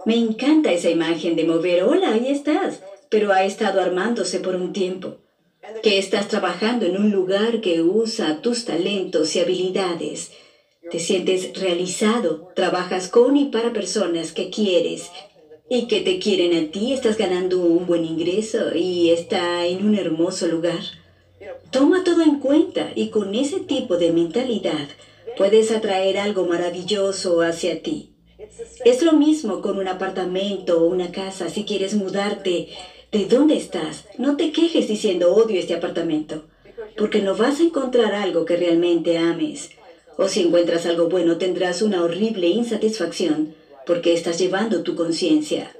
Me 0.04 0.14
encanta 0.14 0.70
esa 0.70 0.90
imagen 0.90 1.36
de 1.36 1.44
mover, 1.44 1.84
hola, 1.84 2.12
ahí 2.12 2.28
estás, 2.28 2.82
pero 3.08 3.32
ha 3.32 3.44
estado 3.44 3.80
armándose 3.80 4.40
por 4.40 4.56
un 4.56 4.74
tiempo. 4.74 5.16
Que 5.82 5.96
estás 5.96 6.28
trabajando 6.28 6.84
en 6.84 6.98
un 6.98 7.10
lugar 7.10 7.62
que 7.62 7.80
usa 7.80 8.42
tus 8.42 8.66
talentos 8.66 9.34
y 9.34 9.40
habilidades. 9.40 10.32
Te 10.90 10.98
sientes 10.98 11.58
realizado, 11.58 12.52
trabajas 12.54 13.08
con 13.08 13.34
y 13.38 13.46
para 13.46 13.72
personas 13.72 14.32
que 14.32 14.50
quieres 14.50 15.10
y 15.70 15.86
que 15.86 16.02
te 16.02 16.18
quieren 16.18 16.52
a 16.52 16.70
ti, 16.70 16.92
estás 16.92 17.16
ganando 17.16 17.58
un 17.58 17.86
buen 17.86 18.04
ingreso 18.04 18.74
y 18.74 19.08
está 19.08 19.64
en 19.64 19.86
un 19.86 19.94
hermoso 19.94 20.46
lugar. 20.46 20.82
Toma 21.70 22.04
todo 22.04 22.20
en 22.20 22.38
cuenta 22.38 22.92
y 22.94 23.08
con 23.08 23.34
ese 23.34 23.60
tipo 23.60 23.96
de 23.96 24.12
mentalidad 24.12 24.88
puedes 25.37 25.70
atraer 25.70 26.18
algo 26.18 26.47
maravilloso 26.47 27.43
hacia 27.43 27.82
ti. 27.82 28.14
Es 28.85 29.03
lo 29.03 29.12
mismo 29.14 29.61
con 29.61 29.78
un 29.78 29.89
apartamento 29.89 30.80
o 30.80 30.87
una 30.87 31.11
casa. 31.12 31.49
Si 31.49 31.64
quieres 31.64 31.95
mudarte, 31.95 32.68
¿de 33.11 33.24
dónde 33.26 33.57
estás? 33.57 34.05
No 34.18 34.37
te 34.37 34.53
quejes 34.53 34.89
diciendo 34.89 35.35
odio 35.35 35.59
este 35.59 35.74
apartamento, 35.74 36.45
porque 36.97 37.20
no 37.20 37.35
vas 37.35 37.61
a 37.61 37.64
encontrar 37.64 38.14
algo 38.14 38.45
que 38.45 38.57
realmente 38.57 39.18
ames. 39.18 39.70
O 40.16 40.28
si 40.28 40.43
encuentras 40.43 40.87
algo 40.87 41.09
bueno, 41.09 41.39
tendrás 41.39 41.82
una 41.82 42.03
horrible 42.03 42.49
insatisfacción, 42.49 43.55
porque 43.87 44.12
estás 44.12 44.39
llevando 44.39 44.82
tu 44.82 44.95
conciencia. 44.95 45.74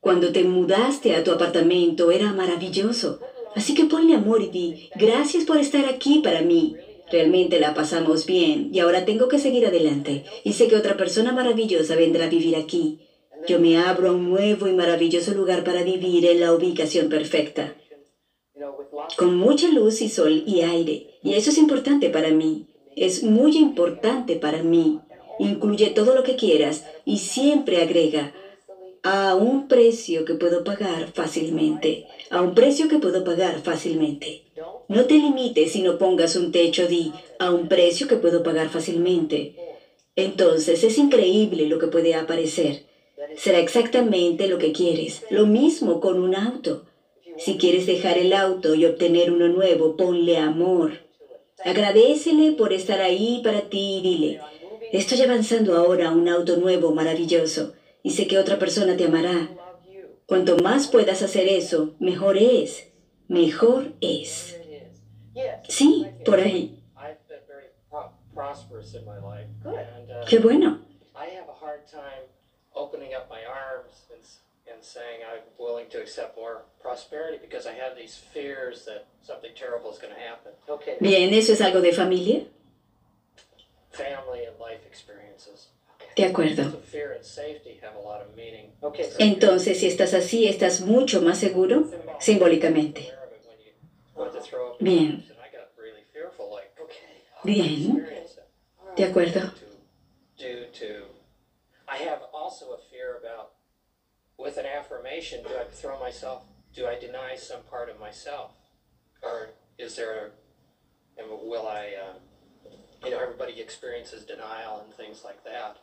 Cuando 0.00 0.32
te 0.32 0.44
mudaste 0.44 1.16
a 1.16 1.24
tu 1.24 1.32
apartamento 1.32 2.10
era 2.10 2.32
maravilloso. 2.32 3.20
Así 3.54 3.74
que 3.74 3.84
ponle 3.84 4.14
amor 4.14 4.42
y 4.42 4.48
di, 4.48 4.90
gracias 4.94 5.44
por 5.44 5.56
estar 5.56 5.86
aquí 5.86 6.20
para 6.22 6.42
mí. 6.42 6.76
Realmente 7.10 7.60
la 7.60 7.72
pasamos 7.74 8.26
bien 8.26 8.70
y 8.72 8.80
ahora 8.80 9.04
tengo 9.04 9.28
que 9.28 9.38
seguir 9.38 9.64
adelante 9.64 10.24
y 10.42 10.54
sé 10.54 10.66
que 10.66 10.76
otra 10.76 10.96
persona 10.96 11.32
maravillosa 11.32 11.94
vendrá 11.94 12.24
a 12.26 12.28
vivir 12.28 12.56
aquí. 12.56 13.00
Yo 13.46 13.60
me 13.60 13.78
abro 13.78 14.08
a 14.08 14.12
un 14.12 14.28
nuevo 14.28 14.66
y 14.66 14.72
maravilloso 14.72 15.32
lugar 15.32 15.62
para 15.62 15.82
vivir 15.82 16.26
en 16.26 16.40
la 16.40 16.52
ubicación 16.52 17.08
perfecta, 17.08 17.76
con 19.16 19.36
mucha 19.36 19.68
luz 19.68 20.00
y 20.00 20.08
sol 20.08 20.42
y 20.46 20.62
aire. 20.62 21.06
Y 21.22 21.34
eso 21.34 21.50
es 21.50 21.58
importante 21.58 22.10
para 22.10 22.32
mí. 22.32 22.66
Es 22.96 23.22
muy 23.22 23.56
importante 23.56 24.36
para 24.36 24.62
mí. 24.62 24.98
Incluye 25.38 25.90
todo 25.90 26.14
lo 26.14 26.24
que 26.24 26.34
quieras 26.34 26.84
y 27.04 27.18
siempre 27.18 27.78
agrega 27.78 28.32
a 29.02 29.34
un 29.36 29.68
precio 29.68 30.24
que 30.24 30.34
puedo 30.34 30.64
pagar 30.64 31.12
fácilmente, 31.14 32.06
a 32.30 32.40
un 32.40 32.54
precio 32.54 32.88
que 32.88 32.98
puedo 32.98 33.22
pagar 33.22 33.60
fácilmente. 33.60 34.42
No 34.88 35.04
te 35.04 35.14
limites 35.14 35.74
y 35.76 35.82
no 35.82 35.98
pongas 35.98 36.36
un 36.36 36.52
techo, 36.52 36.86
di, 36.86 37.12
a 37.38 37.50
un 37.50 37.68
precio 37.68 38.06
que 38.06 38.16
puedo 38.16 38.42
pagar 38.42 38.68
fácilmente. 38.68 39.54
Entonces 40.14 40.84
es 40.84 40.96
increíble 40.98 41.66
lo 41.66 41.78
que 41.78 41.88
puede 41.88 42.14
aparecer. 42.14 42.84
Será 43.36 43.58
exactamente 43.58 44.46
lo 44.46 44.58
que 44.58 44.72
quieres. 44.72 45.24
Lo 45.30 45.46
mismo 45.46 46.00
con 46.00 46.18
un 46.18 46.34
auto. 46.34 46.84
Si 47.36 47.58
quieres 47.58 47.86
dejar 47.86 48.16
el 48.16 48.32
auto 48.32 48.74
y 48.74 48.86
obtener 48.86 49.30
uno 49.30 49.48
nuevo, 49.48 49.96
ponle 49.96 50.38
amor. 50.38 51.06
Agradecele 51.64 52.52
por 52.52 52.72
estar 52.72 53.00
ahí 53.00 53.40
para 53.42 53.62
ti 53.62 53.98
y 53.98 54.02
dile, 54.02 54.40
estoy 54.92 55.20
avanzando 55.22 55.76
ahora 55.76 56.08
a 56.08 56.12
un 56.12 56.28
auto 56.28 56.56
nuevo 56.56 56.92
maravilloso 56.92 57.72
y 58.02 58.10
sé 58.10 58.26
que 58.26 58.38
otra 58.38 58.58
persona 58.58 58.96
te 58.96 59.04
amará. 59.04 59.50
Cuanto 60.26 60.56
más 60.58 60.88
puedas 60.88 61.22
hacer 61.22 61.48
eso, 61.48 61.94
mejor 61.98 62.38
es. 62.38 62.88
Mejor 63.28 63.94
es. 64.00 64.55
Sí, 65.68 66.06
por 66.24 66.40
ahí. 66.40 66.82
Qué 70.28 70.38
bueno. 70.38 70.80
opening 72.76 73.14
up 73.14 73.28
my 73.28 73.42
arms 73.44 74.04
and, 74.12 74.22
and 74.72 74.84
saying 74.84 75.20
I'm 75.24 75.42
willing 75.58 75.88
to 75.90 75.98
accept 75.98 76.36
more 76.36 76.62
prosperity 76.80 77.38
because 77.40 77.66
I 77.66 77.72
have 77.72 77.96
these 77.96 78.14
fears 78.14 78.84
that 78.84 79.06
something 79.22 79.50
terrible 79.56 79.90
is 79.90 79.98
going 79.98 80.14
to 80.14 80.20
happen. 80.20 80.52
Okay. 80.68 80.96
Bien, 81.00 81.32
¿eso 81.32 81.52
es 81.52 81.60
algo 81.60 81.80
de 81.80 81.92
familia? 81.92 82.44
Family 83.90 84.44
and 84.44 84.60
life 84.60 84.84
experiences. 84.86 85.68
De 86.14 86.24
acuerdo. 86.24 86.80
Entonces, 89.18 89.80
si 89.80 89.86
estás 89.86 90.14
así, 90.14 90.46
estás 90.48 90.80
mucho 90.80 91.20
más 91.20 91.38
seguro 91.38 91.90
simbólicamente. 92.20 93.12
Bien. 94.80 95.24
Bien. 97.44 98.06
De 98.96 99.04
acuerdo. 99.04 99.52
I 101.88 101.96
have 101.98 102.22
also 102.32 102.72
a 102.72 102.78
fear 102.90 103.18
about 103.20 103.52
with 104.38 104.56
an 104.58 104.66
affirmation, 104.66 105.42
do 105.42 105.50
I 105.56 105.64
throw 105.64 105.98
myself, 105.98 106.42
do 106.74 106.86
I 106.86 106.98
deny 106.98 107.36
some 107.36 107.62
part 107.70 107.88
of 107.88 107.98
myself? 107.98 108.52
Or 109.22 109.50
is 109.78 109.96
there 109.96 110.32
a, 111.18 111.22
will 111.26 111.66
I, 111.66 111.94
uh, 111.96 112.18
you 113.04 113.10
know, 113.10 113.20
everybody 113.20 113.60
experiences 113.60 114.24
denial 114.24 114.82
and 114.84 114.92
things 114.94 115.22
like 115.24 115.42
that. 115.44 115.78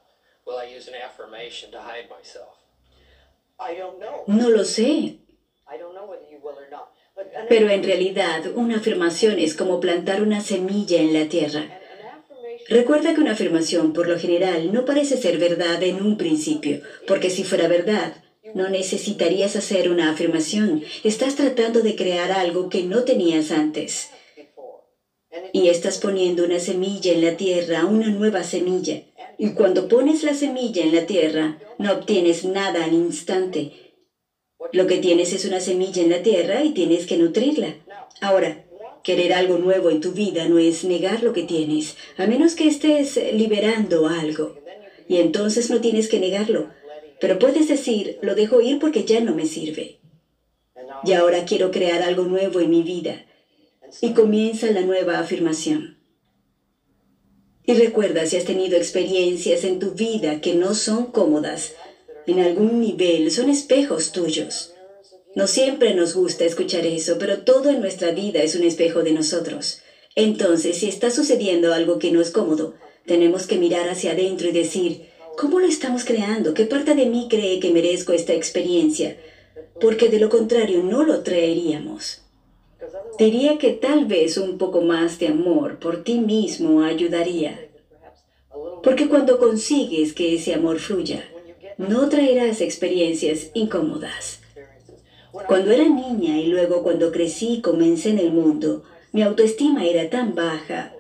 Will 0.45 0.57
I 0.57 0.65
use 0.65 0.87
an 0.87 0.93
affirmation 0.95 1.71
to 1.71 1.79
hide 1.79 2.09
myself? 2.09 2.57
I 3.59 3.75
don't 3.75 3.99
know. 3.99 4.23
No 4.27 4.49
lo 4.49 4.63
sé. 4.63 5.17
Pero 7.49 7.69
en 7.69 7.83
realidad, 7.83 8.43
una 8.55 8.77
afirmación 8.77 9.39
es 9.39 9.53
como 9.53 9.79
plantar 9.79 10.21
una 10.21 10.41
semilla 10.41 10.99
en 10.99 11.13
la 11.13 11.27
tierra. 11.27 11.79
Recuerda 12.69 13.13
que 13.13 13.21
una 13.21 13.31
afirmación, 13.33 13.93
por 13.93 14.07
lo 14.07 14.17
general, 14.17 14.71
no 14.71 14.85
parece 14.85 15.17
ser 15.17 15.37
verdad 15.37 15.83
en 15.83 16.01
un 16.01 16.17
principio, 16.17 16.79
porque 17.07 17.29
si 17.29 17.43
fuera 17.43 17.67
verdad, 17.67 18.23
no 18.53 18.69
necesitarías 18.69 19.55
hacer 19.55 19.89
una 19.89 20.09
afirmación. 20.09 20.81
Estás 21.03 21.35
tratando 21.35 21.81
de 21.81 21.95
crear 21.95 22.31
algo 22.31 22.69
que 22.69 22.83
no 22.83 23.03
tenías 23.03 23.51
antes. 23.51 24.09
Y 25.51 25.67
estás 25.67 25.97
poniendo 25.97 26.43
una 26.43 26.59
semilla 26.59 27.11
en 27.11 27.21
la 27.21 27.35
tierra, 27.35 27.85
una 27.85 28.09
nueva 28.09 28.43
semilla. 28.43 29.01
Y 29.37 29.53
cuando 29.53 29.87
pones 29.87 30.23
la 30.23 30.33
semilla 30.33 30.83
en 30.83 30.93
la 30.93 31.05
tierra, 31.05 31.57
no 31.79 31.91
obtienes 31.91 32.45
nada 32.45 32.85
al 32.85 32.93
instante. 32.93 33.82
Lo 34.73 34.87
que 34.87 34.97
tienes 34.97 35.33
es 35.33 35.45
una 35.45 35.59
semilla 35.59 36.01
en 36.01 36.09
la 36.09 36.23
tierra 36.23 36.63
y 36.63 36.71
tienes 36.71 37.05
que 37.05 37.15
nutrirla. 37.15 37.75
Ahora, 38.21 38.65
querer 39.03 39.31
algo 39.31 39.59
nuevo 39.59 39.91
en 39.91 40.01
tu 40.01 40.13
vida 40.13 40.47
no 40.47 40.57
es 40.57 40.83
negar 40.83 41.21
lo 41.21 41.31
que 41.31 41.43
tienes, 41.43 41.95
a 42.17 42.25
menos 42.25 42.55
que 42.55 42.67
estés 42.67 43.19
liberando 43.33 44.07
algo. 44.07 44.57
Y 45.07 45.17
entonces 45.17 45.69
no 45.69 45.79
tienes 45.79 46.07
que 46.07 46.19
negarlo. 46.19 46.71
Pero 47.21 47.37
puedes 47.37 47.67
decir, 47.67 48.17
lo 48.23 48.33
dejo 48.33 48.61
ir 48.61 48.79
porque 48.79 49.03
ya 49.03 49.19
no 49.19 49.35
me 49.35 49.45
sirve. 49.45 49.99
Y 51.05 51.13
ahora 51.13 51.45
quiero 51.45 51.69
crear 51.69 52.01
algo 52.01 52.23
nuevo 52.23 52.59
en 52.59 52.71
mi 52.71 52.81
vida. 52.81 53.25
Y 54.01 54.13
comienza 54.13 54.71
la 54.71 54.81
nueva 54.81 55.19
afirmación. 55.19 55.99
Y 57.63 57.75
recuerda 57.75 58.25
si 58.25 58.37
has 58.37 58.45
tenido 58.45 58.75
experiencias 58.75 59.65
en 59.65 59.77
tu 59.77 59.91
vida 59.91 60.41
que 60.41 60.55
no 60.55 60.73
son 60.73 61.11
cómodas, 61.11 61.75
en 62.27 62.39
algún 62.39 62.79
nivel 62.79 63.31
son 63.31 63.49
espejos 63.49 64.11
tuyos. 64.11 64.73
No 65.35 65.47
siempre 65.47 65.93
nos 65.93 66.13
gusta 66.13 66.45
escuchar 66.45 66.85
eso, 66.85 67.17
pero 67.17 67.39
todo 67.39 67.69
en 67.69 67.81
nuestra 67.81 68.11
vida 68.11 68.41
es 68.43 68.55
un 68.55 68.63
espejo 68.63 69.03
de 69.03 69.11
nosotros. 69.11 69.81
Entonces, 70.15 70.77
si 70.77 70.87
está 70.87 71.09
sucediendo 71.09 71.73
algo 71.73 71.97
que 71.97 72.11
no 72.11 72.21
es 72.21 72.29
cómodo, 72.29 72.75
tenemos 73.05 73.47
que 73.47 73.57
mirar 73.57 73.89
hacia 73.89 74.11
adentro 74.11 74.47
y 74.47 74.51
decir, 74.51 75.07
¿cómo 75.37 75.59
lo 75.59 75.67
estamos 75.67 76.03
creando? 76.03 76.53
¿Qué 76.53 76.65
parte 76.65 76.93
de 76.93 77.07
mí 77.07 77.27
cree 77.29 77.59
que 77.59 77.71
merezco 77.71 78.13
esta 78.13 78.33
experiencia? 78.33 79.17
Porque 79.81 80.09
de 80.09 80.19
lo 80.19 80.29
contrario 80.29 80.83
no 80.83 81.03
lo 81.03 81.23
traeríamos. 81.23 82.21
Diría 83.17 83.57
que 83.57 83.71
tal 83.71 84.05
vez 84.05 84.37
un 84.37 84.57
poco 84.57 84.81
más 84.81 85.17
de 85.19 85.27
amor 85.27 85.79
por 85.79 86.03
ti 86.03 86.19
mismo 86.19 86.83
ayudaría. 86.83 87.69
Porque 88.83 89.07
cuando 89.07 89.39
consigues 89.39 90.13
que 90.13 90.35
ese 90.35 90.53
amor 90.53 90.79
fluya, 90.79 91.23
no 91.77 92.09
traerás 92.09 92.61
experiencias 92.61 93.47
incómodas. 93.53 94.39
Cuando 95.47 95.71
era 95.71 95.87
niña 95.89 96.39
y 96.39 96.47
luego 96.47 96.83
cuando 96.83 97.11
crecí 97.11 97.53
y 97.53 97.61
comencé 97.61 98.09
en 98.09 98.19
el 98.19 98.31
mundo, 98.31 98.83
mi 99.11 99.23
autoestima 99.23 99.85
era 99.85 100.09
tan 100.09 100.35
baja, 100.35 100.93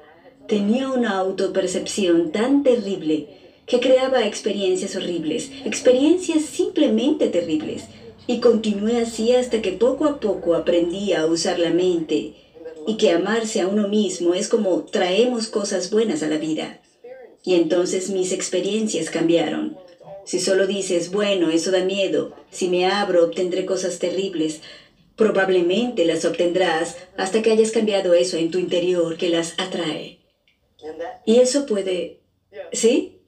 tenía 0.47 0.89
una 0.89 1.17
autopercepción 1.17 2.31
tan 2.31 2.63
terrible 2.63 3.27
que 3.65 3.79
creaba 3.79 4.25
experiencias 4.25 4.95
horribles, 4.95 5.49
experiencias 5.65 6.43
simplemente 6.43 7.27
terribles. 7.27 7.85
Y 8.25 8.39
continué 8.39 8.99
así 8.99 9.33
hasta 9.33 9.61
que 9.61 9.73
poco 9.73 10.05
a 10.05 10.19
poco 10.19 10.55
aprendí 10.55 11.13
a 11.13 11.25
usar 11.25 11.59
la 11.59 11.71
mente 11.71 12.35
y 12.87 12.95
que 12.95 13.11
amarse 13.11 13.61
a 13.61 13.67
uno 13.67 13.87
mismo 13.87 14.33
es 14.33 14.47
como 14.47 14.83
traemos 14.83 15.47
cosas 15.47 15.91
buenas 15.91 16.23
a 16.23 16.27
la 16.27 16.37
vida. 16.37 16.81
Y 17.43 17.55
entonces 17.55 18.09
mis 18.09 18.31
experiencias 18.31 19.09
cambiaron. 19.09 19.77
Si 20.25 20.39
solo 20.39 20.67
dices, 20.67 21.11
bueno, 21.11 21.49
eso 21.49 21.71
da 21.71 21.83
miedo, 21.83 22.33
si 22.49 22.69
me 22.69 22.85
abro 22.85 23.25
obtendré 23.25 23.65
cosas 23.65 23.99
terribles, 23.99 24.61
probablemente 25.15 26.05
las 26.05 26.25
obtendrás 26.25 26.97
hasta 27.17 27.41
que 27.41 27.51
hayas 27.51 27.71
cambiado 27.71 28.13
eso 28.13 28.37
en 28.37 28.51
tu 28.51 28.57
interior 28.57 29.17
que 29.17 29.29
las 29.29 29.53
atrae. 29.57 30.19
Y 31.25 31.37
eso 31.37 31.65
puede... 31.65 32.21
¿Sí? 32.71 33.19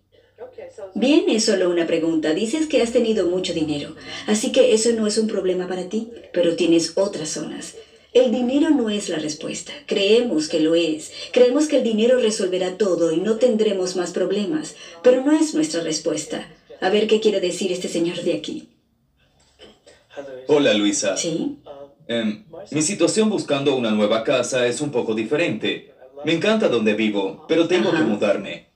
Bien, 0.93 1.25
es 1.29 1.45
solo 1.45 1.69
una 1.69 1.87
pregunta. 1.87 2.33
Dices 2.33 2.67
que 2.67 2.81
has 2.81 2.91
tenido 2.91 3.27
mucho 3.27 3.53
dinero, 3.53 3.95
así 4.27 4.51
que 4.51 4.73
eso 4.73 4.91
no 4.93 5.07
es 5.07 5.17
un 5.17 5.27
problema 5.27 5.67
para 5.67 5.89
ti, 5.89 6.11
pero 6.33 6.55
tienes 6.55 6.93
otras 6.95 7.29
zonas. 7.29 7.75
El 8.13 8.31
dinero 8.31 8.69
no 8.69 8.89
es 8.89 9.09
la 9.09 9.19
respuesta. 9.19 9.73
Creemos 9.87 10.47
que 10.47 10.61
lo 10.61 10.73
es. 10.73 11.11
Creemos 11.33 11.67
que 11.67 11.77
el 11.77 11.83
dinero 11.83 12.17
resolverá 12.17 12.77
todo 12.77 13.11
y 13.11 13.17
no 13.17 13.37
tendremos 13.37 13.97
más 13.97 14.11
problemas, 14.11 14.75
pero 15.03 15.21
no 15.21 15.33
es 15.33 15.53
nuestra 15.53 15.81
respuesta. 15.81 16.47
A 16.85 16.89
ver 16.91 17.07
qué 17.07 17.19
quiere 17.19 17.39
decir 17.39 17.71
este 17.71 17.87
señor 17.87 18.21
de 18.21 18.35
aquí. 18.35 18.69
Hola, 20.45 20.71
Luisa. 20.75 21.17
Sí. 21.17 21.57
Em, 22.07 22.43
mi 22.69 22.83
situación 22.83 23.27
buscando 23.27 23.75
una 23.75 23.89
nueva 23.89 24.23
casa 24.23 24.67
es 24.67 24.81
un 24.81 24.91
poco 24.91 25.15
diferente. 25.15 25.95
Me 26.23 26.33
encanta 26.33 26.69
donde 26.69 26.93
vivo, 26.93 27.43
pero 27.47 27.67
tengo 27.67 27.89
que 27.91 28.03
mudarme. 28.03 28.67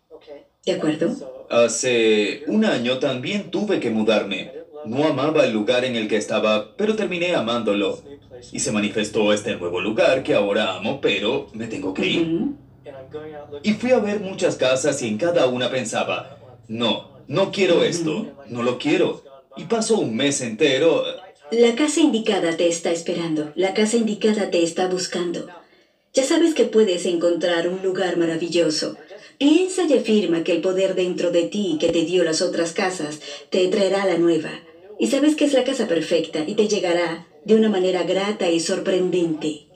De 0.66 0.72
acuerdo. 0.72 1.46
Hace 1.52 2.46
un 2.48 2.66
año 2.66 2.98
también 2.98 3.52
tuve 3.52 3.80
que 3.80 3.92
mudarme. 3.92 4.54
No 4.86 5.06
amaba 5.06 5.46
el 5.46 5.54
lugar 5.54 5.86
en 5.86 5.96
el 5.96 6.08
que 6.08 6.18
estaba, 6.18 6.76
pero 6.78 6.96
terminé 6.96 7.36
amándolo. 7.36 8.02
Y 8.52 8.60
se 8.60 8.72
manifestó 8.72 9.32
este 9.34 9.56
nuevo 9.56 9.82
lugar 9.82 10.24
que 10.24 10.34
ahora 10.34 10.78
amo, 10.78 11.00
pero 11.00 11.46
me 11.54 11.68
tengo 11.68 11.94
que 11.94 12.08
ir. 12.08 12.46
Y 13.62 13.74
fui 13.74 13.92
a 13.92 14.00
ver 14.00 14.20
muchas 14.20 14.56
casas 14.56 15.00
y 15.04 15.08
en 15.10 15.20
cada 15.20 15.46
una 15.46 15.70
pensaba, 15.70 16.40
no, 16.68 17.09
no 17.30 17.52
quiero 17.52 17.84
esto, 17.84 18.34
no 18.50 18.64
lo 18.64 18.80
quiero. 18.80 19.24
Y 19.56 19.66
paso 19.66 20.00
un 20.00 20.16
mes 20.16 20.42
entero. 20.42 21.04
La 21.52 21.76
casa 21.76 22.00
indicada 22.00 22.58
te 22.58 22.68
está 22.68 22.92
esperando, 22.92 23.52
la 23.56 23.76
casa 23.76 23.98
indicada 23.98 24.50
te 24.50 24.64
está 24.64 24.88
buscando. 24.88 25.48
Ya 26.14 26.24
sabes 26.24 26.56
que 26.56 26.66
puedes 26.66 27.06
encontrar 27.06 27.68
un 27.70 27.84
lugar 27.84 28.18
maravilloso. 28.18 28.98
Piensa 29.38 29.84
y 29.84 29.94
afirma 29.94 30.44
que 30.44 30.54
el 30.54 30.62
poder 30.62 30.96
dentro 30.96 31.30
de 31.30 31.44
ti 31.44 31.78
que 31.80 31.90
te 31.90 32.04
dio 32.04 32.24
las 32.24 32.42
otras 32.42 32.74
casas 32.74 33.20
te 33.52 33.68
traerá 33.68 34.06
la 34.06 34.18
nueva. 34.18 34.52
Y 34.98 35.08
sabes 35.08 35.36
que 35.36 35.46
es 35.46 35.54
la 35.54 35.64
casa 35.64 35.88
perfecta 35.88 36.44
y 36.46 36.56
te 36.56 36.68
llegará 36.68 37.28
de 37.46 37.56
una 37.56 37.70
manera 37.70 38.04
grata 38.04 38.50
y 38.50 38.60
sorprendente. 38.60 39.68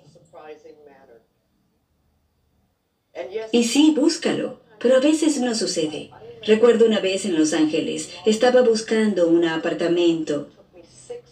Y 3.51 3.64
sí, 3.66 3.93
búscalo, 3.95 4.60
pero 4.80 4.97
a 4.97 4.99
veces 4.99 5.39
no 5.39 5.54
sucede. 5.54 6.10
Recuerdo 6.46 6.86
una 6.86 7.00
vez 7.00 7.26
en 7.26 7.39
Los 7.39 7.54
Ángeles, 7.54 8.10
estaba 8.26 8.62
buscando 8.62 9.28
un 9.28 9.46
apartamento. 9.46 10.50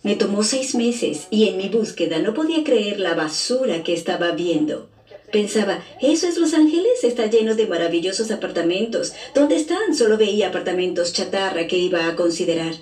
Me 0.04 0.16
tomó 0.16 0.42
seis 0.42 0.74
meses 0.74 1.28
y 1.30 1.50
en 1.50 1.58
mi 1.58 1.68
búsqueda 1.68 2.20
no 2.20 2.34
podía 2.34 2.64
creer 2.64 3.00
la 3.00 3.14
basura 3.14 3.84
que 3.84 3.94
estaba 3.94 4.32
viendo. 4.32 4.88
Pensaba, 5.30 5.84
¿eso 6.02 6.28
es 6.28 6.38
Los 6.38 6.54
Ángeles? 6.54 7.04
Está 7.04 7.26
lleno 7.26 7.56
de 7.56 7.68
maravillosos 7.68 8.32
apartamentos. 8.32 9.14
¿Dónde 9.36 9.58
están? 9.58 9.96
Solo 9.96 10.18
veía 10.18 10.48
apartamentos 10.48 11.12
chatarra 11.12 11.68
que 11.68 11.78
iba 11.78 12.08
a 12.08 12.16
considerar. 12.16 12.74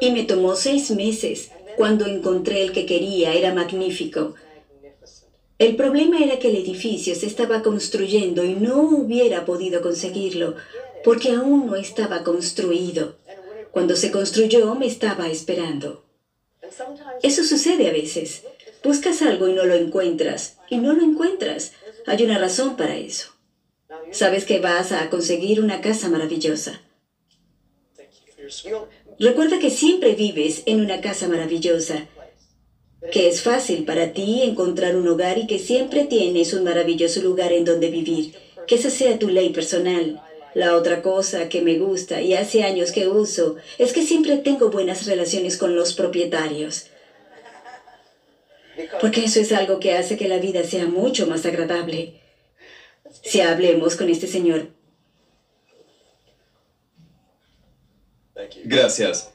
Y 0.00 0.10
me 0.10 0.24
tomó 0.24 0.56
seis 0.56 0.90
meses. 0.90 1.50
Cuando 1.76 2.06
encontré 2.06 2.62
el 2.62 2.72
que 2.72 2.84
quería, 2.84 3.32
era 3.32 3.54
magnífico. 3.54 4.34
El 5.58 5.76
problema 5.76 6.22
era 6.22 6.38
que 6.38 6.48
el 6.48 6.56
edificio 6.56 7.14
se 7.14 7.26
estaba 7.26 7.62
construyendo 7.62 8.44
y 8.44 8.54
no 8.54 8.82
hubiera 8.82 9.44
podido 9.44 9.80
conseguirlo 9.80 10.56
porque 11.06 11.30
aún 11.30 11.66
no 11.66 11.76
estaba 11.76 12.24
construido. 12.24 13.14
Cuando 13.70 13.94
se 13.94 14.10
construyó 14.10 14.74
me 14.74 14.88
estaba 14.88 15.28
esperando. 15.28 16.04
Eso 17.22 17.44
sucede 17.44 17.88
a 17.88 17.92
veces. 17.92 18.42
Buscas 18.82 19.22
algo 19.22 19.46
y 19.46 19.52
no 19.52 19.64
lo 19.66 19.74
encuentras, 19.74 20.58
y 20.68 20.78
no 20.78 20.94
lo 20.94 21.04
encuentras. 21.04 21.74
Hay 22.06 22.24
una 22.24 22.38
razón 22.38 22.76
para 22.76 22.96
eso. 22.96 23.28
Sabes 24.10 24.44
que 24.44 24.58
vas 24.58 24.90
a 24.90 25.08
conseguir 25.08 25.60
una 25.60 25.80
casa 25.80 26.08
maravillosa. 26.08 26.82
Recuerda 29.20 29.60
que 29.60 29.70
siempre 29.70 30.14
vives 30.14 30.64
en 30.66 30.80
una 30.80 31.00
casa 31.00 31.28
maravillosa, 31.28 32.08
que 33.12 33.28
es 33.28 33.42
fácil 33.42 33.84
para 33.84 34.12
ti 34.12 34.42
encontrar 34.42 34.96
un 34.96 35.06
hogar 35.06 35.38
y 35.38 35.46
que 35.46 35.60
siempre 35.60 36.02
tienes 36.02 36.52
un 36.52 36.64
maravilloso 36.64 37.20
lugar 37.20 37.52
en 37.52 37.64
donde 37.64 37.90
vivir, 37.90 38.34
que 38.66 38.74
esa 38.74 38.90
sea 38.90 39.20
tu 39.20 39.28
ley 39.28 39.50
personal. 39.50 40.20
La 40.56 40.74
otra 40.74 41.02
cosa 41.02 41.50
que 41.50 41.60
me 41.60 41.76
gusta 41.76 42.22
y 42.22 42.32
hace 42.32 42.64
años 42.64 42.90
que 42.90 43.06
uso 43.06 43.56
es 43.76 43.92
que 43.92 44.00
siempre 44.00 44.38
tengo 44.38 44.70
buenas 44.70 45.04
relaciones 45.04 45.58
con 45.58 45.76
los 45.76 45.92
propietarios. 45.92 46.86
Porque 48.98 49.24
eso 49.24 49.38
es 49.38 49.52
algo 49.52 49.80
que 49.80 49.92
hace 49.92 50.16
que 50.16 50.28
la 50.28 50.38
vida 50.38 50.64
sea 50.64 50.86
mucho 50.86 51.26
más 51.26 51.44
agradable. 51.44 52.22
Si 53.22 53.42
hablemos 53.42 53.96
con 53.96 54.08
este 54.08 54.26
señor. 54.26 54.68
Gracias. 58.64 59.34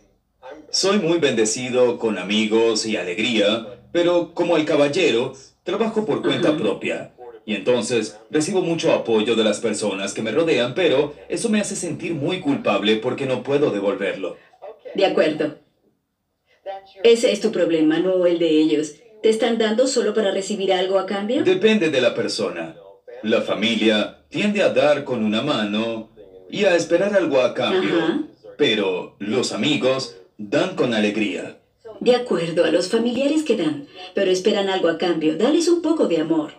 Soy 0.72 0.98
muy 0.98 1.20
bendecido 1.20 2.00
con 2.00 2.18
amigos 2.18 2.88
y 2.88 2.98
alegría, 2.98 3.68
pero 3.92 4.34
como 4.34 4.58
el 4.58 4.66
caballero, 4.66 5.34
trabajo 5.64 6.04
por 6.04 6.24
cuenta 6.24 6.58
propia. 6.58 7.12
Y 7.46 7.56
entonces 7.56 8.18
recibo 8.30 8.62
mucho 8.62 8.92
apoyo 8.94 9.36
de 9.36 9.44
las 9.44 9.60
personas 9.60 10.14
que 10.14 10.22
me 10.22 10.32
rodean, 10.32 10.76
pero 10.76 11.16
eso 11.28 11.50
me 11.50 11.60
hace 11.60 11.76
sentir 11.76 12.14
muy 12.14 12.40
culpable 12.40 12.98
porque 12.98 13.26
no 13.26 13.44
puedo 13.44 13.72
devolverlo. 13.72 14.38
De 14.96 15.06
acuerdo. 15.06 15.56
Ese 17.04 17.32
es 17.32 17.42
tu 17.42 17.52
problema, 17.52 18.00
no 18.00 18.26
el 18.26 18.40
de 18.40 18.50
ellos. 18.50 18.96
¿Te 19.22 19.30
están 19.30 19.58
dando 19.58 19.88
solo 19.88 20.14
para 20.14 20.32
recibir 20.32 20.74
algo 20.74 21.00
a 21.00 21.06
cambio? 21.06 21.44
Depende 21.44 21.90
de 21.90 22.02
la 22.02 22.14
persona. 22.14 22.76
La 23.24 23.42
familia 23.42 24.24
tiende 24.30 24.64
a 24.64 24.70
dar 24.70 25.04
con 25.04 25.24
una 25.24 25.42
mano 25.42 26.10
y 26.50 26.66
a 26.66 26.76
esperar 26.76 27.14
algo 27.16 27.42
a 27.42 27.54
cambio. 27.54 28.28
Pero 28.58 29.16
los 29.20 29.52
amigos 29.52 30.18
dan 30.38 30.76
con 30.76 30.94
alegría. 30.94 31.60
De 32.00 32.16
acuerdo, 32.16 32.66
a 32.66 32.72
los 32.72 32.90
familiares 32.90 33.44
que 33.44 33.58
dan, 33.58 33.88
pero 34.16 34.32
esperan 34.32 34.70
algo 34.70 34.90
a 34.90 34.98
cambio. 34.98 35.38
Dales 35.38 35.68
un 35.68 35.84
poco 35.84 36.08
de 36.08 36.18
amor. 36.18 36.54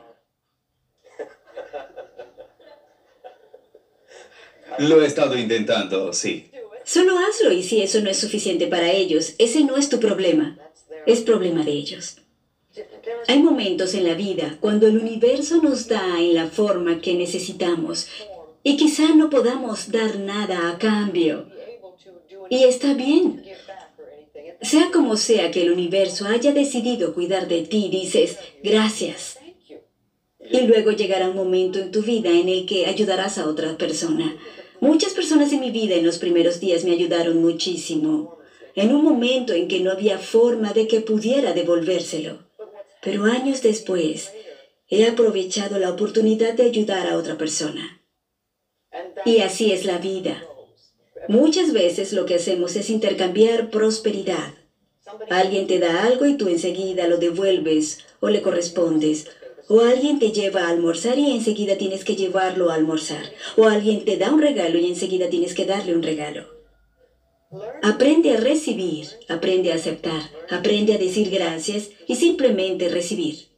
Lo 4.78 5.02
he 5.02 5.06
estado 5.06 5.36
intentando, 5.36 6.12
sí. 6.12 6.50
Solo 6.84 7.18
hazlo 7.18 7.52
y 7.52 7.62
si 7.62 7.82
eso 7.82 8.00
no 8.00 8.10
es 8.10 8.18
suficiente 8.18 8.66
para 8.66 8.90
ellos, 8.90 9.34
ese 9.38 9.64
no 9.64 9.76
es 9.76 9.88
tu 9.88 10.00
problema. 10.00 10.58
Es 11.06 11.20
problema 11.20 11.64
de 11.64 11.72
ellos. 11.72 12.16
Hay 13.28 13.38
momentos 13.40 13.94
en 13.94 14.04
la 14.04 14.14
vida 14.14 14.56
cuando 14.60 14.86
el 14.86 14.98
universo 14.98 15.62
nos 15.62 15.88
da 15.88 16.18
en 16.18 16.34
la 16.34 16.48
forma 16.48 17.00
que 17.00 17.14
necesitamos 17.14 18.08
y 18.62 18.76
quizá 18.76 19.14
no 19.14 19.28
podamos 19.30 19.90
dar 19.90 20.18
nada 20.18 20.70
a 20.70 20.78
cambio. 20.78 21.46
Y 22.48 22.64
está 22.64 22.94
bien. 22.94 23.44
Sea 24.60 24.90
como 24.92 25.16
sea 25.16 25.50
que 25.50 25.62
el 25.62 25.72
universo 25.72 26.26
haya 26.26 26.52
decidido 26.52 27.14
cuidar 27.14 27.48
de 27.48 27.62
ti, 27.62 27.88
dices, 27.90 28.38
gracias. 28.62 29.38
Y 30.38 30.60
luego 30.62 30.92
llegará 30.92 31.28
un 31.28 31.36
momento 31.36 31.78
en 31.78 31.90
tu 31.90 32.02
vida 32.02 32.30
en 32.30 32.48
el 32.48 32.66
que 32.66 32.86
ayudarás 32.86 33.38
a 33.38 33.46
otra 33.46 33.76
persona. 33.76 34.36
Muchas 34.82 35.14
personas 35.14 35.52
en 35.52 35.60
mi 35.60 35.70
vida 35.70 35.94
en 35.94 36.04
los 36.04 36.18
primeros 36.18 36.58
días 36.58 36.82
me 36.82 36.90
ayudaron 36.90 37.40
muchísimo, 37.40 38.38
en 38.74 38.92
un 38.92 39.04
momento 39.04 39.52
en 39.52 39.68
que 39.68 39.78
no 39.78 39.92
había 39.92 40.18
forma 40.18 40.72
de 40.72 40.88
que 40.88 41.00
pudiera 41.00 41.52
devolvérselo. 41.52 42.40
Pero 43.00 43.26
años 43.26 43.62
después, 43.62 44.32
he 44.88 45.06
aprovechado 45.06 45.78
la 45.78 45.88
oportunidad 45.88 46.54
de 46.54 46.64
ayudar 46.64 47.06
a 47.06 47.16
otra 47.16 47.38
persona. 47.38 48.02
Y 49.24 49.38
así 49.38 49.70
es 49.70 49.84
la 49.84 49.98
vida. 49.98 50.44
Muchas 51.28 51.72
veces 51.72 52.12
lo 52.12 52.26
que 52.26 52.34
hacemos 52.34 52.74
es 52.74 52.90
intercambiar 52.90 53.70
prosperidad. 53.70 54.52
Alguien 55.30 55.68
te 55.68 55.78
da 55.78 56.02
algo 56.02 56.26
y 56.26 56.36
tú 56.36 56.48
enseguida 56.48 57.06
lo 57.06 57.18
devuelves 57.18 57.98
o 58.18 58.30
le 58.30 58.42
correspondes. 58.42 59.28
O 59.74 59.80
alguien 59.80 60.18
te 60.18 60.32
lleva 60.32 60.66
a 60.66 60.68
almorzar 60.68 61.18
y 61.18 61.30
enseguida 61.30 61.78
tienes 61.78 62.04
que 62.04 62.14
llevarlo 62.14 62.70
a 62.70 62.74
almorzar. 62.74 63.32
O 63.56 63.64
alguien 63.64 64.04
te 64.04 64.18
da 64.18 64.30
un 64.30 64.42
regalo 64.42 64.78
y 64.78 64.86
enseguida 64.86 65.30
tienes 65.30 65.54
que 65.54 65.64
darle 65.64 65.94
un 65.94 66.02
regalo. 66.02 66.46
Aprende 67.82 68.34
a 68.34 68.36
recibir, 68.36 69.06
aprende 69.30 69.72
a 69.72 69.76
aceptar, 69.76 70.20
aprende 70.50 70.92
a 70.92 70.98
decir 70.98 71.30
gracias 71.30 71.88
y 72.06 72.16
simplemente 72.16 72.90
recibir. 72.90 73.48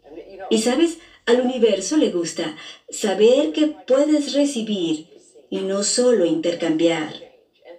Y 0.50 0.58
sabes, 0.58 0.98
al 1.26 1.40
universo 1.40 1.96
le 1.96 2.10
gusta 2.10 2.56
saber 2.88 3.50
que 3.50 3.74
puedes 3.84 4.34
recibir 4.34 5.08
y 5.50 5.62
no 5.62 5.82
solo 5.82 6.24
intercambiar. 6.26 7.12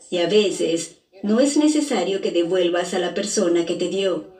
Y 0.09 0.17
a 0.17 0.27
veces 0.27 0.97
no 1.23 1.39
es 1.39 1.55
necesario 1.55 2.19
que 2.19 2.31
devuelvas 2.31 2.93
a 2.95 2.99
la 2.99 3.13
persona 3.13 3.65
que 3.65 3.75
te 3.75 3.87
dio. 3.87 4.35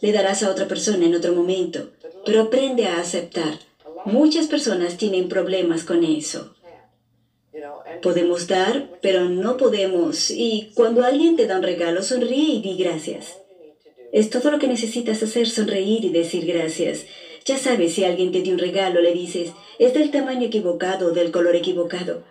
Le 0.00 0.10
darás 0.10 0.42
a 0.42 0.50
otra 0.50 0.66
persona 0.66 1.06
en 1.06 1.14
otro 1.14 1.32
momento, 1.32 1.92
pero 2.26 2.42
aprende 2.42 2.86
a 2.88 2.98
aceptar. 2.98 3.60
Muchas 4.04 4.48
personas 4.48 4.96
tienen 4.96 5.28
problemas 5.28 5.84
con 5.84 6.02
eso. 6.02 6.54
Podemos 8.02 8.48
dar, 8.48 8.90
pero 9.00 9.24
no 9.24 9.56
podemos. 9.56 10.30
Y 10.30 10.72
cuando 10.74 11.04
alguien 11.04 11.36
te 11.36 11.46
da 11.46 11.56
un 11.56 11.62
regalo, 11.62 12.02
sonríe 12.02 12.54
y 12.54 12.60
di 12.60 12.76
gracias. 12.76 13.38
Es 14.12 14.28
todo 14.28 14.50
lo 14.50 14.58
que 14.58 14.66
necesitas 14.66 15.22
hacer, 15.22 15.48
sonreír 15.48 16.04
y 16.04 16.10
decir 16.10 16.44
gracias. 16.46 17.06
Ya 17.44 17.56
sabes, 17.56 17.94
si 17.94 18.04
alguien 18.04 18.32
te 18.32 18.42
dio 18.42 18.52
un 18.54 18.58
regalo, 18.58 19.00
le 19.00 19.12
dices, 19.12 19.52
es 19.78 19.94
del 19.94 20.10
tamaño 20.10 20.46
equivocado 20.46 21.12
del 21.12 21.30
color 21.30 21.54
equivocado. 21.54 22.24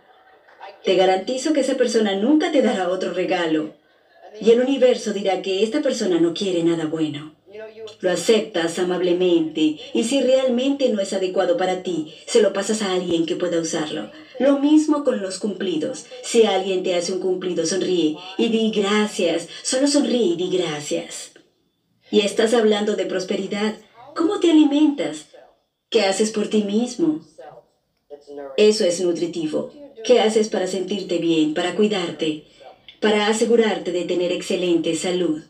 Te 0.83 0.95
garantizo 0.95 1.53
que 1.53 1.61
esa 1.61 1.75
persona 1.75 2.15
nunca 2.15 2.51
te 2.51 2.61
dará 2.61 2.89
otro 2.89 3.13
regalo. 3.13 3.73
Y 4.41 4.51
el 4.51 4.59
universo 4.59 5.13
dirá 5.13 5.41
que 5.41 5.63
esta 5.63 5.81
persona 5.81 6.19
no 6.19 6.33
quiere 6.33 6.63
nada 6.63 6.85
bueno. 6.85 7.34
Lo 8.01 8.11
aceptas 8.11 8.79
amablemente 8.79 9.77
y 9.93 10.03
si 10.03 10.21
realmente 10.21 10.89
no 10.89 10.99
es 11.01 11.13
adecuado 11.13 11.57
para 11.57 11.83
ti, 11.83 12.13
se 12.25 12.41
lo 12.41 12.53
pasas 12.53 12.81
a 12.81 12.93
alguien 12.93 13.25
que 13.25 13.35
pueda 13.35 13.59
usarlo. 13.59 14.11
Lo 14.39 14.59
mismo 14.59 15.03
con 15.03 15.21
los 15.21 15.39
cumplidos. 15.39 16.05
Si 16.23 16.43
alguien 16.43 16.83
te 16.83 16.95
hace 16.95 17.13
un 17.13 17.19
cumplido, 17.19 17.65
sonríe 17.65 18.17
y 18.37 18.49
di 18.49 18.71
gracias. 18.71 19.47
Solo 19.63 19.87
sonríe 19.87 20.33
y 20.33 20.35
di 20.35 20.57
gracias. 20.57 21.31
Y 22.11 22.21
estás 22.21 22.53
hablando 22.53 22.95
de 22.95 23.05
prosperidad. 23.05 23.75
¿Cómo 24.15 24.39
te 24.39 24.51
alimentas? 24.51 25.27
¿Qué 25.89 26.01
haces 26.01 26.31
por 26.31 26.47
ti 26.49 26.63
mismo? 26.63 27.21
Eso 28.57 28.85
es 28.85 29.01
nutritivo. 29.01 29.71
¿Qué 30.03 30.19
haces 30.19 30.49
para 30.49 30.67
sentirte 30.67 31.17
bien, 31.17 31.53
para 31.53 31.75
cuidarte, 31.75 32.45
para 32.99 33.27
asegurarte 33.27 33.91
de 33.91 34.03
tener 34.03 34.31
excelente 34.31 34.95
salud? 34.95 35.41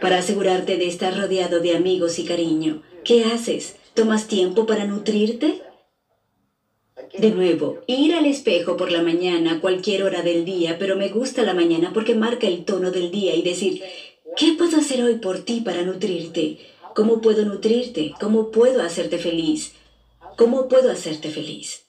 Para 0.00 0.18
asegurarte 0.18 0.76
de 0.76 0.86
estar 0.86 1.16
rodeado 1.16 1.60
de 1.60 1.76
amigos 1.76 2.18
y 2.18 2.24
cariño. 2.24 2.82
¿Qué 3.04 3.24
haces? 3.24 3.76
¿Tomas 3.94 4.26
tiempo 4.26 4.66
para 4.66 4.86
nutrirte? 4.86 5.62
De 7.16 7.30
nuevo, 7.30 7.78
ir 7.86 8.14
al 8.14 8.26
espejo 8.26 8.76
por 8.76 8.90
la 8.90 9.02
mañana 9.02 9.52
a 9.52 9.60
cualquier 9.60 10.02
hora 10.02 10.22
del 10.22 10.44
día, 10.44 10.76
pero 10.78 10.96
me 10.96 11.08
gusta 11.08 11.42
la 11.42 11.54
mañana 11.54 11.92
porque 11.94 12.14
marca 12.14 12.46
el 12.46 12.64
tono 12.64 12.90
del 12.90 13.10
día 13.10 13.34
y 13.36 13.42
decir, 13.42 13.82
¿qué 14.36 14.54
puedo 14.58 14.78
hacer 14.78 15.02
hoy 15.02 15.16
por 15.16 15.44
ti 15.44 15.60
para 15.60 15.82
nutrirte? 15.82 16.58
¿Cómo 16.94 17.20
puedo 17.20 17.44
nutrirte? 17.44 18.14
¿Cómo 18.20 18.50
puedo 18.50 18.82
hacerte 18.82 19.18
feliz? 19.18 19.74
¿Cómo 20.36 20.68
puedo 20.68 20.90
hacerte 20.90 21.30
feliz? 21.30 21.84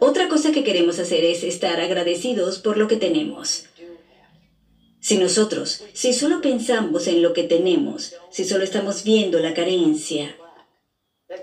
Otra 0.00 0.28
cosa 0.28 0.52
que 0.52 0.64
queremos 0.64 0.98
hacer 0.98 1.24
es 1.24 1.42
estar 1.42 1.80
agradecidos 1.80 2.58
por 2.58 2.76
lo 2.76 2.88
que 2.88 2.96
tenemos. 2.96 3.66
Si 5.06 5.18
nosotros, 5.18 5.84
si 5.92 6.12
solo 6.12 6.40
pensamos 6.40 7.06
en 7.06 7.22
lo 7.22 7.32
que 7.32 7.44
tenemos, 7.44 8.16
si 8.28 8.44
solo 8.44 8.64
estamos 8.64 9.04
viendo 9.04 9.38
la 9.38 9.54
carencia, 9.54 10.34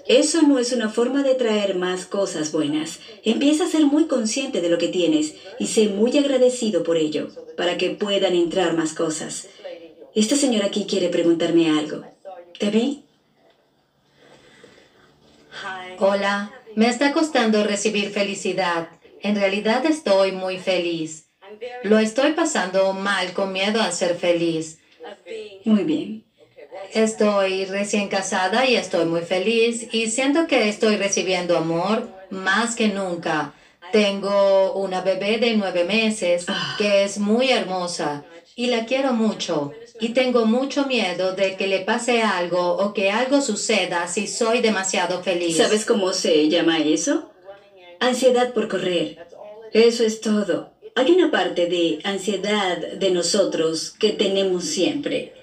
eso 0.05 0.41
no 0.41 0.59
es 0.59 0.73
una 0.73 0.89
forma 0.89 1.23
de 1.23 1.35
traer 1.35 1.73
más 1.75 2.05
cosas 2.05 2.51
buenas. 2.51 2.99
Empieza 3.23 3.63
a 3.63 3.69
ser 3.69 3.85
muy 3.85 4.07
consciente 4.07 4.59
de 4.59 4.67
lo 4.67 4.77
que 4.77 4.89
tienes 4.89 5.35
y 5.59 5.67
sé 5.67 5.87
muy 5.87 6.17
agradecido 6.17 6.83
por 6.83 6.97
ello, 6.97 7.29
para 7.55 7.77
que 7.77 7.91
puedan 7.91 8.35
entrar 8.35 8.75
más 8.75 8.91
cosas. 8.91 9.47
Esta 10.13 10.35
señora 10.35 10.65
aquí 10.65 10.85
quiere 10.85 11.07
preguntarme 11.07 11.69
algo. 11.69 12.03
¿Te 12.59 12.69
vi? 12.69 13.05
Hola, 15.99 16.51
me 16.75 16.89
está 16.89 17.13
costando 17.13 17.63
recibir 17.63 18.09
felicidad. 18.09 18.89
En 19.21 19.37
realidad 19.37 19.85
estoy 19.85 20.33
muy 20.33 20.57
feliz. 20.57 21.29
Lo 21.83 21.99
estoy 21.99 22.31
pasando 22.33 22.93
mal 22.93 23.33
con 23.33 23.51
miedo 23.51 23.81
a 23.81 23.91
ser 23.91 24.15
feliz. 24.15 24.79
Muy 25.65 25.83
bien. 25.83 26.23
Estoy 26.93 27.65
recién 27.65 28.07
casada 28.07 28.65
y 28.65 28.75
estoy 28.75 29.05
muy 29.05 29.21
feliz 29.21 29.87
y 29.91 30.09
siento 30.09 30.47
que 30.47 30.69
estoy 30.69 30.97
recibiendo 30.97 31.57
amor 31.57 32.09
más 32.29 32.75
que 32.75 32.89
nunca. 32.89 33.53
Tengo 33.91 34.73
una 34.73 35.01
bebé 35.01 35.37
de 35.37 35.55
nueve 35.55 35.83
meses 35.83 36.45
que 36.77 37.03
es 37.03 37.19
muy 37.19 37.51
hermosa 37.51 38.25
y 38.55 38.67
la 38.67 38.85
quiero 38.85 39.13
mucho. 39.13 39.71
Y 39.99 40.09
tengo 40.09 40.45
mucho 40.45 40.85
miedo 40.85 41.33
de 41.33 41.55
que 41.55 41.67
le 41.67 41.81
pase 41.81 42.21
algo 42.21 42.77
o 42.77 42.93
que 42.93 43.11
algo 43.11 43.41
suceda 43.41 44.07
si 44.07 44.27
soy 44.27 44.61
demasiado 44.61 45.21
feliz. 45.23 45.57
¿Sabes 45.57 45.85
cómo 45.85 46.13
se 46.13 46.49
llama 46.49 46.79
eso? 46.79 47.31
Ansiedad 47.99 48.53
por 48.53 48.67
correr. 48.67 49.25
Eso 49.71 50.03
es 50.03 50.21
todo. 50.21 50.72
Hay 50.95 51.11
una 51.11 51.31
parte 51.31 51.65
de 51.65 51.99
ansiedad 52.03 52.77
de 52.77 53.09
nosotros 53.09 53.95
que 53.97 54.09
tenemos 54.09 54.65
siempre. 54.65 55.33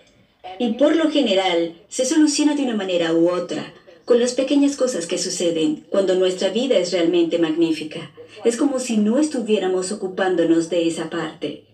Y 0.61 0.75
por 0.75 0.95
lo 0.95 1.11
general 1.11 1.75
se 1.89 2.05
soluciona 2.05 2.55
de 2.55 2.63
una 2.63 2.77
manera 2.77 3.13
u 3.13 3.29
otra, 3.29 3.75
con 4.05 4.21
las 4.21 4.35
pequeñas 4.35 4.77
cosas 4.77 5.07
que 5.07 5.19
suceden 5.19 5.85
cuando 5.91 6.15
nuestra 6.15 6.51
vida 6.51 6.79
es 6.79 6.93
realmente 6.93 7.41
magnífica. 7.41 8.13
Es 8.45 8.57
como 8.57 8.79
si 8.79 8.97
no 8.97 9.19
estuviéramos 9.19 9.91
ocupándonos 9.91 10.71
de 10.71 10.87
esa 10.87 11.11
parte. 11.11 11.65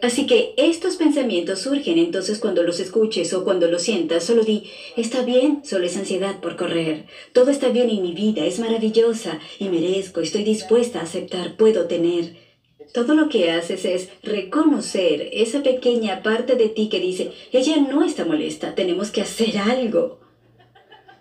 Así 0.00 0.26
que 0.26 0.54
estos 0.56 0.94
pensamientos 0.94 1.62
surgen 1.62 1.98
entonces 1.98 2.38
cuando 2.38 2.62
los 2.62 2.78
escuches 2.78 3.32
o 3.34 3.42
cuando 3.42 3.66
los 3.66 3.82
sientas, 3.82 4.22
solo 4.22 4.44
di, 4.44 4.70
está 4.96 5.22
bien, 5.22 5.62
solo 5.64 5.86
es 5.86 5.96
ansiedad 5.96 6.40
por 6.40 6.54
correr. 6.54 7.06
Todo 7.32 7.50
está 7.50 7.68
bien 7.70 7.90
en 7.90 8.02
mi 8.02 8.12
vida, 8.12 8.44
es 8.44 8.60
maravillosa 8.60 9.40
y 9.58 9.68
merezco, 9.70 10.20
estoy 10.20 10.44
dispuesta 10.44 11.00
a 11.00 11.02
aceptar, 11.04 11.56
puedo 11.56 11.86
tener. 11.86 12.43
Todo 12.92 13.14
lo 13.14 13.28
que 13.28 13.50
haces 13.50 13.84
es 13.84 14.08
reconocer 14.22 15.28
esa 15.32 15.62
pequeña 15.62 16.22
parte 16.22 16.54
de 16.56 16.68
ti 16.68 16.88
que 16.88 17.00
dice, 17.00 17.32
ella 17.52 17.76
no 17.76 18.04
está 18.04 18.24
molesta, 18.24 18.74
tenemos 18.74 19.10
que 19.10 19.22
hacer 19.22 19.58
algo. 19.58 20.20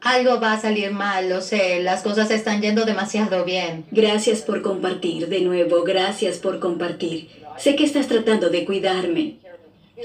Algo 0.01 0.41
va 0.41 0.53
a 0.53 0.61
salir 0.61 0.91
mal, 0.91 1.30
lo 1.30 1.41
sé, 1.41 1.82
las 1.82 2.03
cosas 2.03 2.30
están 2.30 2.61
yendo 2.61 2.84
demasiado 2.84 3.45
bien. 3.45 3.86
Gracias 3.91 4.41
por 4.41 4.61
compartir, 4.61 5.30
de 5.30 5.41
nuevo, 5.41 5.84
gracias 5.84 6.39
por 6.39 6.59
compartir. 6.59 7.30
Sé 7.57 7.76
que 7.76 7.86
estás 7.86 8.07
tratando 8.07 8.49
de 8.49 8.66
cuidarme. 8.66 9.38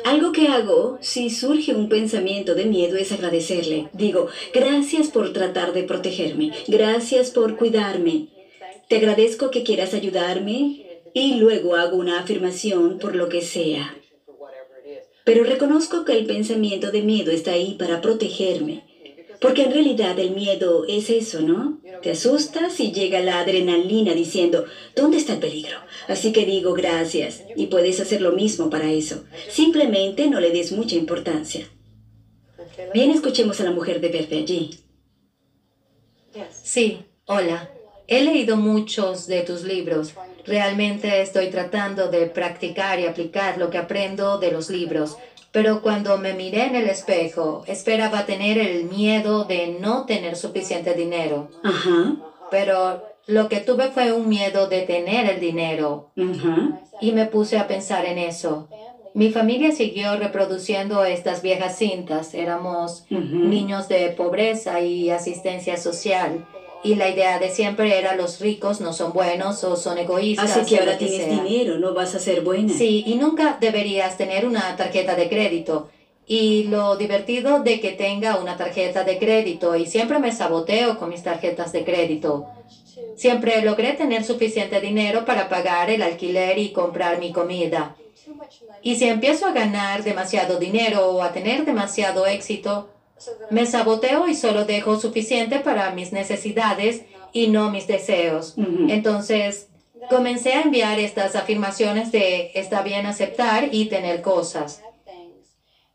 Algo 0.04 0.32
que 0.32 0.48
hago 0.48 0.98
si 1.00 1.30
surge 1.30 1.74
un 1.74 1.88
pensamiento 1.88 2.54
de 2.54 2.66
miedo 2.66 2.96
es 2.96 3.10
agradecerle. 3.10 3.88
Digo, 3.92 4.28
gracias 4.54 5.08
por 5.08 5.32
tratar 5.32 5.72
de 5.72 5.82
protegerme, 5.82 6.52
gracias 6.68 7.30
por 7.30 7.56
cuidarme. 7.56 8.28
Te 8.88 8.98
agradezco 8.98 9.50
que 9.50 9.64
quieras 9.64 9.94
ayudarme 9.94 10.87
y 11.20 11.34
luego 11.34 11.76
hago 11.76 11.96
una 11.96 12.20
afirmación 12.20 12.98
por 12.98 13.16
lo 13.16 13.28
que 13.28 13.42
sea. 13.42 13.94
Pero 15.24 15.44
reconozco 15.44 16.04
que 16.04 16.12
el 16.12 16.26
pensamiento 16.26 16.90
de 16.90 17.02
miedo 17.02 17.30
está 17.30 17.52
ahí 17.52 17.74
para 17.78 18.00
protegerme. 18.00 18.84
Porque 19.40 19.64
en 19.64 19.72
realidad 19.72 20.18
el 20.18 20.30
miedo 20.30 20.84
es 20.88 21.10
eso, 21.10 21.40
¿no? 21.42 21.80
Te 22.02 22.10
asustas 22.10 22.80
y 22.80 22.92
llega 22.92 23.20
la 23.20 23.40
adrenalina 23.40 24.14
diciendo, 24.14 24.64
¿dónde 24.96 25.16
está 25.18 25.34
el 25.34 25.40
peligro? 25.40 25.76
Así 26.08 26.32
que 26.32 26.44
digo 26.44 26.72
gracias 26.72 27.44
y 27.56 27.66
puedes 27.66 28.00
hacer 28.00 28.20
lo 28.20 28.32
mismo 28.32 28.70
para 28.70 28.90
eso. 28.90 29.24
Simplemente 29.48 30.28
no 30.28 30.40
le 30.40 30.50
des 30.50 30.72
mucha 30.72 30.96
importancia. 30.96 31.68
Bien, 32.94 33.10
escuchemos 33.10 33.60
a 33.60 33.64
la 33.64 33.70
mujer 33.70 34.00
de 34.00 34.08
verde 34.08 34.38
allí. 34.38 34.70
Sí, 36.62 36.98
hola. 37.26 37.77
He 38.08 38.22
leído 38.22 38.56
muchos 38.56 39.26
de 39.26 39.42
tus 39.42 39.64
libros. 39.64 40.14
Realmente 40.46 41.20
estoy 41.20 41.48
tratando 41.48 42.08
de 42.08 42.24
practicar 42.26 42.98
y 42.98 43.06
aplicar 43.06 43.58
lo 43.58 43.68
que 43.68 43.76
aprendo 43.76 44.38
de 44.38 44.50
los 44.50 44.70
libros. 44.70 45.18
Pero 45.52 45.82
cuando 45.82 46.16
me 46.16 46.32
miré 46.32 46.64
en 46.64 46.74
el 46.74 46.88
espejo, 46.88 47.64
esperaba 47.66 48.24
tener 48.24 48.56
el 48.56 48.84
miedo 48.84 49.44
de 49.44 49.76
no 49.78 50.06
tener 50.06 50.36
suficiente 50.36 50.94
dinero. 50.94 51.50
Ajá. 51.62 52.16
Pero 52.50 53.02
lo 53.26 53.50
que 53.50 53.60
tuve 53.60 53.90
fue 53.90 54.10
un 54.12 54.26
miedo 54.26 54.68
de 54.68 54.82
tener 54.82 55.28
el 55.28 55.38
dinero. 55.38 56.10
Ajá. 56.16 56.80
Y 57.02 57.12
me 57.12 57.26
puse 57.26 57.58
a 57.58 57.68
pensar 57.68 58.06
en 58.06 58.16
eso. 58.16 58.68
Mi 59.12 59.30
familia 59.30 59.72
siguió 59.72 60.16
reproduciendo 60.16 61.04
estas 61.04 61.42
viejas 61.42 61.76
cintas. 61.76 62.32
Éramos 62.32 63.04
niños 63.10 63.88
de 63.88 64.10
pobreza 64.10 64.80
y 64.80 65.10
asistencia 65.10 65.76
social. 65.76 66.46
Y 66.84 66.94
la 66.94 67.08
idea 67.08 67.38
de 67.38 67.50
siempre 67.50 67.98
era 67.98 68.14
los 68.14 68.40
ricos 68.40 68.80
no 68.80 68.92
son 68.92 69.12
buenos 69.12 69.64
o 69.64 69.76
son 69.76 69.98
egoístas. 69.98 70.56
Así 70.56 70.74
que 70.74 70.80
ahora 70.80 70.96
que 70.96 71.06
tienes 71.06 71.26
sea. 71.26 71.42
dinero, 71.42 71.78
no 71.78 71.92
vas 71.92 72.14
a 72.14 72.18
ser 72.18 72.42
buena. 72.42 72.72
Sí, 72.72 73.02
y 73.06 73.16
nunca 73.16 73.58
deberías 73.60 74.16
tener 74.16 74.46
una 74.46 74.76
tarjeta 74.76 75.14
de 75.16 75.28
crédito. 75.28 75.90
Y 76.26 76.64
lo 76.64 76.96
divertido 76.96 77.60
de 77.60 77.80
que 77.80 77.92
tenga 77.92 78.36
una 78.36 78.56
tarjeta 78.56 79.02
de 79.02 79.18
crédito, 79.18 79.74
y 79.74 79.86
siempre 79.86 80.18
me 80.18 80.30
saboteo 80.30 80.98
con 80.98 81.08
mis 81.08 81.22
tarjetas 81.22 81.72
de 81.72 81.84
crédito. 81.84 82.46
Siempre 83.16 83.62
logré 83.62 83.94
tener 83.94 84.22
suficiente 84.24 84.80
dinero 84.80 85.24
para 85.24 85.48
pagar 85.48 85.90
el 85.90 86.02
alquiler 86.02 86.58
y 86.58 86.70
comprar 86.70 87.18
mi 87.18 87.32
comida. 87.32 87.96
Y 88.82 88.96
si 88.96 89.08
empiezo 89.08 89.46
a 89.46 89.52
ganar 89.52 90.04
demasiado 90.04 90.58
dinero 90.58 91.08
o 91.10 91.22
a 91.22 91.32
tener 91.32 91.64
demasiado 91.64 92.26
éxito, 92.26 92.88
me 93.50 93.66
saboteo 93.66 94.28
y 94.28 94.34
solo 94.34 94.64
dejo 94.64 94.98
suficiente 95.00 95.60
para 95.60 95.90
mis 95.92 96.12
necesidades 96.12 97.02
y 97.32 97.48
no 97.48 97.70
mis 97.70 97.86
deseos. 97.86 98.54
Entonces, 98.88 99.68
comencé 100.08 100.54
a 100.54 100.62
enviar 100.62 100.98
estas 100.98 101.36
afirmaciones 101.36 102.12
de 102.12 102.52
está 102.54 102.82
bien 102.82 103.06
aceptar 103.06 103.68
y 103.72 103.86
tener 103.86 104.22
cosas. 104.22 104.82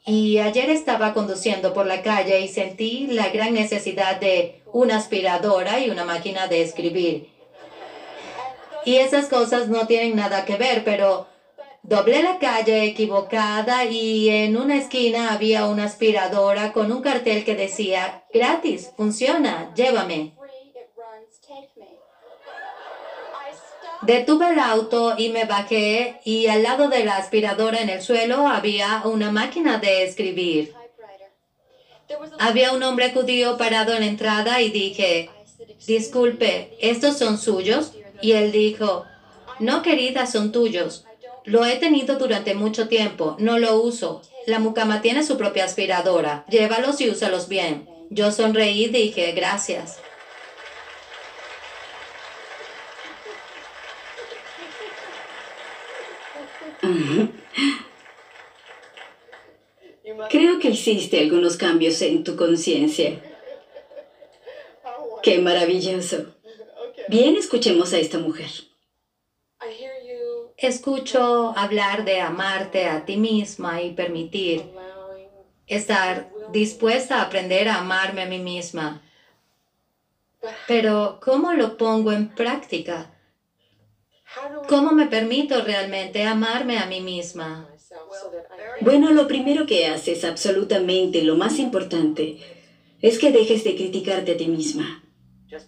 Y 0.06 0.40
ayer 0.40 0.70
estaba 0.70 1.14
conduciendo 1.14 1.74
por 1.74 1.86
la 1.86 2.02
calle 2.02 2.42
y 2.42 2.50
sentí 2.50 3.08
la 3.08 3.30
gran 3.30 3.54
necesidad 3.54 4.20
de 4.20 4.62
una 4.74 4.98
aspiradora 4.98 5.80
y 5.80 5.90
una 5.90 6.04
máquina 6.04 6.48
de 6.48 6.62
escribir. 6.62 7.30
Y 8.86 8.98
esas 8.98 9.28
cosas 9.28 9.70
no 9.70 9.88
tienen 9.88 10.18
nada 10.18 10.44
que 10.44 10.58
ver, 10.58 10.84
pero 10.84 11.28
doblé 11.84 12.24
la 12.24 12.40
calle 12.40 12.86
equivocada 12.86 13.86
y 13.86 14.30
en 14.30 14.58
una 14.58 14.78
esquina 14.78 15.34
había 15.34 15.68
una 15.68 15.84
aspiradora 15.84 16.72
con 16.72 16.92
un 16.92 17.02
cartel 17.02 17.44
que 17.44 17.56
decía, 17.56 18.24
gratis, 18.34 18.92
funciona, 18.96 19.72
llévame. 19.76 20.34
Detuve 24.02 24.50
el 24.50 24.60
auto 24.60 25.16
y 25.18 25.30
me 25.30 25.46
bajé 25.46 26.20
y 26.26 26.48
al 26.48 26.64
lado 26.64 26.90
de 26.90 27.06
la 27.06 27.18
aspiradora 27.18 27.80
en 27.80 27.90
el 27.90 28.02
suelo 28.02 28.48
había 28.48 29.02
una 29.06 29.32
máquina 29.32 29.78
de 29.78 30.04
escribir. 30.04 30.74
Había 32.40 32.74
un 32.74 32.84
hombre 32.84 33.12
judío 33.12 33.58
parado 33.58 33.94
en 33.94 34.02
la 34.02 34.08
entrada 34.08 34.62
y 34.62 34.72
dije, 34.72 35.30
disculpe, 35.88 36.78
¿estos 36.82 37.18
son 37.18 37.38
suyos? 37.38 37.94
Y 38.22 38.34
él 38.34 38.52
dijo, 38.52 39.06
no 39.60 39.82
querida, 39.82 40.26
son 40.26 40.52
tuyos. 40.52 41.06
Lo 41.46 41.66
he 41.66 41.76
tenido 41.76 42.18
durante 42.18 42.54
mucho 42.54 42.88
tiempo, 42.88 43.36
no 43.40 43.60
lo 43.60 43.82
uso. 43.82 44.22
La 44.48 44.60
mucama 44.60 45.02
tiene 45.02 45.24
su 45.24 45.38
propia 45.38 45.66
aspiradora, 45.66 46.46
llévalos 46.50 47.02
y 47.02 47.10
úsalos 47.10 47.48
bien. 47.48 47.88
Yo 48.10 48.32
sonreí 48.32 48.86
y 48.86 48.88
dije, 48.90 49.32
gracias. 49.34 50.00
Creo 60.30 60.60
que 60.60 60.70
hiciste 60.70 61.20
algunos 61.20 61.58
cambios 61.58 62.02
en 62.02 62.24
tu 62.24 62.36
conciencia. 62.36 63.22
Qué 65.22 65.40
maravilloso. 65.40 66.36
Bien, 67.08 67.36
escuchemos 67.36 67.94
a 67.94 68.00
esta 68.00 68.18
mujer. 68.20 68.50
Escucho 70.64 71.54
hablar 71.58 72.06
de 72.06 72.22
amarte 72.22 72.86
a 72.86 73.04
ti 73.04 73.18
misma 73.18 73.82
y 73.82 73.92
permitir 73.92 74.64
estar 75.68 76.30
dispuesta 76.54 77.18
a 77.18 77.24
aprender 77.24 77.68
a 77.68 77.80
amarme 77.80 78.22
a 78.22 78.28
mí 78.28 78.40
misma. 78.40 79.02
Pero, 80.66 81.20
¿cómo 81.22 81.52
lo 81.52 81.76
pongo 81.76 82.14
en 82.14 82.30
práctica? 82.30 83.10
¿Cómo 84.70 84.94
me 84.94 85.08
permito 85.08 85.62
realmente 85.62 86.24
amarme 86.24 86.78
a 86.78 86.86
mí 86.86 87.02
misma? 87.02 87.68
Bueno, 88.80 89.12
lo 89.12 89.28
primero 89.28 89.66
que 89.66 89.88
haces, 89.88 90.24
absolutamente 90.24 91.24
lo 91.24 91.36
más 91.36 91.60
importante, 91.60 92.38
es 93.02 93.20
que 93.20 93.34
dejes 93.34 93.66
de 93.66 93.76
criticarte 93.76 94.32
a 94.32 94.38
ti 94.38 94.48
misma. 94.48 95.04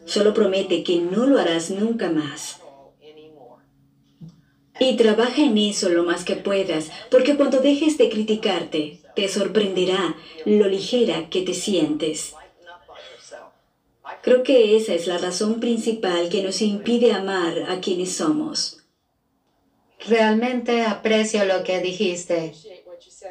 Solo 0.05 0.33
promete 0.33 0.83
que 0.83 0.95
no 0.95 1.25
lo 1.25 1.37
harás 1.37 1.69
nunca 1.69 2.07
más. 2.07 2.64
Y 4.79 4.95
trabaja 4.97 5.41
en 5.41 5.57
eso 5.57 5.89
lo 5.89 6.03
más 6.03 6.25
que 6.25 6.35
puedas, 6.35 6.91
porque 7.09 7.35
cuando 7.35 7.61
dejes 7.61 7.97
de 7.97 8.09
criticarte, 8.09 8.99
te 9.15 9.29
sorprenderá 9.29 10.17
lo 10.45 10.67
ligera 10.67 11.29
que 11.29 11.41
te 11.41 11.53
sientes. 11.53 12.35
Creo 14.21 14.43
que 14.43 14.75
esa 14.75 14.93
es 14.93 15.07
la 15.07 15.17
razón 15.17 15.59
principal 15.59 16.29
que 16.29 16.41
nos 16.41 16.61
impide 16.61 17.11
amar 17.13 17.63
a 17.69 17.79
quienes 17.79 18.11
somos. 18.11 18.77
Realmente 20.07 20.83
aprecio 20.83 21.45
lo 21.45 21.63
que 21.63 21.79
dijiste. 21.79 22.53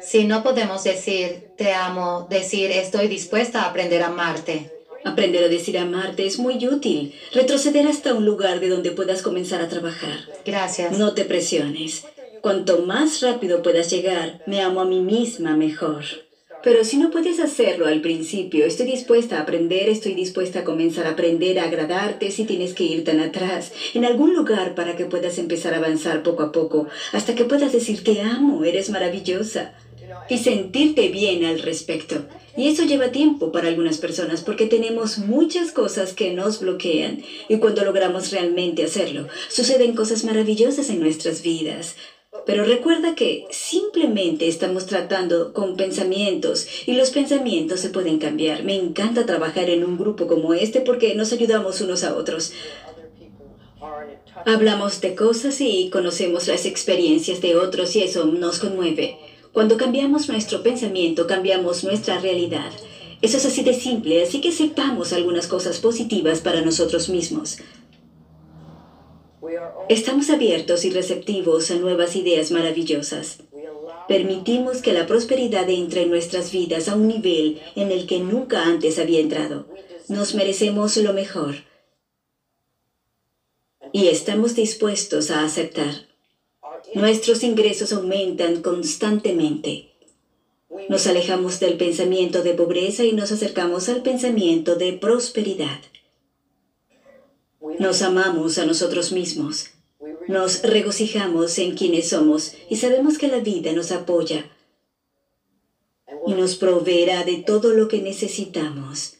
Si 0.01 0.25
no 0.25 0.43
podemos 0.43 0.83
decir 0.83 1.51
te 1.57 1.71
amo, 1.71 2.27
decir 2.29 2.71
estoy 2.71 3.07
dispuesta 3.07 3.63
a 3.63 3.67
aprender 3.67 4.01
a 4.01 4.07
amarte. 4.07 4.74
Aprender 5.05 5.43
a 5.43 5.49
decir 5.49 5.77
amarte 5.77 6.25
es 6.25 6.39
muy 6.39 6.67
útil. 6.67 7.13
Retroceder 7.31 7.85
hasta 7.85 8.15
un 8.15 8.25
lugar 8.25 8.59
de 8.59 8.69
donde 8.69 8.89
puedas 8.89 9.21
comenzar 9.21 9.61
a 9.61 9.69
trabajar. 9.69 10.27
Gracias. 10.43 10.97
No 10.97 11.13
te 11.13 11.25
presiones. 11.25 12.05
Cuanto 12.41 12.81
más 12.81 13.21
rápido 13.21 13.61
puedas 13.61 13.91
llegar, 13.91 14.41
me 14.47 14.61
amo 14.61 14.81
a 14.81 14.85
mí 14.85 14.99
misma 14.99 15.55
mejor. 15.55 16.03
Pero 16.63 16.83
si 16.83 16.97
no 16.97 17.11
puedes 17.11 17.39
hacerlo 17.39 17.85
al 17.85 18.01
principio, 18.01 18.65
estoy 18.65 18.87
dispuesta 18.87 19.37
a 19.37 19.41
aprender, 19.41 19.89
estoy 19.89 20.15
dispuesta 20.15 20.61
a 20.61 20.63
comenzar 20.63 21.05
a 21.05 21.11
aprender 21.11 21.59
a 21.59 21.65
agradarte 21.65 22.31
si 22.31 22.43
tienes 22.43 22.73
que 22.73 22.83
ir 22.83 23.03
tan 23.03 23.19
atrás, 23.19 23.71
en 23.93 24.05
algún 24.05 24.33
lugar 24.33 24.73
para 24.73 24.95
que 24.95 25.05
puedas 25.05 25.37
empezar 25.37 25.75
a 25.75 25.77
avanzar 25.77 26.23
poco 26.23 26.41
a 26.41 26.51
poco, 26.51 26.87
hasta 27.13 27.35
que 27.35 27.45
puedas 27.45 27.71
decir 27.71 28.03
te 28.03 28.21
amo, 28.21 28.63
eres 28.63 28.89
maravillosa, 28.89 29.75
y 30.27 30.39
sentirte 30.39 31.09
bien 31.09 31.45
al 31.45 31.59
respecto. 31.59 32.25
Y 32.57 32.69
eso 32.69 32.83
lleva 32.83 33.11
tiempo 33.11 33.51
para 33.51 33.67
algunas 33.67 33.97
personas 33.97 34.41
porque 34.41 34.65
tenemos 34.65 35.17
muchas 35.17 35.71
cosas 35.71 36.13
que 36.13 36.33
nos 36.33 36.59
bloquean 36.61 37.21
y 37.49 37.57
cuando 37.57 37.83
logramos 37.83 38.31
realmente 38.31 38.83
hacerlo, 38.83 39.27
suceden 39.49 39.95
cosas 39.95 40.23
maravillosas 40.23 40.89
en 40.89 41.01
nuestras 41.01 41.41
vidas. 41.41 41.95
Pero 42.45 42.63
recuerda 42.63 43.15
que 43.15 43.47
simplemente 43.49 44.47
estamos 44.47 44.85
tratando 44.85 45.51
con 45.53 45.75
pensamientos 45.75 46.67
y 46.85 46.93
los 46.93 47.09
pensamientos 47.09 47.79
se 47.79 47.89
pueden 47.89 48.19
cambiar. 48.19 48.63
Me 48.63 48.75
encanta 48.75 49.25
trabajar 49.25 49.69
en 49.69 49.83
un 49.83 49.97
grupo 49.97 50.27
como 50.27 50.53
este 50.53 50.81
porque 50.81 51.15
nos 51.15 51.33
ayudamos 51.33 51.81
unos 51.81 52.03
a 52.03 52.15
otros. 52.15 52.53
Hablamos 54.45 55.01
de 55.01 55.15
cosas 55.15 55.59
y 55.59 55.89
conocemos 55.89 56.47
las 56.47 56.65
experiencias 56.65 57.41
de 57.41 57.55
otros 57.55 57.95
y 57.95 58.03
eso 58.03 58.25
nos 58.25 58.59
conmueve. 58.59 59.17
Cuando 59.55 59.77
cambiamos 59.77 60.27
nuestro 60.27 60.61
pensamiento, 60.63 61.27
cambiamos 61.27 61.85
nuestra 61.85 62.19
realidad. 62.19 62.73
Eso 63.21 63.37
es 63.37 63.45
así 63.45 63.63
de 63.63 63.73
simple, 63.73 64.21
así 64.21 64.41
que 64.41 64.51
sepamos 64.51 65.13
algunas 65.13 65.47
cosas 65.47 65.79
positivas 65.79 66.41
para 66.41 66.59
nosotros 66.59 67.07
mismos. 67.07 67.59
Estamos 69.87 70.29
abiertos 70.29 70.83
y 70.83 70.89
receptivos 70.89 71.71
a 71.71 71.75
nuevas 71.75 72.17
ideas 72.17 72.51
maravillosas. 72.51 73.37
permitimos 74.09 74.81
que 74.81 74.91
la 74.91 75.07
prosperidad 75.07 75.69
entre 75.69 76.01
en 76.01 76.09
nuestras 76.09 76.51
vidas 76.51 76.89
a 76.89 76.95
un 76.95 77.07
nivel 77.07 77.61
en 77.77 77.93
el 77.93 78.07
que 78.07 78.19
nunca 78.19 78.65
antes 78.65 78.99
había 78.99 79.21
entrado. 79.21 79.67
Nos 80.09 80.35
merecemos 80.35 80.97
lo 80.97 81.13
mejor. 81.13 81.55
Y 83.93 84.09
estamos 84.09 84.53
dispuestos 84.53 85.31
a 85.31 85.45
aceptar. 85.45 86.14
Nuestros 86.95 87.43
ingresos 87.43 87.91
aumentan 87.91 88.61
constantemente. 88.61 89.89
Nos 90.87 91.07
alejamos 91.07 91.59
del 91.59 91.75
pensamiento 91.75 92.41
de 92.41 92.53
pobreza 92.53 93.03
y 93.03 93.11
nos 93.11 93.33
acercamos 93.33 93.89
al 93.89 94.01
pensamiento 94.01 94.77
de 94.77 94.93
prosperidad. 94.93 95.81
Nos 97.79 98.01
amamos 98.01 98.57
a 98.59 98.65
nosotros 98.65 99.11
mismos. 99.11 99.71
Nos 100.29 100.63
regocijamos 100.63 101.59
en 101.59 101.75
quienes 101.75 102.07
somos 102.07 102.53
y 102.69 102.77
sabemos 102.77 103.17
que 103.17 103.27
la 103.27 103.41
vida 103.41 103.73
nos 103.73 103.91
apoya 103.91 104.49
y 106.25 106.31
nos 106.31 106.55
proveerá 106.55 107.25
de 107.25 107.43
todo 107.43 107.73
lo 107.73 107.89
que 107.89 108.01
necesitamos. 108.01 109.17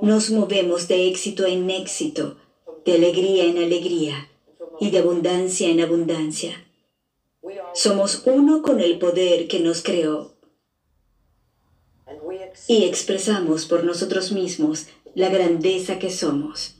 Nos 0.00 0.30
movemos 0.30 0.88
de 0.88 1.06
éxito 1.06 1.46
en 1.46 1.70
éxito, 1.70 2.36
de 2.84 2.94
alegría 2.94 3.44
en 3.44 3.58
alegría 3.58 4.28
y 4.80 4.90
de 4.90 4.98
abundancia 4.98 5.68
en 5.68 5.80
abundancia. 5.80 6.66
Somos 7.74 8.22
uno 8.26 8.62
con 8.62 8.80
el 8.80 8.98
poder 8.98 9.48
que 9.48 9.60
nos 9.60 9.82
creó 9.82 10.36
y 12.68 12.84
expresamos 12.84 13.66
por 13.66 13.84
nosotros 13.84 14.32
mismos 14.32 14.86
la 15.14 15.28
grandeza 15.28 15.98
que 15.98 16.10
somos. 16.10 16.76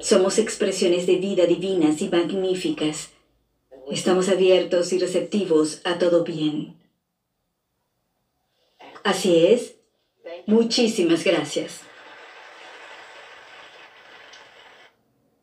Somos 0.00 0.38
expresiones 0.38 1.06
de 1.06 1.16
vida 1.16 1.46
divinas 1.46 2.02
y 2.02 2.08
magníficas. 2.08 3.10
Estamos 3.90 4.28
abiertos 4.28 4.92
y 4.92 4.98
receptivos 4.98 5.80
a 5.84 5.98
todo 5.98 6.24
bien. 6.24 6.76
Así 9.04 9.46
es. 9.46 9.76
Muchísimas 10.46 11.24
gracias. 11.24 11.80